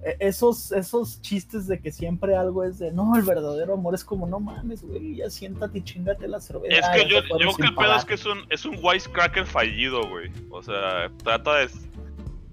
E- 0.06 0.16
Esos, 0.20 0.70
esos 0.70 1.20
chistes 1.20 1.66
de 1.66 1.80
que 1.80 1.90
siempre 1.90 2.36
algo 2.36 2.62
es 2.62 2.78
de 2.78 2.92
no, 2.92 3.16
el 3.16 3.22
verdadero 3.22 3.74
amor 3.74 3.94
es 3.96 4.04
como 4.04 4.26
no 4.28 4.38
mames, 4.38 4.82
güey, 4.84 5.16
ya 5.16 5.28
siéntate 5.28 5.78
y 5.78 5.82
chingate 5.82 6.28
la 6.28 6.38
cerveza. 6.40 6.76
Es 6.76 6.88
que 6.90 7.08
yo, 7.08 7.20
yo 7.40 7.56
que 7.56 7.64
el 7.66 7.74
pedo 7.74 7.82
es 7.82 8.04
pagar". 8.04 8.06
que 8.06 8.14
es 8.14 8.24
un, 8.24 8.38
es 8.50 8.64
un 8.64 8.78
wisecracker 8.80 9.44
fallido, 9.46 10.08
güey. 10.08 10.30
O 10.50 10.62
sea, 10.62 11.10
trata 11.24 11.56
de. 11.56 11.70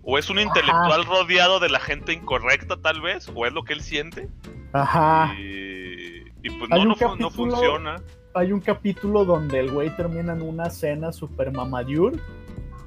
O 0.01 0.17
es 0.17 0.29
un 0.31 0.39
intelectual 0.39 1.05
rodeado 1.05 1.59
de 1.59 1.69
la 1.69 1.79
gente 1.79 2.11
incorrecta, 2.11 2.75
tal 2.75 2.99
vez, 3.01 3.29
o 3.33 3.45
es 3.45 3.53
lo 3.53 3.63
que 3.63 3.73
él 3.73 3.81
siente. 3.81 4.27
Ajá. 4.73 5.33
Y, 5.39 6.23
y 6.41 6.49
pues 6.57 6.69
no, 6.69 6.83
no, 7.15 7.29
funciona. 7.29 8.01
hay 8.33 8.51
un 8.51 8.59
capítulo 8.59 9.23
donde 9.25 9.59
el 9.59 9.71
güey 9.71 9.95
termina 9.95 10.33
en 10.33 10.41
una 10.41 10.69
cena 10.71 11.13
super 11.13 11.51
mamayur 11.53 12.19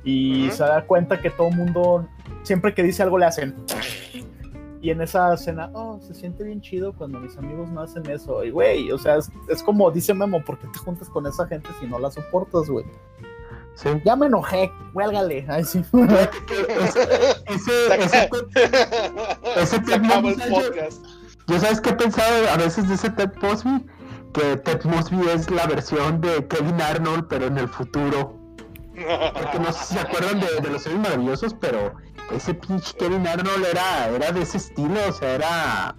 y 0.05 0.51
se 0.51 0.63
da 0.65 0.85
cuenta 0.85 1.21
que 1.21 1.31
todo 1.31 1.49
el 1.49 1.57
mundo, 1.57 2.07
siempre 2.43 2.75
que 2.75 2.83
dice 2.83 3.03
algo 3.03 3.17
le 3.17 3.27
hacen. 3.27 3.55
Y 4.87 4.90
en 4.90 5.01
esa 5.01 5.37
cena, 5.37 5.68
oh, 5.72 5.99
se 6.01 6.14
siente 6.14 6.44
bien 6.44 6.61
chido 6.61 6.92
cuando 6.92 7.18
mis 7.18 7.37
amigos 7.37 7.68
no 7.70 7.81
hacen 7.81 8.09
eso. 8.09 8.44
Y 8.44 8.51
güey, 8.51 8.92
o 8.92 8.99
sea, 8.99 9.16
es, 9.16 9.29
es 9.49 9.61
como 9.61 9.90
dice 9.90 10.14
Memo, 10.14 10.44
¿por 10.44 10.61
qué 10.61 10.68
te 10.68 10.79
juntas 10.79 11.11
con 11.11 11.27
esa 11.27 11.44
gente 11.49 11.68
si 11.81 11.88
no 11.88 11.99
la 11.99 12.09
soportas, 12.09 12.70
güey? 12.70 12.87
Sí. 13.75 13.88
Ya 14.05 14.14
me 14.14 14.27
enojé, 14.27 14.70
huélgale. 14.94 15.44
Ay, 15.49 15.64
sí. 15.64 15.83
Ese, 15.92 17.03
ese, 17.46 18.31
ese 19.57 19.66
Se 19.66 19.81
Ted 19.81 19.94
acabó 19.94 20.29
el 20.29 20.37
Mosby, 20.37 20.51
podcast. 20.53 21.05
Yo 21.49 21.59
sabes 21.59 21.81
qué 21.81 21.90
he 21.90 21.94
pensado 21.94 22.49
a 22.49 22.57
veces 22.57 22.88
de 22.88 22.94
ese 22.94 23.11
Ted 23.11 23.33
Mosby, 23.42 23.85
que 24.35 24.57
Ted 24.59 24.85
Mosby 24.85 25.31
es 25.31 25.51
la 25.51 25.66
versión 25.66 26.20
de 26.20 26.46
Kevin 26.46 26.81
Arnold, 26.81 27.27
pero 27.29 27.46
en 27.46 27.59
el 27.59 27.66
futuro. 27.66 28.38
Porque 28.94 29.59
no 29.59 29.72
sé 29.72 29.85
si 29.85 29.94
se 29.94 30.01
acuerdan 30.01 30.38
de, 30.38 30.46
de 30.62 30.70
los 30.70 30.87
años 30.87 31.01
maravillosos, 31.01 31.55
pero 31.55 31.92
ese 32.31 32.55
pinche 32.55 32.97
Kevin 32.97 33.27
Arnold 33.27 33.65
era, 33.65 34.09
era 34.09 34.33
de 34.33 34.43
ese 34.43 34.57
estilo, 34.57 34.99
o 35.09 35.12
sea, 35.12 35.35
era 35.35 35.97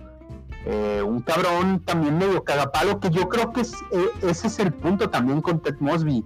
eh, 0.66 1.02
un 1.02 1.22
cabrón 1.22 1.82
también 1.86 2.18
medio 2.18 2.44
cagapalo, 2.44 3.00
que 3.00 3.10
yo 3.10 3.30
creo 3.30 3.54
que 3.54 3.62
eh, 3.62 4.10
ese 4.24 4.48
es 4.48 4.60
el 4.60 4.74
punto 4.74 5.10
también 5.10 5.42
con 5.42 5.62
Ted 5.62 5.76
Mosby, 5.80 6.26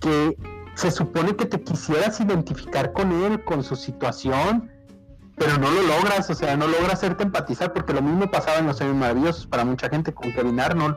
que 0.00 0.36
se 0.74 0.90
supone 0.90 1.36
que 1.36 1.46
te 1.46 1.60
quisieras 1.60 2.20
identificar 2.20 2.92
con 2.92 3.12
él, 3.12 3.44
con 3.44 3.62
su 3.62 3.76
situación, 3.76 4.70
pero 5.36 5.56
no 5.58 5.70
lo 5.70 5.82
logras, 5.82 6.28
o 6.30 6.34
sea, 6.34 6.56
no 6.56 6.66
logras 6.66 6.94
hacerte 6.94 7.22
empatizar, 7.22 7.72
porque 7.72 7.92
lo 7.92 8.02
mismo 8.02 8.30
pasaba 8.30 8.58
en 8.58 8.66
los 8.66 8.80
años 8.80 8.96
maravillosos 8.96 9.46
para 9.46 9.64
mucha 9.64 9.88
gente 9.88 10.12
con 10.12 10.32
Kevin 10.32 10.60
Arnold. 10.60 10.96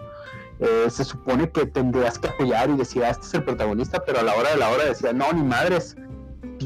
Eh, 0.59 0.89
se 0.89 1.03
supone 1.03 1.49
que 1.49 1.65
tendrías 1.65 2.19
que 2.19 2.27
apoyar 2.27 2.69
y 2.69 2.77
decir, 2.77 3.03
ah, 3.03 3.09
este 3.09 3.25
es 3.25 3.33
el 3.33 3.43
protagonista, 3.43 4.03
pero 4.05 4.19
a 4.19 4.23
la 4.23 4.35
hora 4.35 4.51
de 4.51 4.57
la 4.57 4.69
hora 4.69 4.85
decía, 4.85 5.13
no, 5.13 5.31
ni 5.33 5.43
madres, 5.43 5.95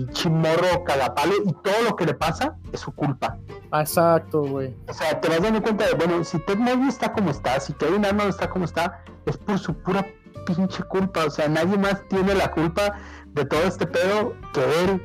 pinche 0.06 0.30
morro 0.30 0.84
cagapalo, 0.84 1.34
y 1.46 1.54
todo 1.64 1.82
lo 1.90 1.96
que 1.96 2.06
le 2.06 2.14
pasa 2.14 2.58
es 2.72 2.82
su 2.82 2.92
culpa. 2.94 3.38
Exacto, 3.74 4.42
güey. 4.44 4.76
O 4.88 4.94
sea, 4.94 5.20
te 5.20 5.30
vas 5.30 5.42
dando 5.42 5.62
cuenta 5.62 5.88
de, 5.88 5.94
bueno, 5.94 6.24
si 6.24 6.40
Ted 6.40 6.58
Mosby 6.58 6.88
está 6.88 7.12
como 7.14 7.32
está, 7.32 7.60
si 7.60 7.74
Kevin 7.74 8.06
Arnold 8.06 8.30
está 8.30 8.50
como 8.50 8.66
está, 8.66 9.04
es 9.26 9.38
por 9.38 9.60
su 9.60 9.74
pura 9.74 10.06
pinche 10.46 10.84
culpa. 10.84 11.26
O 11.26 11.30
sea, 11.30 11.48
nadie 11.48 11.78
más 11.78 12.08
tiene 12.08 12.34
la 12.36 12.52
culpa 12.52 12.98
de 13.28 13.46
todo 13.46 13.64
este 13.64 13.88
pedo 13.88 14.34
que 14.54 14.62
él. 14.84 15.02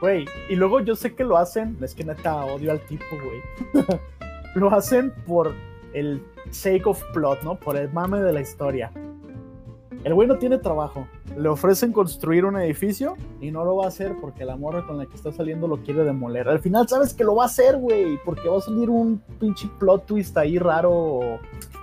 Güey, 0.00 0.26
y 0.48 0.56
luego 0.56 0.80
yo 0.80 0.96
sé 0.96 1.14
que 1.14 1.24
lo 1.24 1.36
hacen, 1.36 1.76
es 1.82 1.94
que 1.94 2.04
neta 2.04 2.36
odio 2.36 2.72
al 2.72 2.80
tipo, 2.80 3.04
güey. 3.22 3.84
lo 4.54 4.72
hacen 4.72 5.12
por 5.26 5.54
el 5.92 6.24
sake 6.50 6.86
of 6.86 7.02
plot, 7.12 7.42
¿no? 7.42 7.56
Por 7.56 7.76
el 7.76 7.92
mame 7.92 8.20
de 8.20 8.32
la 8.32 8.40
historia. 8.40 8.90
El 10.02 10.14
güey 10.14 10.26
no 10.26 10.38
tiene 10.38 10.56
trabajo. 10.56 11.06
Le 11.36 11.48
ofrecen 11.48 11.92
construir 11.92 12.44
un 12.46 12.56
edificio 12.58 13.16
y 13.40 13.50
no 13.50 13.64
lo 13.64 13.76
va 13.76 13.84
a 13.84 13.88
hacer 13.88 14.14
porque 14.20 14.44
la 14.46 14.56
morra 14.56 14.86
con 14.86 14.96
la 14.96 15.04
que 15.06 15.14
está 15.14 15.30
saliendo 15.30 15.68
lo 15.68 15.76
quiere 15.82 16.04
demoler. 16.04 16.48
Al 16.48 16.58
final 16.60 16.88
sabes 16.88 17.12
que 17.12 17.22
lo 17.22 17.34
va 17.34 17.42
a 17.42 17.46
hacer, 17.46 17.76
güey, 17.76 18.18
porque 18.24 18.48
va 18.48 18.56
a 18.58 18.60
salir 18.62 18.88
un 18.88 19.18
pinche 19.38 19.68
plot 19.78 20.06
twist 20.06 20.36
ahí 20.38 20.58
raro, 20.58 21.20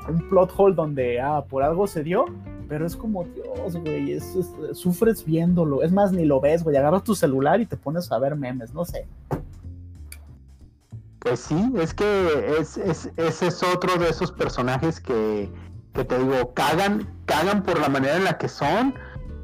un 0.09 0.29
plot 0.29 0.51
hole 0.57 0.73
donde, 0.75 1.21
ah, 1.21 1.43
por 1.47 1.61
algo 1.61 1.85
se 1.85 2.03
dio. 2.03 2.25
Pero 2.67 2.85
es 2.85 2.95
como, 2.97 3.23
Dios, 3.23 3.77
güey, 3.77 4.11
es- 4.13 4.35
es- 4.35 4.51
sufres 4.77 5.23
viéndolo. 5.23 5.83
Es 5.83 5.91
más, 5.93 6.11
ni 6.11 6.25
lo 6.25 6.41
ves, 6.41 6.63
güey. 6.63 6.75
Agarras 6.75 7.03
tu 7.03 7.13
celular 7.15 7.61
y 7.61 7.65
te 7.65 7.77
pones 7.77 8.11
a 8.11 8.17
ver 8.19 8.35
memes, 8.35 8.73
no 8.73 8.83
sé. 8.83 9.05
Pues 11.19 11.39
sí, 11.39 11.71
es 11.77 11.93
que 11.93 12.55
es, 12.59 12.77
es- 12.77 13.09
ese 13.17 13.47
es 13.47 13.63
otro 13.63 13.95
de 13.97 14.09
esos 14.09 14.31
personajes 14.31 14.99
que, 14.99 15.49
que 15.97 16.05
te 16.05 16.19
digo, 16.19 16.53
cagan, 16.53 17.07
cagan 17.25 17.63
por 17.63 17.79
la 17.79 17.89
manera 17.89 18.17
en 18.17 18.23
la 18.23 18.37
que 18.37 18.47
son. 18.47 18.93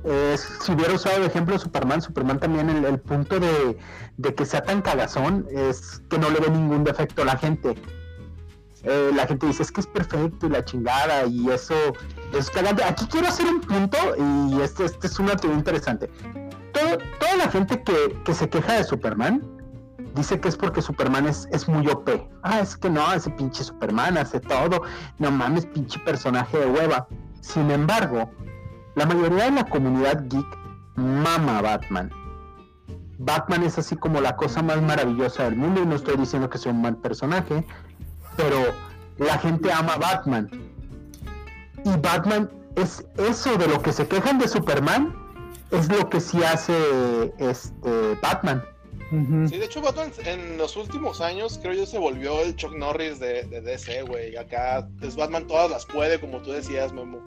Eh, 0.06 0.36
si 0.38 0.72
hubiera 0.72 0.94
usado 0.94 1.20
de 1.20 1.26
ejemplo 1.26 1.58
Superman, 1.58 2.02
Superman 2.02 2.40
también 2.40 2.70
el, 2.70 3.00
punto 3.00 3.40
de, 3.40 3.78
de 4.18 4.36
que 4.36 4.46
sea 4.46 4.62
tan 4.62 4.82
cagazón 4.82 5.48
es 5.50 6.02
que 6.10 6.20
no 6.20 6.30
le 6.30 6.40
ve 6.40 6.50
ningún 6.52 6.84
defecto 6.84 7.24
a 7.24 7.26
la 7.26 7.38
gente. 7.38 7.76
Eh, 8.84 9.12
la 9.16 9.26
gente 9.26 9.48
dice 9.48 9.64
es 9.64 9.72
que 9.72 9.82
es 9.82 9.88
perfecto 9.88 10.46
y 10.46 10.50
la 10.50 10.64
chingada 10.64 11.26
y 11.26 11.50
eso 11.50 11.76
es 12.38 12.52
cagante. 12.52 12.84
Aquí 12.84 13.08
quiero 13.08 13.30
hacer 13.30 13.48
un 13.48 13.62
punto 13.62 13.98
y 14.18 14.62
este, 14.62 14.86
este 14.86 15.08
es 15.08 15.18
una 15.18 15.36
teoría 15.36 15.58
interesante. 15.58 16.12
Toda 16.74 17.36
la 17.38 17.50
gente 17.50 17.82
que, 17.82 18.16
que 18.24 18.34
se 18.36 18.48
queja 18.48 18.74
de 18.74 18.84
Superman 18.84 19.42
dice 20.16 20.40
que 20.40 20.50
es 20.50 20.56
porque 20.56 20.82
Superman 20.82 21.28
es, 21.28 21.68
muy 21.68 21.88
OP. 21.88 22.10
Ah, 22.44 22.60
es 22.60 22.78
que 22.78 22.90
no, 22.90 23.14
ese 23.14 23.30
pinche 23.32 23.64
Superman 23.64 24.18
hace 24.18 24.40
todo. 24.40 24.84
No 25.20 25.32
mames, 25.32 25.66
pinche 25.66 26.00
personaje 26.00 26.58
de 26.58 26.66
hueva. 26.68 27.08
Sin 27.42 27.70
embargo, 27.72 28.30
la 28.96 29.06
mayoría 29.06 29.46
de 29.46 29.52
la 29.52 29.66
comunidad 29.66 30.26
geek 30.28 30.46
mama 30.96 31.60
a 31.60 31.62
Batman. 31.62 32.12
Batman 33.20 33.64
es 33.64 33.78
así 33.78 33.96
como 33.96 34.22
la 34.22 34.36
cosa 34.36 34.62
más 34.62 34.82
maravillosa 34.82 35.44
del 35.44 35.56
mundo 35.56 35.82
y 35.82 35.86
no 35.86 35.96
estoy 35.96 36.18
diciendo 36.18 36.50
que 36.50 36.58
sea 36.58 36.72
un 36.72 36.82
mal 36.82 36.98
personaje, 36.98 37.66
pero 38.36 38.58
la 39.18 39.38
gente 39.38 39.72
ama 39.72 39.98
Batman. 39.98 40.50
Y 41.86 41.98
Batman 42.00 42.50
es 42.76 43.06
eso 43.18 43.58
de 43.58 43.68
lo 43.68 43.82
que 43.82 43.94
se 43.94 44.08
quejan 44.08 44.40
de 44.40 44.48
Superman, 44.48 45.16
es 45.72 45.90
lo 45.90 46.10
que 46.10 46.20
sí 46.20 46.44
hace 46.44 47.34
este 47.38 48.18
Batman. 48.22 48.64
Sí, 49.50 49.58
de 49.58 49.66
hecho, 49.66 49.82
Batman 49.82 50.12
en 50.26 50.58
los 50.58 50.76
últimos 50.76 51.22
años, 51.22 51.60
creo 51.62 51.74
yo, 51.74 51.86
se 51.86 51.98
volvió 51.98 52.42
el 52.42 52.56
Chuck 52.56 52.74
Norris 52.76 53.20
de, 53.20 53.44
de 53.44 53.62
DC, 53.62 54.04
güey. 54.04 54.36
Acá 54.38 54.88
es 55.02 55.16
Batman, 55.16 55.46
todas 55.48 55.70
las 55.70 55.86
puede, 55.86 56.20
como 56.20 56.40
tú 56.42 56.52
decías, 56.52 56.92
Memo. 56.94 57.18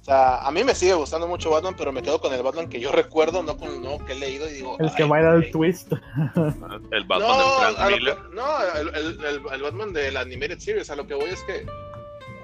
O 0.00 0.02
sea, 0.04 0.38
a 0.38 0.50
mí 0.50 0.64
me 0.64 0.74
sigue 0.74 0.94
gustando 0.94 1.28
mucho 1.28 1.50
Batman, 1.50 1.74
pero 1.76 1.92
me 1.92 2.02
quedo 2.02 2.20
con 2.20 2.32
el 2.32 2.42
Batman 2.42 2.68
que 2.70 2.80
yo 2.80 2.90
recuerdo, 2.90 3.42
no 3.42 3.56
con 3.58 3.68
el 3.68 3.82
nuevo 3.82 4.04
que 4.06 4.12
he 4.12 4.18
leído 4.18 4.48
y 4.48 4.54
digo. 4.54 4.76
El 4.80 4.90
que 4.94 5.02
"Ay, 5.02 5.08
va 5.10 5.16
a 5.16 5.20
ir 5.20 5.26
al 5.26 5.38
güey". 5.40 5.50
twist. 5.50 5.92
El 6.90 7.04
Batman 7.04 7.28
no, 7.28 7.60
de 7.60 7.74
Frank 7.74 7.90
Miller. 7.90 8.16
que- 8.16 8.34
no 8.34 8.62
el, 8.80 8.88
el- 8.88 9.24
el- 9.24 9.42
el 9.52 9.62
Batman 9.62 9.92
de 9.92 10.10
la 10.10 10.20
Animated 10.20 10.58
Series, 10.58 10.88
a 10.90 10.96
lo 10.96 11.06
que 11.06 11.14
voy 11.14 11.28
es 11.30 11.42
que 11.44 11.66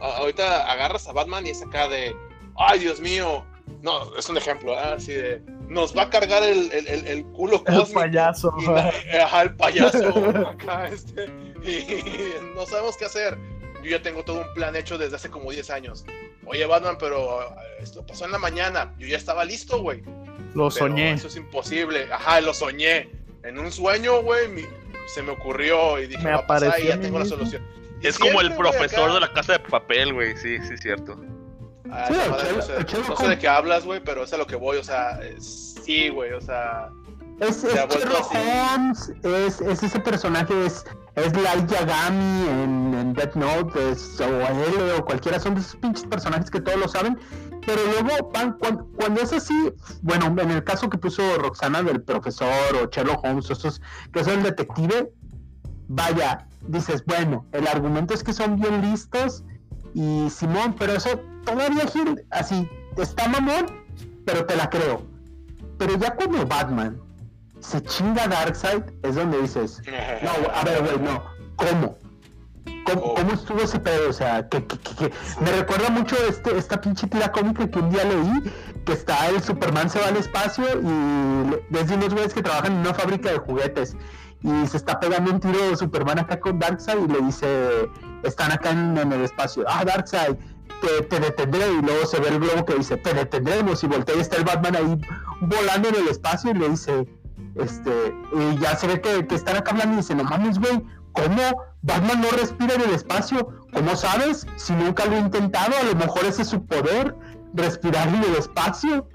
a- 0.03 0.18
ahorita 0.18 0.70
agarras 0.70 1.09
a 1.09 1.12
Batman 1.12 1.46
y 1.46 1.51
es 1.51 1.62
acá 1.62 1.88
de, 1.88 2.14
ay 2.59 2.79
Dios 2.81 3.01
mío, 3.01 3.42
no, 3.83 4.14
es 4.16 4.29
un 4.29 4.37
ejemplo, 4.37 4.79
¿ah? 4.79 4.92
así 4.96 5.12
de, 5.14 5.42
nos 5.68 5.96
va 5.96 6.02
a 6.02 6.11
cargar 6.11 6.42
el, 6.42 6.70
el, 6.72 6.87
el- 6.87 7.07
el 7.07 7.24
culo 7.26 7.62
El 7.66 7.74
cósmico. 7.76 8.00
payaso. 8.00 8.55
Y 8.61 8.66
la- 8.66 8.92
ajá, 9.24 9.43
el 9.43 9.55
payaso 9.57 10.09
acá, 10.51 10.88
este, 10.88 11.26
y, 11.64 12.45
no 12.55 12.66
sabemos 12.66 12.97
qué 12.97 13.05
hacer. 13.07 13.36
Yo 13.82 13.91
ya 13.91 14.03
tengo 14.03 14.24
todo 14.24 14.41
un 14.41 14.55
plan 14.55 14.74
hecho 14.74 14.99
desde 14.99 15.16
hace 15.16 15.30
como 15.30 15.51
10 15.53 15.70
años. 15.70 16.05
Oye, 16.45 16.64
Batman, 16.66 16.97
pero 16.99 17.43
eh, 17.43 17.47
esto 17.80 18.05
pasó 18.07 18.24
en 18.24 18.32
la 18.32 18.38
mañana. 18.38 18.95
Yo 18.99 19.07
ya 19.07 19.16
estaba 19.16 19.45
listo, 19.45 19.80
güey. 19.80 20.03
Lo 20.55 20.68
Pero 20.68 20.70
soñé. 20.70 21.12
Eso 21.12 21.28
es 21.28 21.36
imposible. 21.36 22.09
Ajá, 22.12 22.41
lo 22.41 22.53
soñé. 22.55 23.11
En 23.45 23.59
un 23.59 23.70
sueño, 23.70 24.22
güey, 24.22 24.49
mi- 24.49 24.64
se 25.14 25.22
me 25.22 25.30
ocurrió 25.32 26.01
y 26.01 26.07
dije, 26.09 26.22
Me 26.24 26.30
va 26.32 26.38
a 26.38 26.47
pasar 26.47 26.68
y 26.68 26.70
apareció 26.70 26.95
ya 26.97 27.01
tengo 27.01 27.18
la 27.20 27.24
solución. 27.26 27.62
Es 28.03 28.18
como 28.18 28.41
el 28.41 28.55
profesor 28.57 29.05
acá. 29.05 29.14
de 29.14 29.20
la 29.20 29.32
casa 29.32 29.53
de 29.53 29.59
papel, 29.61 30.12
güey. 30.14 30.36
Sí, 30.36 30.59
sí, 30.68 30.76
cierto. 30.78 31.16
Ah, 31.93 32.07
Sí, 32.09 32.14
madre, 32.30 32.53
no, 32.57 32.62
sé, 32.62 32.76
el 32.76 32.84
Sherlock 32.84 33.09
no 33.11 33.16
sé 33.16 33.28
de 33.28 33.39
qué 33.39 33.49
hablas, 33.49 33.84
güey, 33.84 34.03
pero 34.05 34.24
es 34.24 34.32
a 34.32 34.37
lo 34.39 34.47
que 34.47 34.57
voy, 34.57 34.76
o 34.78 34.84
sea, 34.84 35.18
sí, 35.39 36.09
güey, 36.09 36.32
o 36.32 36.41
sea, 36.41 36.89
Es, 37.41 37.57
Se 37.57 37.68
es 37.68 37.74
Sherlock. 37.74 38.32
Holmes, 38.34 39.12
es, 39.22 39.61
es 39.61 39.82
ese 39.82 40.01
personaje, 40.01 40.66
es, 40.66 40.84
es 41.16 41.32
Light 41.37 41.66
Yagami 41.70 42.49
en, 42.49 42.95
en 42.95 43.12
Death 43.14 43.34
Note, 43.34 43.91
es, 43.93 44.20
o 44.20 44.24
L 44.24 44.93
o 44.99 45.05
cualquiera, 45.05 45.39
son 45.39 45.55
de 45.55 45.61
esos 45.61 45.76
pinches 45.76 46.05
personajes 46.07 46.51
que 46.51 46.61
todos 46.61 46.78
lo 46.78 46.89
saben, 46.89 47.18
pero 47.66 47.80
luego 47.84 48.30
van- 48.32 48.57
cuando, 48.59 48.87
cuando 48.97 49.20
es 49.20 49.32
así, 49.32 49.55
bueno, 50.03 50.26
en 50.41 50.51
el 50.51 50.64
caso 50.64 50.89
que 50.89 50.99
puso 50.99 51.22
Roxana 51.39 51.82
del 51.82 52.03
profesor 52.03 52.49
o 52.82 52.87
Sherlock 52.91 53.24
Holmes, 53.24 53.51
o 53.51 53.53
estos 53.53 53.80
que 54.12 54.24
son 54.24 54.34
el 54.39 54.43
detective, 54.45 55.11
vaya, 55.89 56.47
dices, 56.62 57.05
bueno, 57.07 57.47
el 57.53 57.66
argumento 57.66 58.14
es 58.14 58.22
que 58.24 58.32
son 58.32 58.57
bien 58.61 58.80
listos 58.82 59.45
y 59.97 60.28
Simón, 60.30 60.74
pero 60.78 60.92
eso 60.92 61.18
todavía 61.44 61.86
gira 61.86 62.14
así, 62.30 62.68
está 62.99 63.28
mamón, 63.28 63.66
pero 64.26 64.44
te 64.44 64.55
la 64.57 64.68
creo. 64.68 65.07
Pero 65.78 65.97
ya 65.97 66.14
cuando 66.14 66.44
Batman 66.47 67.01
se 67.61 67.82
chinga 67.82 68.28
Darkseid, 68.28 68.82
es 69.03 69.14
donde 69.14 69.40
dices, 69.40 69.80
no, 70.22 70.30
a 70.55 70.64
ver, 70.64 70.82
güey, 70.82 70.99
no, 71.01 71.22
¿cómo? 71.57 71.97
¿Cómo, 72.84 73.03
Oh. 73.03 73.14
cómo 73.14 73.32
estuvo 73.32 73.61
ese 73.62 73.78
pedo? 73.80 74.11
O 74.11 74.12
sea, 74.12 74.49
que, 74.49 74.64
que- 74.66 74.78
que- 74.78 74.94
que- 74.94 75.12
me 75.40 75.51
recuerda 75.53 75.88
mucho 75.90 76.14
este, 76.28 76.57
esta 76.57 76.80
pinche 76.80 77.07
tira 77.09 77.32
cómica 77.32 77.66
que 77.68 77.78
un 77.78 77.90
día 77.90 78.05
leí, 78.05 78.53
que 78.84 78.92
está 78.92 79.28
el 79.28 79.42
Superman 79.42 79.88
se 79.90 79.99
va 80.01 80.09
al 80.09 80.16
espacio 80.16 80.64
y 80.80 81.51
le- 81.72 81.80
es 81.80 81.88
de 81.88 81.94
unos 81.94 82.12
güeyes 82.14 82.34
que 82.34 82.42
trabajan 82.42 82.72
en 82.74 82.78
una 82.80 82.94
fábrica 82.94 83.30
de 83.32 83.38
juguetes 83.38 83.97
y 84.43 84.66
se 84.66 84.76
está 84.76 85.01
pegando 85.01 85.32
un 85.32 85.41
tiro 85.41 85.70
de 85.70 85.76
Superman 85.76 86.18
acá 86.18 86.39
con 86.39 86.59
Darkseid 86.59 87.05
y 87.05 87.09
le 87.09 87.20
dice, 87.20 87.91
están 88.22 88.53
acá 88.53 88.70
en, 88.70 88.97
el 88.97 89.22
espacio, 89.22 89.64
ah, 89.68 89.84
Darkseid, 89.84 90.37
te, 90.80 91.05
te 91.05 91.20
detendré 91.20 91.72
y 91.72 91.82
luego 91.82 92.07
se 92.07 92.20
ve 92.20 92.28
el 92.28 92.41
globo 92.41 92.64
que 92.64 92.74
dice, 92.74 92.97
te 92.97 93.14
detendremos 93.14 93.82
y 93.82 93.87
voltea 93.87 94.16
y 94.16 94.20
está 94.20 94.37
el 94.37 94.45
Batman 94.45 94.76
ahí 94.76 95.01
volando 95.41 95.89
en 95.89 95.95
el 95.95 96.09
espacio 96.09 96.51
y 96.51 96.55
le 96.55 96.68
dice, 96.68 97.07
este, 97.57 98.14
y 98.32 98.59
ya 98.59 98.76
se 98.76 98.87
ve 98.87 99.01
que, 99.01 99.26
que 99.26 99.34
están 99.34 99.57
acá 99.57 99.70
hablando 99.72 99.95
y 99.95 99.97
dice, 99.99 100.14
no 100.14 100.24
mames, 100.24 100.59
güey, 100.59 100.84
¿cómo 101.12 101.43
Batman 101.82 102.20
no 102.20 102.30
respira 102.30 102.74
en 102.74 102.82
el 102.82 102.91
espacio? 102.91 103.49
¿Cómo 103.72 103.97
sabes? 103.97 104.47
Si 104.57 104.72
nunca 104.74 105.07
lo 105.07 105.16
he 105.16 105.20
intentado, 105.20 105.72
a 105.80 105.84
lo 105.84 105.95
mejor 105.95 106.24
ese 106.24 106.43
es 106.43 106.49
su 106.49 106.64
poder, 106.66 107.16
respirar 107.55 108.09
en 108.09 108.22
el 108.24 108.34
espacio. 108.37 109.09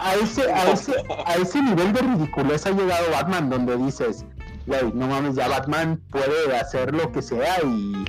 A 0.00 0.14
ese, 0.14 0.50
a, 0.52 0.70
ese, 0.70 0.94
a 1.26 1.34
ese 1.34 1.62
nivel 1.62 1.92
de 1.92 2.00
ridiculez 2.00 2.66
ha 2.66 2.70
llegado 2.70 3.10
Batman, 3.10 3.50
donde 3.50 3.76
dices, 3.76 4.24
güey, 4.66 4.92
no 4.94 5.06
mames, 5.06 5.36
ya 5.36 5.48
Batman 5.48 6.00
puede 6.10 6.56
hacer 6.56 6.94
lo 6.94 7.10
que 7.12 7.22
sea 7.22 7.58
y, 7.64 8.04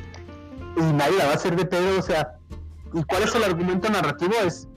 y 0.78 0.94
nadie 0.94 1.18
la 1.18 1.26
va 1.26 1.32
a 1.32 1.36
hacer 1.36 1.56
de 1.56 1.66
pedo, 1.66 2.00
o 2.00 2.02
sea, 2.02 2.36
¿y 2.94 3.04
cuál 3.04 3.24
es 3.24 3.36
el 3.36 3.44
argumento 3.44 3.90
narrativo? 3.90 4.34
Es 4.46 4.68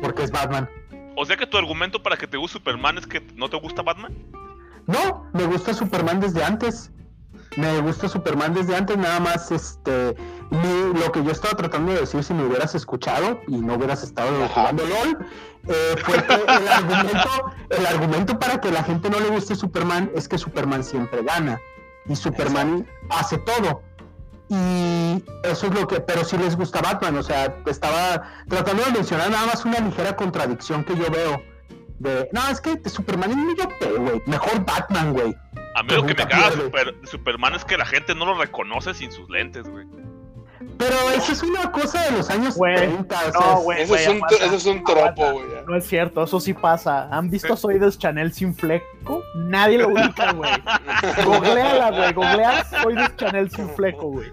porque 0.00 0.24
es 0.24 0.30
Batman. 0.30 0.68
O 1.16 1.24
sea 1.24 1.36
que 1.36 1.46
tu 1.46 1.56
argumento 1.56 2.02
para 2.02 2.16
que 2.16 2.26
te 2.26 2.36
guste 2.36 2.58
Superman 2.58 2.98
es 2.98 3.06
que 3.06 3.20
no 3.36 3.48
te 3.48 3.56
gusta 3.58 3.82
Batman. 3.82 4.14
No, 4.86 5.30
me 5.32 5.44
gusta 5.44 5.72
Superman 5.72 6.20
desde 6.20 6.44
antes. 6.44 6.90
Me 7.56 7.80
gusta 7.80 8.08
Superman 8.08 8.52
desde 8.54 8.74
antes, 8.74 8.96
nada 8.96 9.20
más 9.20 9.50
este 9.52 10.16
mi- 10.50 10.98
lo 11.00 11.12
que 11.12 11.22
yo 11.22 11.30
estaba 11.30 11.54
tratando 11.56 11.92
de 11.92 12.00
decir 12.00 12.22
si 12.24 12.34
me 12.34 12.44
hubieras 12.44 12.74
escuchado 12.74 13.40
y 13.46 13.56
no 13.58 13.74
hubieras 13.74 14.02
estado 14.02 14.30
Ajá. 14.44 14.54
jugando 14.54 14.84
LOL, 14.86 15.18
eh, 15.68 15.94
fue 16.04 16.14
que 16.24 16.34
el 16.34 16.68
argumento, 16.68 17.28
el 17.70 17.86
argumento 17.86 18.38
para 18.38 18.60
que 18.60 18.70
la 18.70 18.82
gente 18.82 19.08
no 19.08 19.20
le 19.20 19.28
guste 19.28 19.54
Superman 19.54 20.10
es 20.14 20.26
que 20.28 20.36
Superman 20.38 20.82
siempre 20.82 21.22
gana 21.22 21.60
y 22.06 22.16
Superman 22.16 22.86
hace 23.10 23.38
todo. 23.38 23.82
Y 24.48 25.24
eso 25.44 25.66
es 25.68 25.74
lo 25.74 25.86
que, 25.86 26.00
pero 26.00 26.24
sí 26.24 26.36
les 26.36 26.54
gusta 26.56 26.82
Batman, 26.82 27.16
o 27.16 27.22
sea, 27.22 27.56
estaba 27.66 28.22
tratando 28.48 28.84
de 28.84 28.92
mencionar 28.92 29.30
nada 29.30 29.46
más 29.46 29.64
una 29.64 29.78
ligera 29.80 30.14
contradicción 30.16 30.84
que 30.84 30.94
yo 30.96 31.10
veo. 31.10 31.40
De, 31.98 32.28
no, 32.32 32.46
es 32.48 32.60
que 32.60 32.78
Superman 32.90 33.30
es 33.30 33.36
muy 33.36 33.54
OP, 33.54 33.98
güey. 34.00 34.22
Mejor 34.26 34.64
Batman, 34.66 35.12
güey. 35.14 35.34
A 35.74 35.82
mí 35.82 35.88
Que 35.88 35.94
lo 35.96 36.02
que 36.06 36.14
me 36.14 36.26
caga. 36.28 36.50
Super- 36.52 36.94
Superman 37.04 37.54
es 37.54 37.64
que 37.64 37.76
la 37.76 37.86
gente 37.86 38.14
no 38.14 38.26
lo 38.26 38.34
reconoce 38.34 38.94
sin 38.94 39.10
sus 39.12 39.28
lentes, 39.28 39.68
güey. 39.68 39.86
Pero 40.78 40.94
eso 41.16 41.32
es 41.32 41.42
una 41.42 41.70
cosa 41.70 42.02
de 42.04 42.12
los 42.12 42.30
años 42.30 42.56
Güey, 42.56 42.76
30, 42.76 43.16
o 43.16 43.20
sea, 43.32 43.40
no, 43.40 43.58
es- 43.58 43.64
güey. 43.64 43.82
Ese 43.82 43.94
es 43.94 44.40
ese 44.42 44.56
es 44.56 44.66
un 44.66 44.82
tropo, 44.84 45.32
güey. 45.32 45.44
No 45.66 45.76
es 45.76 45.86
cierto, 45.86 46.24
eso 46.24 46.40
sí 46.40 46.54
pasa. 46.54 47.08
¿Han 47.10 47.28
visto 47.30 47.56
Soy 47.56 47.78
de 47.78 47.90
Chanel 47.90 48.32
sin 48.32 48.54
fleco? 48.54 49.22
Nadie 49.36 49.78
lo 49.78 49.88
ubica, 49.88 50.32
güey. 50.32 50.50
Googleala, 51.24 51.90
güey. 51.90 52.12
Googlea 52.12 52.64
Soy 52.82 52.94
de 52.94 53.16
Chanel 53.16 53.50
sin 53.50 53.68
fleco, 53.70 54.08
güey. 54.08 54.32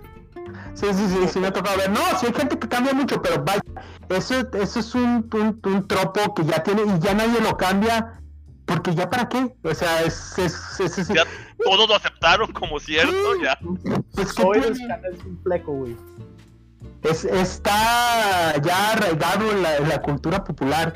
Sí, 0.73 0.87
sí, 0.93 1.07
sí, 1.07 1.27
sí 1.27 1.39
me 1.39 1.47
ha 1.47 1.51
tocado 1.53 1.77
ver. 1.77 1.89
No, 1.89 1.99
sí 2.19 2.27
hay 2.27 2.33
gente 2.33 2.57
que 2.57 2.67
cambia 2.67 2.93
mucho, 2.93 3.21
pero 3.21 3.43
vaya, 3.43 3.61
eso, 4.09 4.35
eso 4.53 4.79
es 4.79 4.95
un, 4.95 5.29
un, 5.33 5.59
un 5.63 5.87
tropo 5.87 6.33
que 6.33 6.43
ya 6.45 6.63
tiene 6.63 6.83
y 6.83 6.99
ya 6.99 7.13
nadie 7.13 7.39
lo 7.41 7.55
cambia. 7.57 8.20
Porque 8.71 8.95
ya 8.95 9.09
para 9.09 9.27
qué? 9.27 9.53
O 9.63 9.73
sea, 9.75 10.01
es... 10.03 10.37
es, 10.37 10.79
es, 10.79 10.97
es- 10.97 11.07
Ya 11.09 11.23
todos 11.63 11.89
lo 11.89 11.95
aceptaron 11.95 12.51
como 12.53 12.79
cierto, 12.79 13.35
ya. 13.43 13.57
pues, 14.13 14.33
¿qué 14.33 14.41
Soy 14.41 14.89
fleco, 15.43 15.73
güey. 15.73 15.97
Es- 17.03 17.25
está 17.25 18.55
ya 18.61 18.91
arraigado 18.93 19.51
en 19.51 19.61
la, 19.61 19.77
en 19.77 19.89
la 19.89 20.01
cultura 20.01 20.43
popular. 20.43 20.93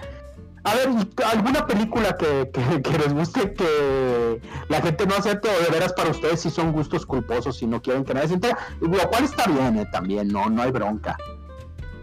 A 0.64 0.74
ver, 0.74 0.90
¿y 0.90 1.24
¿alguna 1.24 1.68
película 1.68 2.16
que, 2.18 2.50
que, 2.52 2.82
que 2.82 2.98
les 2.98 3.14
guste 3.14 3.54
que 3.54 4.42
la 4.70 4.82
gente 4.82 5.06
no 5.06 5.16
acepte 5.16 5.48
o 5.50 5.64
de 5.64 5.70
veras 5.70 5.94
para 5.94 6.10
ustedes 6.10 6.40
si 6.42 6.50
son 6.50 6.72
gustos 6.72 7.06
culposos 7.06 7.62
y 7.62 7.68
no 7.68 7.82
quieren 7.82 8.04
que 8.04 8.14
nadie 8.16 8.30
se 8.30 8.34
entere? 8.36 8.56
Lo 8.80 9.08
cual 9.10 9.26
está 9.26 9.46
bien, 9.48 9.78
eh, 9.78 9.86
también, 9.92 10.30
no, 10.30 10.50
no 10.50 10.62
hay 10.64 10.72
bronca. 10.72 11.18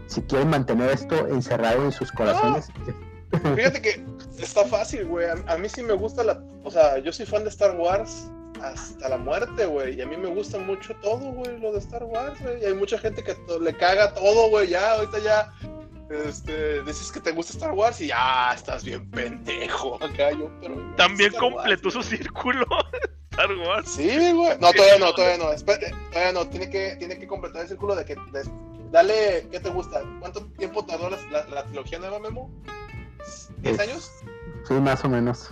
Si 0.05 0.21
quieren 0.21 0.49
mantener 0.49 0.91
esto 0.91 1.27
encerrado 1.27 1.83
en 1.83 1.91
sus 1.91 2.11
corazones. 2.11 2.69
Fíjate 3.55 3.81
que 3.81 4.05
está 4.39 4.65
fácil, 4.65 5.05
güey. 5.05 5.27
A, 5.27 5.33
a 5.47 5.57
mí 5.57 5.69
sí 5.69 5.83
me 5.83 5.93
gusta 5.93 6.23
la. 6.23 6.41
O 6.63 6.71
sea, 6.71 6.97
yo 6.99 7.11
soy 7.13 7.25
fan 7.25 7.43
de 7.43 7.49
Star 7.49 7.75
Wars 7.75 8.27
hasta 8.61 9.09
la 9.09 9.17
muerte, 9.17 9.65
güey. 9.65 9.95
Y 9.97 10.01
a 10.01 10.05
mí 10.05 10.15
me 10.17 10.29
gusta 10.29 10.57
mucho 10.57 10.95
todo, 11.01 11.31
güey, 11.31 11.59
lo 11.59 11.71
de 11.73 11.79
Star 11.79 12.03
Wars, 12.03 12.39
güey. 12.41 12.61
Y 12.61 12.65
hay 12.65 12.73
mucha 12.73 12.97
gente 12.97 13.23
que 13.23 13.35
le 13.61 13.75
caga 13.75 14.13
todo, 14.13 14.49
güey. 14.49 14.69
Ya, 14.69 14.93
ahorita 14.93 15.19
ya. 15.19 15.51
Este, 16.09 16.83
dices 16.83 17.11
que 17.11 17.19
te 17.19 17.31
gusta 17.31 17.53
Star 17.53 17.71
Wars 17.71 17.99
y 18.01 18.07
ya 18.07 18.53
estás 18.53 18.83
bien 18.83 19.09
pendejo 19.09 19.95
acá 20.03 20.31
yo, 20.31 20.49
pero. 20.61 20.75
También 20.95 21.31
Wars, 21.33 21.41
completó 21.41 21.89
güey. 21.89 21.93
su 21.93 22.03
círculo. 22.03 22.65
Star 23.31 23.49
Wars. 23.67 23.89
Sí, 23.89 24.31
güey. 24.33 24.51
No, 24.59 24.71
todavía 24.73 24.99
no, 24.99 25.13
todavía 25.13 25.37
no. 25.37 25.51
Espera, 25.51 25.79
todavía 26.11 26.33
no. 26.33 26.47
Tiene 26.49 26.69
que, 26.69 26.95
tiene 26.97 27.17
que 27.17 27.25
completar 27.27 27.63
el 27.63 27.67
círculo 27.67 27.95
de 27.95 28.05
que. 28.05 28.15
de- 28.15 28.49
dale, 28.91 29.47
¿qué 29.51 29.59
te 29.59 29.69
gusta? 29.71 30.03
¿Cuánto 30.19 30.45
tiempo 30.57 30.85
tardó 30.85 31.09
la, 31.09 31.17
la, 31.31 31.45
la 31.47 31.63
trilogía 31.63 31.97
nueva, 31.97 32.19
Memo? 32.19 32.51
¿10 33.61 33.73
Es- 33.73 33.79
años? 33.79 34.11
Sí, 34.67 34.73
más 34.75 35.03
o 35.03 35.09
menos. 35.09 35.49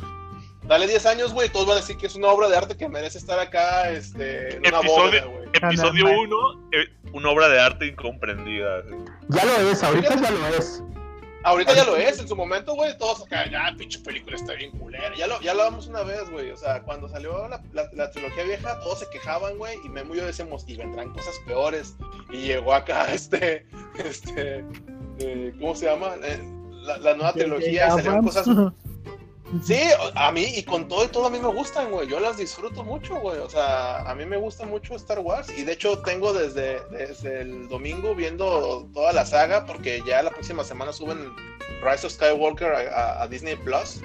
Dale 0.64 0.88
10 0.88 1.06
años, 1.06 1.34
güey, 1.34 1.50
todos 1.50 1.66
van 1.66 1.78
a 1.78 1.82
decir 1.82 1.98
que 1.98 2.08
es 2.08 2.16
una 2.16 2.28
obra 2.28 2.48
de 2.48 2.56
arte 2.56 2.78
que 2.78 2.88
merece 2.88 3.18
estar 3.18 3.40
acá, 3.40 3.90
este, 3.92 4.56
en 4.56 4.60
una 4.68 4.80
Episodio- 4.80 5.30
güey. 5.32 5.50
Episodio 5.54 6.06
no, 6.06 6.22
1, 6.22 6.70
una 7.14 7.30
obra 7.30 7.50
de 7.50 7.60
arte 7.60 7.88
incomprendida. 7.88 8.82
güey. 8.82 9.02
Ya 9.30 9.44
lo 9.46 9.70
es, 9.70 9.84
ahorita 9.84 10.16
ya 10.22 10.32
lo 10.32 10.48
es. 10.48 10.84
Ahorita 11.44 11.74
ya 11.74 11.84
lo 11.86 11.98
es, 11.98 12.20
en 12.20 12.28
su 12.28 12.36
momento, 12.36 12.76
güey, 12.76 12.96
todos 13.00 13.24
acá, 13.26 13.50
ya, 13.50 13.74
pinche 13.76 13.98
película 14.00 14.36
está 14.36 14.54
bien 14.54 14.70
culera. 14.78 15.14
Ya 15.18 15.26
lo, 15.26 15.42
ya 15.42 15.56
lo 15.56 15.64
hablamos 15.64 15.88
una 15.88 16.04
vez, 16.04 16.30
güey, 16.30 16.52
o 16.52 16.58
sea, 16.58 16.84
cuando 16.84 17.10
salió 17.10 17.48
la, 17.48 17.60
la, 17.74 17.90
la 17.94 18.12
trilogía 18.12 18.44
vieja, 18.44 18.80
todos 18.82 19.00
se 19.00 19.10
quejaban, 19.10 19.58
güey, 19.58 19.76
y 19.84 19.90
Memo 19.90 20.14
y 20.14 20.20
yo 20.20 20.26
decíamos, 20.28 20.64
y 20.68 20.78
vendrán 20.78 21.12
cosas 21.12 21.34
peores. 21.48 21.96
Y 22.32 22.44
llegó 22.44 22.76
acá, 22.76 23.12
este, 23.14 23.66
este, 23.98 24.64
eh, 25.18 25.54
¿cómo 25.60 25.76
se 25.76 25.88
llama? 25.88 26.14
Eh, 26.24 26.40
la, 26.82 26.98
la 26.98 27.14
nueva 27.16 27.34
trilogía, 27.34 27.88
y 27.88 27.92
salieron 27.92 28.26
cosas 28.26 28.48
Sí, 29.66 29.78
a 30.16 30.32
mí 30.32 30.46
y 30.56 30.64
con 30.64 30.88
todo 30.88 31.04
y 31.04 31.10
todo 31.10 31.26
a 31.26 31.30
mí 31.30 31.38
me 31.38 31.50
gustan, 31.50 31.92
güey. 31.92 32.08
Yo 32.08 32.22
las 32.22 32.38
disfruto 32.38 32.86
mucho, 32.86 33.16
güey. 33.16 33.38
O 33.40 33.50
sea, 33.50 33.98
a 34.10 34.16
mí 34.16 34.26
me 34.26 34.38
gusta 34.38 34.66
mucho 34.66 34.96
Star 34.96 35.20
Wars 35.20 35.50
y 35.58 35.64
de 35.66 35.74
hecho 35.74 36.00
tengo 36.00 36.32
desde, 36.32 36.80
desde 36.90 37.42
el 37.42 37.68
domingo 37.68 38.16
viendo 38.16 38.88
toda 38.94 39.12
la 39.12 39.26
saga 39.26 39.66
porque 39.66 40.02
ya 40.08 40.24
la 40.24 40.30
próxima 40.30 40.64
semana 40.64 40.94
suben 40.94 41.36
Rise 41.84 42.08
of 42.08 42.14
Skywalker 42.14 42.72
a, 42.72 42.80
a- 43.20 43.24
a 43.24 43.28
Disney 43.28 43.58
Plus 43.58 44.00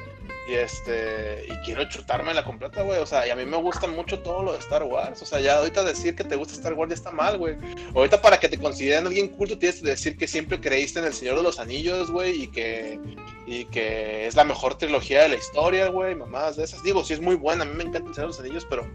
y 0.49 0.55
este 0.55 1.47
y 1.49 1.57
quiero 1.65 1.89
chutarme 1.89 2.33
la 2.33 2.45
completa, 2.45 2.83
güey. 2.83 3.01
O 3.01 3.07
sea, 3.07 3.27
y 3.27 3.31
a 3.31 3.37
mí 3.37 3.45
me 3.45 3.57
gusta 3.57 3.87
mucho 3.87 4.21
todo 4.21 4.43
lo 4.43 4.53
de 4.53 4.59
Star 4.59 4.85
Wars. 4.85 5.23
O 5.23 5.27
sea, 5.27 5.41
ya 5.41 5.59
ahorita 5.59 5.83
decir 5.85 6.15
que 6.15 6.25
te 6.25 6.37
gusta 6.37 6.55
Star 6.55 6.75
Wars 6.75 6.91
ya 6.91 6.95
está 6.95 7.11
mal, 7.11 7.39
güey. 7.39 7.57
Ahorita 7.95 8.21
para 8.21 8.39
que 8.39 8.49
te 8.49 8.59
consideren 8.59 9.07
alguien 9.07 9.29
culto 9.29 9.59
tienes 9.59 9.81
que 9.83 9.89
decir 9.89 10.17
que 10.17 10.29
siempre 10.29 10.61
creíste 10.61 11.01
en 11.01 11.07
el 11.07 11.15
Señor 11.15 11.37
de 11.37 11.43
los 11.43 11.59
Anillos, 11.59 12.11
güey, 12.11 12.43
y 12.43 12.47
que 12.49 13.01
y 13.47 13.65
que 13.67 14.27
es 14.27 14.35
la 14.37 14.45
mejor 14.45 14.77
trilogía 14.79 15.23
de 15.23 15.31
la 15.31 15.37
historia, 15.37 15.89
güey, 15.89 16.15
mamadas 16.15 16.57
de 16.57 16.65
esas. 16.65 16.83
Digo, 16.83 17.05
sí 17.05 17.15
es 17.15 17.21
muy 17.21 17.37
buena, 17.37 17.63
a 17.63 17.67
mí 17.67 17.75
me 17.75 17.85
encanta 17.85 18.09
el 18.09 18.15
Señor 18.15 18.31
de 18.31 18.37
los 18.37 18.41
Anillos, 18.41 18.67
pero 18.69 18.87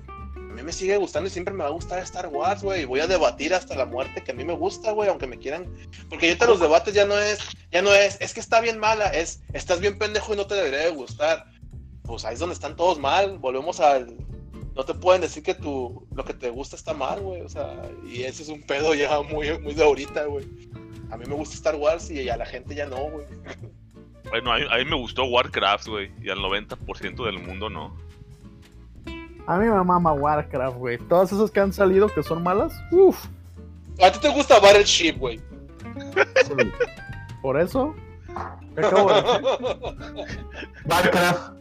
me 0.63 0.73
sigue 0.73 0.97
gustando 0.97 1.27
y 1.27 1.31
siempre 1.31 1.53
me 1.53 1.63
va 1.63 1.69
a 1.69 1.73
gustar 1.73 1.99
Star 1.99 2.27
Wars, 2.27 2.63
güey, 2.63 2.85
voy 2.85 2.99
a 2.99 3.07
debatir 3.07 3.53
hasta 3.53 3.75
la 3.75 3.85
muerte 3.85 4.23
que 4.23 4.31
a 4.31 4.35
mí 4.35 4.43
me 4.43 4.53
gusta, 4.53 4.91
güey, 4.91 5.09
aunque 5.09 5.27
me 5.27 5.37
quieran, 5.37 5.65
porque 6.09 6.27
ahorita 6.27 6.45
los 6.45 6.59
debates 6.59 6.93
ya 6.93 7.05
no 7.05 7.17
es, 7.17 7.39
ya 7.71 7.81
no 7.81 7.93
es, 7.93 8.17
es 8.19 8.33
que 8.33 8.39
está 8.39 8.61
bien 8.61 8.79
mala, 8.79 9.07
es, 9.07 9.41
estás 9.53 9.79
bien 9.79 9.97
pendejo 9.97 10.33
y 10.33 10.37
no 10.37 10.47
te 10.47 10.55
debería 10.55 10.79
de 10.79 10.91
gustar. 10.91 11.45
Pues 12.03 12.25
ahí 12.25 12.33
es 12.33 12.39
donde 12.39 12.55
están 12.55 12.75
todos 12.75 12.99
mal, 12.99 13.37
volvemos 13.37 13.79
al, 13.79 14.17
no 14.75 14.85
te 14.85 14.93
pueden 14.93 15.21
decir 15.21 15.43
que 15.43 15.53
tu, 15.53 16.07
lo 16.15 16.23
que 16.23 16.33
te 16.33 16.49
gusta 16.49 16.75
está 16.75 16.93
mal, 16.93 17.19
güey. 17.21 17.41
O 17.41 17.49
sea, 17.49 17.89
y 18.09 18.23
ese 18.23 18.43
es 18.43 18.49
un 18.49 18.61
pedo 18.63 18.93
ya 18.95 19.21
muy, 19.21 19.57
muy 19.59 19.73
de 19.73 19.83
ahorita, 19.83 20.25
güey. 20.25 20.45
A 21.09 21.17
mí 21.17 21.25
me 21.27 21.35
gusta 21.35 21.55
Star 21.55 21.75
Wars 21.75 22.09
y 22.09 22.29
a 22.29 22.37
la 22.37 22.45
gente 22.45 22.73
ya 22.73 22.85
no, 22.85 23.09
güey. 23.09 23.25
Bueno, 24.29 24.51
a 24.51 24.55
a 24.55 24.77
mí 24.77 24.85
me 24.85 24.95
gustó 24.95 25.25
Warcraft, 25.25 25.87
güey. 25.87 26.11
Y 26.21 26.29
al 26.29 26.39
90% 26.39 27.25
del 27.25 27.39
mundo 27.39 27.69
no. 27.69 27.97
A 29.47 29.57
mí 29.57 29.65
me 29.65 29.83
mama 29.83 30.13
Warcraft, 30.13 30.77
güey. 30.77 30.97
Todas 30.97 31.31
esas 31.31 31.51
que 31.51 31.59
han 31.59 31.73
salido 31.73 32.07
que 32.07 32.23
son 32.23 32.43
malas, 32.43 32.73
uff. 32.91 33.25
A 34.01 34.11
ti 34.11 34.19
te 34.19 34.29
gusta 34.29 34.59
Battleship, 34.59 35.17
güey. 35.17 35.39
Sí. 36.45 36.53
Por 37.41 37.59
eso. 37.59 37.93
¿Qué 38.75 38.81
acabo 38.85 39.09
de 39.13 39.21
decir? 39.21 40.45
Warcraft. 40.85 41.53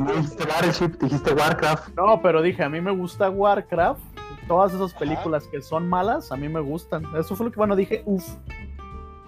No 0.00 0.12
dijiste 0.12 0.44
Battleship, 0.44 0.98
dijiste 1.00 1.32
Warcraft. 1.32 1.88
No, 1.96 2.20
pero 2.22 2.42
dije, 2.42 2.62
a 2.62 2.68
mí 2.68 2.80
me 2.80 2.90
gusta 2.92 3.30
Warcraft. 3.30 4.00
Todas 4.46 4.72
esas 4.72 4.90
Ajá. 4.92 4.98
películas 5.00 5.44
que 5.46 5.60
son 5.60 5.88
malas, 5.88 6.32
a 6.32 6.36
mí 6.36 6.48
me 6.48 6.60
gustan. 6.60 7.04
Eso 7.16 7.36
fue 7.36 7.46
lo 7.46 7.52
que, 7.52 7.58
bueno, 7.58 7.76
dije, 7.76 8.02
uff. 8.06 8.26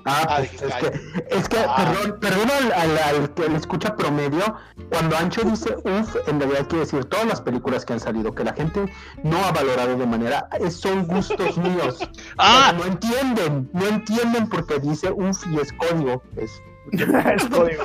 Ah, 0.07 0.23
Ah, 0.29 0.37
pues 0.39 0.63
es 0.63 0.75
que, 0.75 1.37
es 1.37 1.49
que 1.49 1.57
Ah. 1.59 1.75
perdón, 1.77 2.21
perdón 2.21 2.51
al, 2.51 2.73
al- 2.73 2.99
al 2.99 3.35
que 3.35 3.49
le 3.49 3.57
escucha 3.57 3.95
promedio, 3.97 4.55
cuando 4.91 5.17
Ancho 5.17 5.43
dice 5.43 5.77
uff, 5.77 6.17
en 6.27 6.41
realidad 6.41 6.67
quiere 6.69 6.85
decir 6.85 7.05
todas 7.05 7.27
las 7.27 7.41
películas 7.41 7.85
que 7.85 7.93
han 7.93 8.01
salido, 8.01 8.35
que 8.35 8.45
la 8.45 8.53
gente 8.55 8.93
no 9.23 9.37
ha 9.45 9.53
valorado 9.53 9.97
de 9.97 10.07
manera, 10.07 10.49
son 10.71 11.07
gustos 11.07 11.57
míos. 11.59 11.99
¡Ah! 12.39 12.73
No 12.77 12.85
entienden, 12.87 13.69
no 13.73 13.87
entienden 13.87 14.49
porque 14.49 14.79
dice 14.81 15.11
uff 15.13 15.47
y 15.47 15.59
es 15.59 15.73
código. 15.75 16.23
Es 16.37 16.51
Es 16.93 17.47
código. 17.49 17.85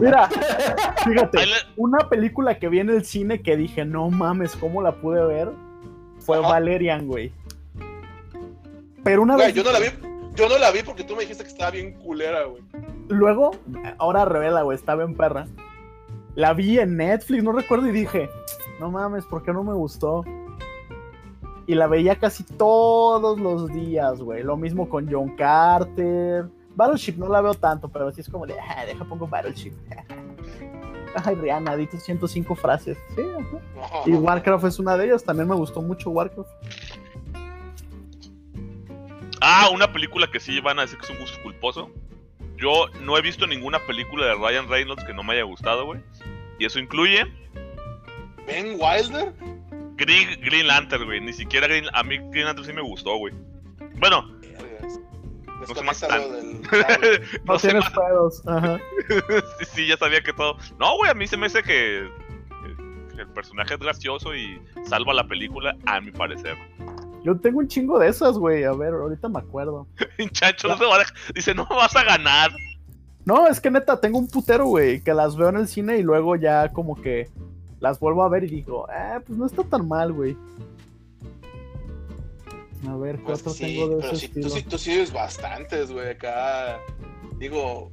Mira, 0.00 0.28
fíjate, 1.04 1.38
una 1.76 1.98
película 2.08 2.58
que 2.58 2.68
vi 2.68 2.80
en 2.80 2.90
el 2.90 3.04
cine 3.04 3.40
que 3.42 3.56
dije, 3.56 3.84
no 3.84 4.10
mames, 4.10 4.54
¿cómo 4.54 4.82
la 4.82 4.92
pude 4.92 5.24
ver? 5.24 5.50
Fue 6.20 6.38
Ajá. 6.38 6.48
Valerian, 6.48 7.06
güey. 7.06 7.32
Pero 9.02 9.22
una 9.22 9.34
Güey, 9.34 9.46
vez. 9.46 9.54
yo 9.56 9.64
no 9.64 9.72
la 9.72 9.80
vi. 9.80 9.86
Yo 10.36 10.50
no 10.50 10.58
la 10.58 10.70
vi 10.70 10.82
porque 10.82 11.02
tú 11.02 11.16
me 11.16 11.22
dijiste 11.22 11.44
que 11.44 11.48
estaba 11.50 11.70
bien 11.70 11.92
culera, 11.94 12.44
güey. 12.44 12.62
Luego, 13.08 13.52
ahora 13.98 14.26
revela, 14.26 14.62
güey, 14.62 14.76
estaba 14.76 15.02
en 15.02 15.14
perra. 15.14 15.46
La 16.34 16.52
vi 16.52 16.78
en 16.78 16.98
Netflix, 16.98 17.42
no 17.42 17.52
recuerdo, 17.52 17.88
y 17.88 17.92
dije, 17.92 18.28
no 18.78 18.90
mames, 18.90 19.24
¿por 19.24 19.42
qué 19.42 19.52
no 19.54 19.64
me 19.64 19.72
gustó? 19.72 20.24
Y 21.66 21.74
la 21.74 21.86
veía 21.86 22.16
casi 22.16 22.44
todos 22.44 23.40
los 23.40 23.72
días, 23.72 24.20
güey. 24.20 24.42
Lo 24.42 24.58
mismo 24.58 24.88
con 24.90 25.10
John 25.10 25.34
Carter. 25.36 26.46
Battleship 26.74 27.14
no 27.16 27.28
la 27.28 27.40
veo 27.40 27.54
tanto, 27.54 27.88
pero 27.88 28.12
sí 28.12 28.20
es 28.20 28.28
como 28.28 28.46
de, 28.46 28.54
ah, 28.60 28.84
deja 28.84 29.04
pongo 29.06 29.26
Battleship. 29.26 29.72
Ay, 31.24 31.34
Rihanna, 31.34 31.76
di 31.76 31.86
tus 31.86 32.02
105 32.02 32.54
frases. 32.54 32.98
Sí, 33.14 33.22
ajá. 33.80 34.02
Y 34.04 34.12
Warcraft 34.14 34.66
es 34.66 34.78
una 34.78 34.98
de 34.98 35.06
ellas, 35.06 35.24
también 35.24 35.48
me 35.48 35.54
gustó 35.54 35.80
mucho 35.80 36.10
Warcraft. 36.10 36.50
Ah, 39.48 39.68
una 39.72 39.92
película 39.92 40.26
que 40.28 40.40
sí 40.40 40.58
van 40.60 40.78
a 40.80 40.82
decir 40.82 40.98
que 40.98 41.04
es 41.04 41.10
un 41.10 41.18
gusto 41.18 41.40
culposo. 41.42 41.88
Yo 42.56 42.88
no 43.02 43.16
he 43.16 43.22
visto 43.22 43.46
ninguna 43.46 43.78
película 43.86 44.26
de 44.26 44.34
Ryan 44.34 44.68
Reynolds 44.68 45.04
que 45.04 45.14
no 45.14 45.22
me 45.22 45.34
haya 45.34 45.44
gustado, 45.44 45.84
güey. 45.86 46.00
Y 46.58 46.64
eso 46.64 46.80
incluye 46.80 47.24
Ben 48.46 48.76
Wilder. 48.78 49.32
Green, 49.96 50.40
Green 50.40 50.66
Lantern, 50.66 51.04
güey. 51.04 51.20
Ni 51.20 51.32
siquiera 51.32 51.68
Green, 51.68 51.84
a 51.92 52.02
mí 52.02 52.18
Green 52.30 52.46
Lantern 52.46 52.66
sí 52.66 52.72
me 52.72 52.82
gustó, 52.82 53.16
güey. 53.18 53.32
Bueno, 53.98 54.28
Desconéctalo 55.60 56.28
tan- 56.28 56.32
del. 56.32 57.20
No, 57.44 57.52
no 57.54 57.58
sé 57.58 57.68
tienes 57.68 57.84
más. 57.84 57.92
pedos. 57.92 58.42
Ajá. 58.48 58.80
sí, 59.60 59.64
sí, 59.74 59.86
ya 59.86 59.96
sabía 59.96 60.20
que 60.22 60.32
todo. 60.32 60.58
No, 60.80 60.96
güey, 60.96 61.10
a 61.10 61.14
mí 61.14 61.26
se 61.28 61.36
me 61.36 61.46
hace 61.46 61.62
que, 61.62 62.08
que 63.14 63.20
el 63.22 63.28
personaje 63.28 63.74
es 63.74 63.80
gracioso 63.80 64.34
y 64.34 64.60
salva 64.88 65.14
la 65.14 65.26
película, 65.28 65.76
a 65.86 66.00
mi 66.00 66.10
parecer. 66.10 66.56
Yo 67.26 67.36
tengo 67.36 67.58
un 67.58 67.66
chingo 67.66 67.98
de 67.98 68.06
esas, 68.06 68.38
güey. 68.38 68.62
A 68.62 68.72
ver, 68.72 68.94
ahorita 68.94 69.28
me 69.28 69.40
acuerdo. 69.40 69.88
Chacho, 70.30 70.68
no 70.68 70.88
va 70.88 71.02
a 71.02 71.06
Dice, 71.34 71.56
no 71.56 71.66
vas 71.66 71.96
a 71.96 72.04
ganar. 72.04 72.52
No, 73.24 73.48
es 73.48 73.60
que 73.60 73.68
neta, 73.68 74.00
tengo 74.00 74.16
un 74.20 74.28
putero, 74.28 74.66
güey, 74.66 75.00
que 75.00 75.12
las 75.12 75.34
veo 75.34 75.48
en 75.48 75.56
el 75.56 75.66
cine 75.66 75.98
y 75.98 76.04
luego 76.04 76.36
ya 76.36 76.72
como 76.72 76.94
que 76.94 77.28
las 77.80 77.98
vuelvo 77.98 78.22
a 78.22 78.28
ver 78.28 78.44
y 78.44 78.46
digo, 78.46 78.86
eh, 78.90 79.18
pues 79.26 79.36
no 79.36 79.44
está 79.44 79.64
tan 79.64 79.88
mal, 79.88 80.12
güey. 80.12 80.36
A 82.88 82.94
ver, 82.94 83.16
¿qué 83.16 83.22
Pues 83.24 83.40
otro 83.40 83.54
sí, 83.54 83.64
tengo 83.64 83.88
de 83.88 83.96
pero 83.96 84.12
ese 84.12 84.20
sí, 84.20 84.28
tú, 84.28 84.46
estilo? 84.46 84.50
sí, 84.50 84.62
tú 84.62 84.78
sí 84.78 84.96
ves 84.96 85.12
bastantes, 85.12 85.90
güey. 85.90 86.10
Acá, 86.10 86.78
digo, 87.40 87.90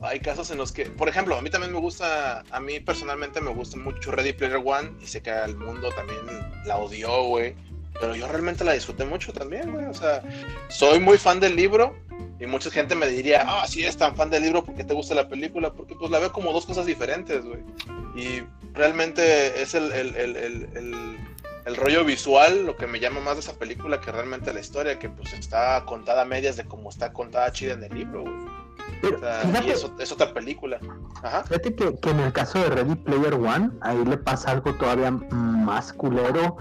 hay 0.00 0.18
casos 0.18 0.50
en 0.50 0.58
los 0.58 0.72
que, 0.72 0.86
por 0.86 1.08
ejemplo, 1.08 1.36
a 1.36 1.40
mí 1.40 1.50
también 1.50 1.72
me 1.72 1.78
gusta, 1.78 2.42
a 2.50 2.58
mí 2.58 2.80
personalmente 2.80 3.40
me 3.40 3.52
gusta 3.54 3.76
mucho 3.76 4.10
Ready 4.10 4.32
Player 4.32 4.60
One 4.64 4.90
y 5.00 5.06
sé 5.06 5.22
que 5.22 5.30
al 5.30 5.54
mundo 5.56 5.90
también 5.92 6.18
la 6.64 6.78
odió, 6.78 7.26
güey. 7.28 7.54
Pero 8.00 8.14
yo 8.14 8.28
realmente 8.28 8.64
la 8.64 8.72
disfruté 8.72 9.04
mucho 9.04 9.32
también, 9.32 9.72
güey. 9.72 9.86
O 9.86 9.94
sea, 9.94 10.22
soy 10.68 11.00
muy 11.00 11.18
fan 11.18 11.40
del 11.40 11.56
libro 11.56 11.94
y 12.38 12.46
mucha 12.46 12.70
gente 12.70 12.94
me 12.94 13.06
diría, 13.08 13.44
ah, 13.46 13.66
sí, 13.66 13.82
eres 13.82 13.96
tan 13.96 14.14
fan 14.14 14.28
del 14.28 14.42
libro, 14.42 14.64
¿por 14.64 14.74
qué 14.74 14.84
te 14.84 14.94
gusta 14.94 15.14
la 15.14 15.28
película? 15.28 15.72
Porque 15.72 15.94
pues 15.94 16.10
la 16.10 16.18
veo 16.18 16.32
como 16.32 16.52
dos 16.52 16.66
cosas 16.66 16.84
diferentes, 16.84 17.44
güey. 17.44 17.60
Y 18.14 18.42
realmente 18.74 19.62
es 19.62 19.74
el, 19.74 19.90
el, 19.92 20.14
el, 20.16 21.16
el, 21.64 21.76
rollo 21.76 22.04
visual 22.04 22.64
lo 22.64 22.76
que 22.76 22.86
me 22.86 23.00
llama 23.00 23.20
más 23.20 23.34
de 23.34 23.40
esa 23.40 23.54
película 23.54 24.00
que 24.00 24.12
realmente 24.12 24.52
la 24.52 24.60
historia, 24.60 24.98
que 24.98 25.08
pues 25.08 25.32
está 25.32 25.84
contada 25.84 26.22
a 26.22 26.24
medias 26.24 26.56
de 26.56 26.64
cómo 26.64 26.90
está 26.90 27.12
contada 27.12 27.50
chida 27.52 27.72
en 27.72 27.84
el 27.84 27.94
libro, 27.94 28.22
güey. 28.22 28.34
Pero 29.00 29.16
O 29.16 29.20
sea, 29.20 29.40
fíjate, 29.40 29.66
y 29.66 29.70
eso 29.70 29.94
es 29.98 30.12
otra 30.12 30.32
película. 30.32 30.78
Ajá. 31.22 31.42
fíjate 31.44 31.74
que, 31.74 31.98
que 31.98 32.10
en 32.10 32.20
el 32.20 32.32
caso 32.32 32.58
de 32.58 32.68
Ready 32.68 32.94
Player 32.96 33.34
One, 33.34 33.70
ahí 33.80 34.04
le 34.04 34.16
pasa 34.16 34.52
algo 34.52 34.74
todavía 34.74 35.10
más 35.10 35.92
culero 35.92 36.56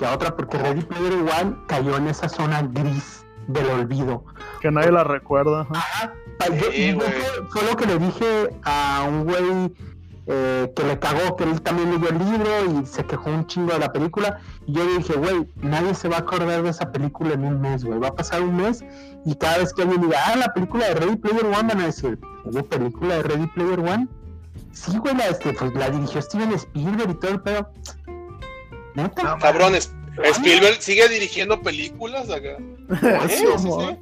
que 0.00 0.06
a 0.06 0.14
otra, 0.14 0.34
porque 0.34 0.56
Ready 0.56 0.80
Player 0.80 1.12
One 1.14 1.56
cayó 1.66 1.96
en 1.98 2.08
esa 2.08 2.28
zona 2.28 2.62
gris 2.62 3.22
del 3.48 3.66
olvido. 3.68 4.24
Que 4.62 4.70
nadie 4.70 4.90
la 4.90 5.04
recuerda. 5.04 5.66
ajá. 5.70 6.12
Yo- 6.48 6.70
Sí, 6.72 6.88
yo 6.92 6.96
güey. 6.96 7.10
fue, 7.10 7.46
fue 7.50 7.70
lo 7.70 7.76
que 7.76 7.84
le 7.86 7.98
dije 7.98 8.56
a 8.64 9.04
un 9.06 9.24
güey 9.24 9.74
eh, 10.26 10.72
que 10.76 10.84
le 10.84 10.98
cagó, 10.98 11.36
que 11.36 11.44
él 11.44 11.60
también 11.60 11.90
leyó 11.90 12.08
el 12.08 12.18
libro 12.18 12.80
y 12.80 12.86
se 12.86 13.04
quejó 13.04 13.28
un 13.30 13.46
chingo 13.46 13.72
de 13.72 13.78
la 13.80 13.92
película. 13.92 14.38
Y 14.66 14.72
yo 14.72 14.84
le 14.84 14.98
dije, 14.98 15.14
güey, 15.14 15.46
nadie 15.56 15.92
se 15.94 16.08
va 16.08 16.16
a 16.16 16.20
acordar 16.20 16.62
de 16.62 16.70
esa 16.70 16.90
película 16.92 17.34
en 17.34 17.44
un 17.44 17.60
mes, 17.60 17.84
güey. 17.84 17.98
Va 17.98 18.08
a 18.08 18.14
pasar 18.14 18.40
un 18.40 18.56
mes 18.56 18.82
y 19.26 19.34
cada 19.34 19.58
vez 19.58 19.74
que 19.74 19.82
alguien 19.82 20.00
diga, 20.02 20.18
ah, 20.26 20.36
la 20.36 20.52
película 20.54 20.86
de 20.86 20.94
Ready 20.94 21.16
Player 21.16 21.44
One, 21.44 21.56
van 21.68 21.80
a 21.80 21.84
decir, 21.86 22.18
¿hubo 22.44 22.62
película 22.62 23.16
de 23.16 23.22
Ready 23.24 23.46
Player 23.48 23.80
One? 23.80 24.08
Sí, 24.72 24.96
güey, 24.98 25.16
la, 25.16 25.26
este, 25.26 25.52
pues, 25.52 25.74
la 25.74 25.90
dirigió 25.90 26.22
Steven 26.22 26.52
Spielberg 26.52 27.10
y 27.10 27.14
todo 27.14 27.30
el 27.32 27.40
pedo. 27.42 27.68
¿Neta? 28.94 29.38
Cabrones, 29.38 29.92
Spielberg 30.24 30.80
sigue 30.82 31.08
dirigiendo 31.08 31.60
películas 31.62 32.28
acá. 32.30 32.56
Sí, 33.28 33.36
Sí, 33.36 33.44
sí, 33.58 33.66
mo. 33.66 33.80
sí. 33.88 33.96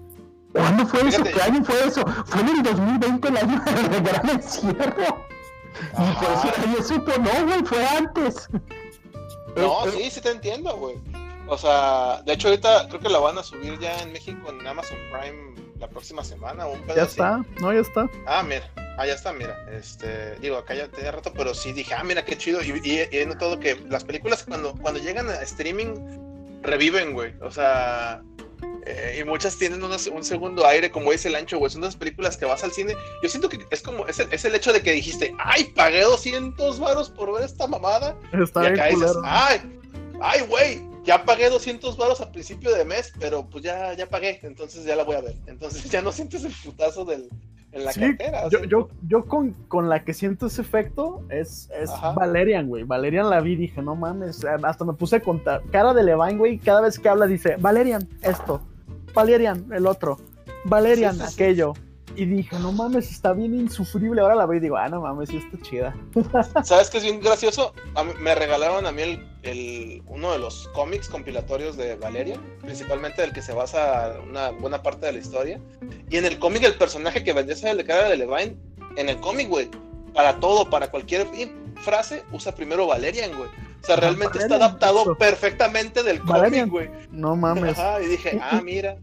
¿Cuándo 0.52 0.86
fue 0.86 1.06
eso? 1.08 1.22
¿Qué 1.22 1.42
año 1.42 1.62
fue 1.64 1.84
eso? 1.86 2.02
Fue 2.26 2.40
en 2.40 2.48
el 2.48 2.62
2020, 2.62 3.28
el 3.28 3.36
año 3.36 3.62
del 3.90 4.02
gran 4.02 4.28
encierro. 4.30 5.26
Y 5.92 6.14
por 6.14 6.32
eso 6.32 6.48
Ajá. 6.48 6.52
nadie 6.64 6.82
supo, 6.82 7.12
no, 7.18 7.46
güey, 7.46 7.64
fue 7.64 7.86
antes. 7.86 8.48
No, 9.56 9.86
Eh, 9.86 9.88
eh, 9.88 9.92
sí, 10.04 10.10
sí 10.10 10.20
te 10.22 10.30
entiendo, 10.30 10.74
güey. 10.76 10.96
O 11.48 11.56
sea, 11.58 12.22
de 12.24 12.32
hecho 12.32 12.48
ahorita 12.48 12.88
creo 12.88 13.00
que 13.00 13.08
la 13.08 13.18
van 13.18 13.38
a 13.38 13.42
subir 13.42 13.78
ya 13.78 14.00
en 14.02 14.12
México 14.12 14.50
en 14.50 14.66
Amazon 14.66 14.98
Prime 15.10 15.54
la 15.78 15.88
próxima 15.88 16.24
semana 16.24 16.66
o 16.66 16.72
un 16.72 16.80
pedo 16.82 16.96
Ya 16.96 17.02
así. 17.02 17.10
está, 17.12 17.44
no, 17.60 17.72
ya 17.72 17.80
está. 17.80 18.08
Ah, 18.26 18.42
mira, 18.42 18.68
ah, 18.98 19.06
ya 19.06 19.14
está, 19.14 19.32
mira. 19.32 19.56
Este, 19.72 20.34
digo, 20.40 20.56
acá 20.58 20.74
ya 20.74 20.88
tenía 20.88 21.12
rato, 21.12 21.32
pero 21.34 21.54
sí 21.54 21.72
dije, 21.72 21.94
ah, 21.94 22.04
mira 22.04 22.24
qué 22.24 22.36
chido. 22.36 22.60
Y, 22.62 22.70
y- 22.84 23.08
y 23.10 23.18
he 23.18 23.26
notado 23.26 23.58
que 23.58 23.76
las 23.88 24.04
películas 24.04 24.44
cuando, 24.44 24.74
cuando 24.74 25.00
llegan 25.00 25.28
a 25.30 25.40
streaming 25.42 25.94
reviven, 26.62 27.12
güey. 27.14 27.32
O 27.40 27.50
sea, 27.50 28.22
eh, 28.86 29.18
y 29.20 29.24
muchas 29.24 29.56
tienen 29.56 29.82
unos- 29.82 30.06
un 30.08 30.24
segundo 30.24 30.66
aire, 30.66 30.90
como 30.90 31.12
dice 31.12 31.28
el 31.28 31.34
ancho, 31.36 31.58
güey. 31.58 31.70
Son 31.70 31.82
unas 31.82 31.96
películas 31.96 32.36
que 32.36 32.44
vas 32.44 32.64
al 32.64 32.72
cine. 32.72 32.94
Yo 33.22 33.28
siento 33.28 33.48
que 33.48 33.58
es 33.70 33.82
como, 33.82 34.06
es 34.06 34.18
el, 34.18 34.32
es 34.32 34.44
el 34.44 34.54
hecho 34.54 34.72
de 34.72 34.82
que 34.82 34.92
dijiste, 34.92 35.34
ay, 35.38 35.64
pagué 35.74 36.02
200 36.02 36.78
varos 36.80 37.10
por 37.10 37.32
ver 37.32 37.44
esta 37.44 37.66
mamada. 37.66 38.16
Está 38.32 38.60
y 38.60 38.62
bien 38.70 38.74
acá 38.74 38.84
dices, 38.86 39.12
culero. 39.12 39.22
ay, 39.24 39.60
ay, 40.20 40.40
güey, 40.42 40.82
ya 41.04 41.24
pagué 41.24 41.48
200 41.48 41.96
varos 41.96 42.20
a 42.20 42.32
principio 42.32 42.74
de 42.74 42.84
mes, 42.84 43.12
pero 43.20 43.48
pues 43.48 43.62
ya, 43.64 43.94
ya 43.94 44.08
pagué, 44.08 44.40
entonces 44.42 44.84
ya 44.84 44.96
la 44.96 45.04
voy 45.04 45.16
a 45.16 45.20
ver. 45.20 45.36
Entonces 45.46 45.84
ya 45.90 46.02
no 46.02 46.10
sientes 46.12 46.44
el 46.44 46.52
putazo 46.52 47.04
del, 47.04 47.28
en 47.78 47.84
la 47.84 47.92
Sí, 47.92 48.00
cartera. 48.00 48.48
yo, 48.50 48.64
yo, 48.64 48.88
yo 49.06 49.24
con, 49.26 49.52
con 49.68 49.88
la 49.88 50.04
que 50.04 50.12
siento 50.14 50.46
ese 50.46 50.62
efecto 50.62 51.22
es, 51.30 51.70
es. 51.78 51.90
Valerian, 52.14 52.68
güey. 52.68 52.84
Valerian 52.84 53.30
la 53.30 53.40
vi, 53.40 53.56
dije, 53.56 53.80
no 53.82 53.94
mames. 53.96 54.44
Hasta 54.44 54.84
me 54.84 54.92
puse 54.92 55.16
a 55.16 55.20
contar. 55.20 55.62
Cara 55.70 55.94
de 55.94 56.02
Levine, 56.02 56.36
güey, 56.36 56.58
cada 56.58 56.80
vez 56.82 56.98
que 56.98 57.08
habla 57.08 57.26
dice, 57.26 57.56
Valerian, 57.58 58.06
esto. 58.22 58.60
Valerian, 59.14 59.66
el 59.72 59.86
otro. 59.86 60.18
Valerian, 60.64 61.16
sí. 61.16 61.22
aquello. 61.34 61.72
Y 62.18 62.26
dije, 62.26 62.58
no 62.58 62.72
mames, 62.72 63.10
está 63.12 63.32
bien 63.32 63.54
insufrible. 63.54 64.20
Ahora 64.20 64.34
la 64.34 64.44
veo 64.44 64.58
y 64.58 64.60
digo, 64.60 64.76
ah, 64.76 64.88
no 64.88 65.00
mames, 65.00 65.28
sí 65.28 65.36
está 65.36 65.56
chida. 65.62 65.96
¿Sabes 66.64 66.90
qué 66.90 66.98
es 66.98 67.04
bien 67.04 67.20
gracioso? 67.20 67.72
A 67.94 68.02
mí- 68.02 68.12
me 68.18 68.34
regalaron 68.34 68.86
a 68.86 68.90
mí 68.92 69.02
el, 69.02 69.28
el- 69.44 70.02
uno 70.08 70.32
de 70.32 70.40
los 70.40 70.66
cómics 70.74 71.08
compilatorios 71.08 71.76
de 71.76 71.94
Valeria, 71.94 72.40
principalmente 72.60 73.22
del 73.22 73.32
que 73.32 73.40
se 73.40 73.52
basa 73.52 74.16
una 74.28 74.50
buena 74.50 74.82
parte 74.82 75.06
de 75.06 75.12
la 75.12 75.18
historia. 75.18 75.60
Y 76.10 76.16
en 76.16 76.24
el 76.24 76.40
cómic 76.40 76.64
el 76.64 76.74
personaje 76.74 77.22
que 77.22 77.32
vendría 77.32 77.70
a 77.70 77.74
de 77.76 77.84
cara 77.84 78.08
de 78.08 78.16
Levine, 78.16 78.56
en 78.96 79.08
el 79.08 79.20
cómic, 79.20 79.48
güey, 79.48 79.70
para 80.12 80.40
todo, 80.40 80.68
para 80.68 80.90
cualquier 80.90 81.24
frase, 81.76 82.24
usa 82.32 82.52
primero 82.52 82.88
Valerian, 82.88 83.30
güey. 83.36 83.48
O 83.80 83.86
sea, 83.86 83.94
realmente 83.94 84.38
está 84.38 84.56
adaptado 84.56 85.16
perfectamente 85.16 86.02
del 86.02 86.20
cómic, 86.20 86.68
güey. 86.68 86.90
No 87.12 87.36
mames. 87.36 87.78
Ajá, 87.78 88.02
y 88.02 88.06
dije, 88.06 88.40
ah, 88.42 88.60
mira, 88.64 88.96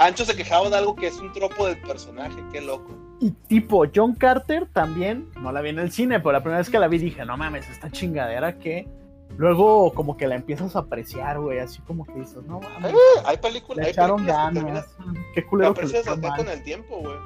Ancho 0.00 0.24
se 0.24 0.34
quejaba 0.34 0.70
de 0.70 0.76
algo 0.76 0.96
que 0.96 1.08
es 1.08 1.18
un 1.18 1.30
tropo 1.30 1.66
del 1.66 1.78
personaje, 1.82 2.42
qué 2.50 2.62
loco. 2.62 2.96
Y 3.20 3.32
tipo, 3.32 3.84
John 3.94 4.14
Carter 4.14 4.66
también, 4.72 5.30
no 5.42 5.52
la 5.52 5.60
vi 5.60 5.68
en 5.68 5.78
el 5.78 5.92
cine, 5.92 6.20
pero 6.20 6.32
la 6.32 6.40
primera 6.40 6.58
vez 6.58 6.70
que 6.70 6.78
la 6.78 6.88
vi 6.88 6.96
dije, 6.96 7.22
no 7.26 7.36
mames, 7.36 7.68
esta 7.68 7.90
chingadera 7.90 8.58
que 8.58 8.88
luego 9.36 9.92
como 9.92 10.16
que 10.16 10.26
la 10.26 10.36
empiezas 10.36 10.74
a 10.74 10.80
apreciar, 10.80 11.38
güey, 11.38 11.58
así 11.58 11.82
como 11.82 12.06
que 12.06 12.14
dices, 12.14 12.42
no 12.44 12.60
mames, 12.60 12.94
Eh, 12.94 13.22
hay 13.26 13.36
películas, 13.36 13.84
hay 13.84 13.92
echaron 13.92 14.24
películas 14.24 14.54
que 14.54 14.60
ganas. 14.60 14.88
Qué 15.34 15.46
culero 15.46 15.74
que 15.74 15.80
aprecias 15.82 16.18
mal. 16.18 16.36
con 16.36 16.48
el 16.48 16.62
tiempo, 16.62 16.96
güey. 17.00 17.16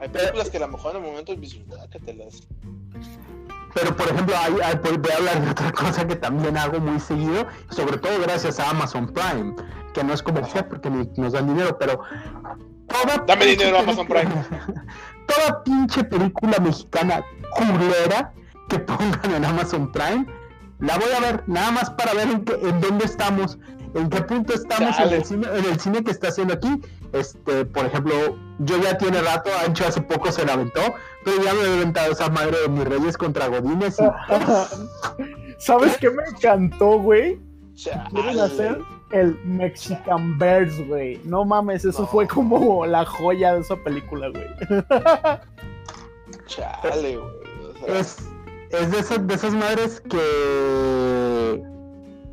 Hay 0.00 0.08
películas 0.08 0.50
que 0.50 0.56
a 0.56 0.60
lo 0.60 0.68
mejor 0.68 0.96
en 0.96 1.04
el 1.04 1.10
momento 1.10 1.36
dices, 1.36 1.62
ah, 1.80 1.86
que 1.90 2.00
te 2.00 2.12
las... 2.14 2.48
Pero 3.74 3.94
por 3.96 4.08
ejemplo, 4.08 4.34
hay, 4.36 4.52
voy 4.52 5.10
a 5.12 5.16
hablar 5.16 5.44
de 5.44 5.50
otra 5.50 5.72
cosa 5.72 6.06
que 6.06 6.16
también 6.16 6.56
hago 6.56 6.80
muy 6.80 6.98
seguido, 6.98 7.46
sobre 7.70 7.98
todo 7.98 8.20
gracias 8.22 8.58
a 8.58 8.70
Amazon 8.70 9.06
Prime, 9.12 9.54
que 9.98 10.04
no 10.04 10.14
es 10.14 10.22
comercial 10.22 10.66
porque 10.68 10.88
ni- 10.90 11.10
nos 11.16 11.32
dan 11.32 11.48
dinero, 11.48 11.76
pero 11.78 12.00
toda 12.86 13.24
Dame 13.26 13.46
dinero, 13.46 13.78
Amazon 13.80 14.06
película- 14.06 14.46
Toda 15.26 15.62
pinche 15.64 16.04
película 16.04 16.58
mexicana 16.60 17.22
culera 17.50 18.32
que 18.68 18.78
pongan 18.78 19.34
en 19.34 19.44
Amazon 19.44 19.90
Prime, 19.92 20.24
la 20.78 20.96
voy 20.96 21.10
a 21.16 21.20
ver 21.20 21.42
nada 21.48 21.70
más 21.72 21.90
para 21.90 22.14
ver 22.14 22.28
en, 22.28 22.44
qué, 22.44 22.54
en 22.62 22.80
dónde 22.80 23.04
estamos, 23.06 23.58
en 23.94 24.08
qué 24.08 24.22
punto 24.22 24.54
estamos 24.54 24.98
en 25.00 25.08
el, 25.12 25.24
cine, 25.24 25.46
en 25.52 25.64
el 25.64 25.80
cine 25.80 26.04
que 26.04 26.12
está 26.12 26.28
haciendo 26.28 26.54
aquí. 26.54 26.80
Este, 27.12 27.64
por 27.64 27.86
ejemplo, 27.86 28.14
yo 28.60 28.78
ya 28.78 28.96
tiene 28.98 29.20
rato, 29.20 29.50
Ancho 29.66 29.86
hace 29.86 30.00
poco 30.02 30.30
se 30.30 30.44
la 30.46 30.52
aventó, 30.54 30.80
pero 31.24 31.42
ya 31.42 31.52
me 31.54 31.60
he 31.62 31.76
aventado 31.76 32.12
esa 32.12 32.28
madre 32.30 32.56
de 32.62 32.68
mis 32.68 32.84
reyes 32.84 33.16
contra 33.16 33.48
Godines 33.48 33.98
y 33.98 34.04
¿Sabes 35.58 35.96
qué 36.00 36.10
me 36.10 36.22
encantó, 36.24 36.98
güey? 37.00 37.38
Quieren 38.10 38.40
hacer 38.40 38.78
el 39.12 39.38
Mexican 39.44 40.38
Bears, 40.38 40.86
güey. 40.86 41.20
No 41.24 41.44
mames, 41.44 41.84
eso 41.84 42.02
No. 42.02 42.08
fue 42.08 42.26
como 42.28 42.84
la 42.86 43.04
joya 43.04 43.54
de 43.54 43.60
esa 43.60 43.76
película, 43.76 44.28
güey. 44.28 44.46
Chale, 46.46 47.16
güey. 47.16 47.72
o 47.82 47.86
sea, 47.86 47.98
es, 47.98 48.16
es 48.70 48.90
de, 48.90 48.98
esas, 48.98 49.26
de 49.26 49.34
esas 49.34 49.54
madres 49.54 50.00
que 50.08 51.62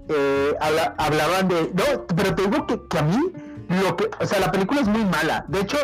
eh, 0.10 0.56
habla- 0.60 0.96
hablaban 0.98 1.48
de... 1.48 1.72
No, 1.74 2.06
pero 2.16 2.36
te 2.36 2.48
digo 2.48 2.68
que, 2.68 2.80
que 2.90 2.98
a 2.98 3.02
mí, 3.04 3.32
lo 3.84 3.96
que, 3.96 4.10
o 4.20 4.26
sea, 4.26 4.40
la 4.40 4.52
película 4.52 4.82
es 4.82 4.88
muy 4.88 5.04
mala. 5.06 5.46
De 5.48 5.62
hecho, 5.62 5.78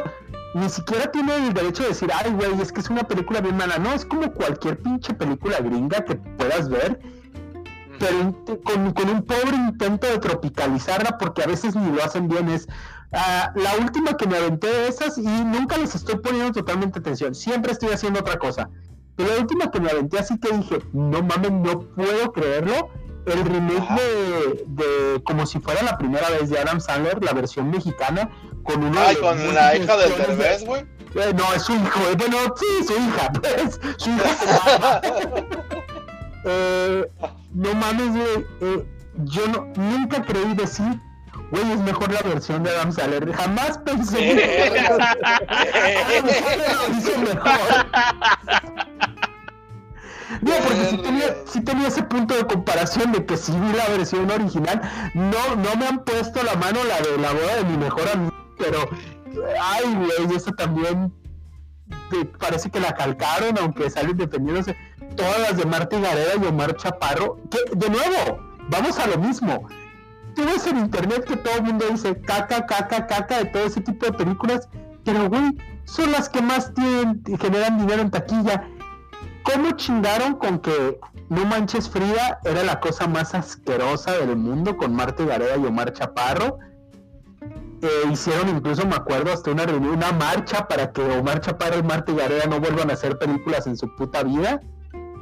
ni 0.54 0.70
siquiera 0.70 1.12
tiene 1.12 1.36
el 1.48 1.54
derecho 1.54 1.84
de 1.84 1.89
decir, 1.89 2.10
ay, 2.14 2.32
güey, 2.34 2.60
es 2.62 2.72
que 2.72 2.82
es 2.82 2.89
una 2.89 3.04
película 3.04 3.42
bien 3.42 3.58
mala. 3.58 3.78
No, 3.78 3.94
es 3.94 4.06
como 4.06 4.32
cualquier 4.34 4.78
pinche 4.80 5.14
película 5.14 5.58
gringa 5.60 6.04
que 6.06 6.16
puedas 6.16 6.70
ver, 6.70 7.00
pero 8.02 8.62
con, 8.64 8.91
con 8.93 9.10
un 9.10 9.24
pobre 9.24 9.56
intento 9.56 10.08
de 10.08 10.18
tropicalizarla 10.20 11.18
porque 11.18 11.43
a 11.43 11.47
veces 11.47 11.76
ni 11.76 11.91
lo 11.95 12.04
hacen 12.04 12.28
bien 12.28 12.49
es 12.49 12.68
ah, 13.14 13.52
la 13.56 13.76
última 13.76 14.18
que 14.18 14.28
me 14.28 14.38
aventé 14.38 14.68
de 14.68 14.88
esas 14.89 15.18
y 15.18 15.22
nunca 15.26 15.78
les 15.78 15.95
estoy 15.95 16.16
poniendo 16.18 16.52
totalmente 16.52 16.99
atención 16.99 17.34
siempre 17.36 17.72
estoy 17.72 17.89
haciendo 17.89 18.20
otra 18.20 18.38
cosa. 18.39 18.70
Pero 19.16 19.30
la 19.36 19.39
última 19.41 19.70
que 19.72 19.80
me 19.80 19.89
aventé 19.91 20.20
así 20.20 20.39
que 20.39 20.52
dije 20.58 20.80
no 20.93 21.22
mames 21.22 21.52
no 21.52 21.80
puedo 21.82 22.32
creerlo 22.34 22.89
el 23.28 23.45
remake 23.45 24.02
de, 24.02 24.66
de 24.68 25.24
como 25.24 25.45
si 25.45 25.60
fuera 25.60 25.84
la 25.84 25.97
primera 25.97 26.28
vez 26.32 26.49
de 26.49 26.58
Adam 26.58 26.80
Sandler 26.82 27.24
la 27.24 27.34
versión 27.34 27.70
mexicana 27.70 28.30
con 28.64 28.84
una 28.84 29.08
Ay, 29.08 29.16
de 29.16 29.22
con 29.22 29.38
las 29.38 29.54
la 29.54 29.76
hija 29.78 29.95
del 29.97 30.10
de- 30.12 30.18
Derbez, 30.18 30.66
güey. 30.66 30.82
Eh, 31.14 31.34
no 31.38 31.54
es 31.54 31.62
su 31.64 31.74
hijo 31.74 31.99
eh, 32.10 32.16
bueno 32.18 32.38
sí 32.56 32.88
su 32.88 32.93
hija 32.93 33.32
pues 33.41 33.80
su 33.97 34.10
hija 34.12 35.02
eh, 36.45 37.06
no 37.54 37.74
mames, 37.76 38.12
güey. 38.12 38.45
eh, 38.62 38.86
yo 39.26 39.47
no, 39.47 39.68
nunca 39.76 40.22
creí 40.24 40.54
decir, 40.56 40.99
güey, 41.52 41.72
es 41.72 41.80
mejor 41.82 42.12
la 42.12 42.22
versión 42.22 42.64
de 42.64 42.70
Adam 42.72 42.91
Sandler. 42.91 43.32
Jamás 43.34 43.78
pensé 43.80 44.18
que 44.18 44.82
lo 46.68 46.97
hizo 46.97 47.20
mejor. 47.20 47.86
No, 50.41 50.52
porque 50.64 50.86
si 50.86 50.97
tenía, 50.97 51.36
sí 51.45 51.62
tenía 51.62 51.88
ese 51.89 52.04
punto 52.04 52.34
de 52.36 52.45
comparación 52.47 53.12
de 53.12 53.26
que 53.26 53.36
si 53.36 53.52
vi 53.52 53.74
la 53.74 53.89
versión 53.89 54.32
original, 54.32 54.82
no, 55.14 55.56
no 55.58 55.76
me 55.76 55.88
han 55.88 56.06
puesto 56.06 56.41
la 56.41 56.56
mano 56.56 56.80
la 56.86 57.02
de 57.02 57.18
la 57.18 57.34
boda 57.34 57.56
de 57.58 57.66
mi 57.66 57.78
mejor 57.78 58.08
amigo, 58.08 58.34
pero, 58.58 58.89
ay, 59.62 59.93
güey, 59.93 60.36
eso 60.36 60.54
también 60.54 61.14
parece 62.39 62.70
que 62.70 62.80
la 62.80 62.93
calcaron, 62.95 63.58
aunque 63.60 63.89
salen 63.89 64.16
defendiéndose 64.16 64.76
todas 65.16 65.39
las 65.39 65.57
de 65.57 65.66
Marta 65.66 65.99
Gareda 65.99 66.34
y 66.41 66.45
Omar 66.45 66.76
Chaparro, 66.76 67.38
que 67.49 67.59
de 67.76 67.89
nuevo, 67.89 68.39
vamos 68.70 68.97
a 68.99 69.07
lo 69.07 69.18
mismo. 69.18 69.68
Tú 70.36 70.45
ves 70.45 70.66
en 70.68 70.78
internet 70.78 71.26
que 71.26 71.38
todo 71.38 71.55
el 71.55 71.64
mundo 71.64 71.86
dice 71.89 72.20
caca, 72.22 72.66
caca, 72.66 73.07
caca 73.07 73.38
de 73.39 73.45
todo 73.45 73.64
ese 73.64 73.82
tipo 73.82 74.05
de 74.05 74.14
películas, 74.14 74.70
pero 75.03 75.30
güey, 75.30 75.57
son 75.86 76.12
las 76.12 76.30
que 76.30 76.41
más 76.41 76.74
tienen, 76.74 77.22
generan 77.39 77.80
dinero 77.80 78.01
en 78.01 78.12
taquilla. 78.12 78.68
¿Cómo 79.43 79.72
chingaron 79.72 80.36
con 80.36 80.59
que 80.59 80.99
No 81.30 81.45
Manches 81.45 81.89
Frida 81.89 82.39
era 82.45 82.64
la 82.64 82.80
cosa 82.80 83.07
más 83.07 83.34
asquerosa 83.34 84.12
del 84.14 84.38
mundo 84.38 84.78
con 84.78 84.93
Marta 84.93 85.26
Gareda 85.26 85.57
y 85.57 85.66
Omar 85.66 85.91
Chaparro? 85.93 86.59
Eh, 87.82 87.88
hicieron 88.12 88.47
incluso, 88.49 88.86
me 88.86 88.95
acuerdo, 88.95 89.34
hasta 89.34 89.49
una 89.49 89.66
reunión, 89.66 89.95
una 89.95 90.12
marcha 90.12 90.68
para 90.68 90.91
que 90.91 91.01
Omar 91.01 91.41
Chaparro 91.41 91.80
y 91.80 91.84
Marta 91.84 92.14
Gareda 92.14 92.45
no 92.45 92.59
vuelvan 92.59 92.91
a 92.91 92.93
hacer 92.93 93.18
películas 93.18 93.66
en 93.66 93.76
su 93.76 93.93
puta 93.95 94.24
vida. 94.24 94.62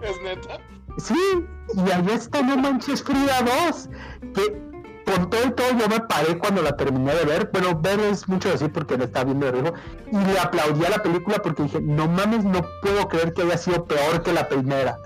Es 0.02 0.22
neta. 0.22 0.60
Sí, 0.98 1.48
y 1.76 1.92
ahí 1.92 2.08
está 2.12 2.42
No 2.42 2.58
Manches 2.58 3.04
Frida 3.04 3.42
2, 3.70 3.90
que 4.34 4.70
con 5.06 5.30
todo 5.30 5.46
y 5.46 5.52
todo 5.52 5.68
yo 5.78 5.88
me 5.88 6.00
paré 6.02 6.38
cuando 6.38 6.62
la 6.62 6.76
terminé 6.76 7.14
de 7.16 7.26
ver, 7.26 7.50
bueno, 7.52 7.80
ver 7.80 8.00
es 8.00 8.28
mucho 8.28 8.50
decir 8.50 8.72
porque 8.72 8.98
la 8.98 9.06
estaba 9.06 9.26
viendo 9.26 9.46
de 9.46 9.52
riesgo, 9.54 9.74
y 10.12 10.18
le 10.18 10.40
aplaudí 10.40 10.86
a 10.86 10.90
la 10.90 11.02
película 11.02 11.38
porque 11.42 11.64
dije, 11.64 11.82
no 11.82 12.08
mames, 12.08 12.44
no 12.44 12.62
puedo 12.82 13.08
creer 13.08 13.34
que 13.34 13.42
haya 13.44 13.58
sido 13.58 13.86
peor 13.86 14.22
que 14.24 14.34
la 14.34 14.48
primera. 14.48 14.98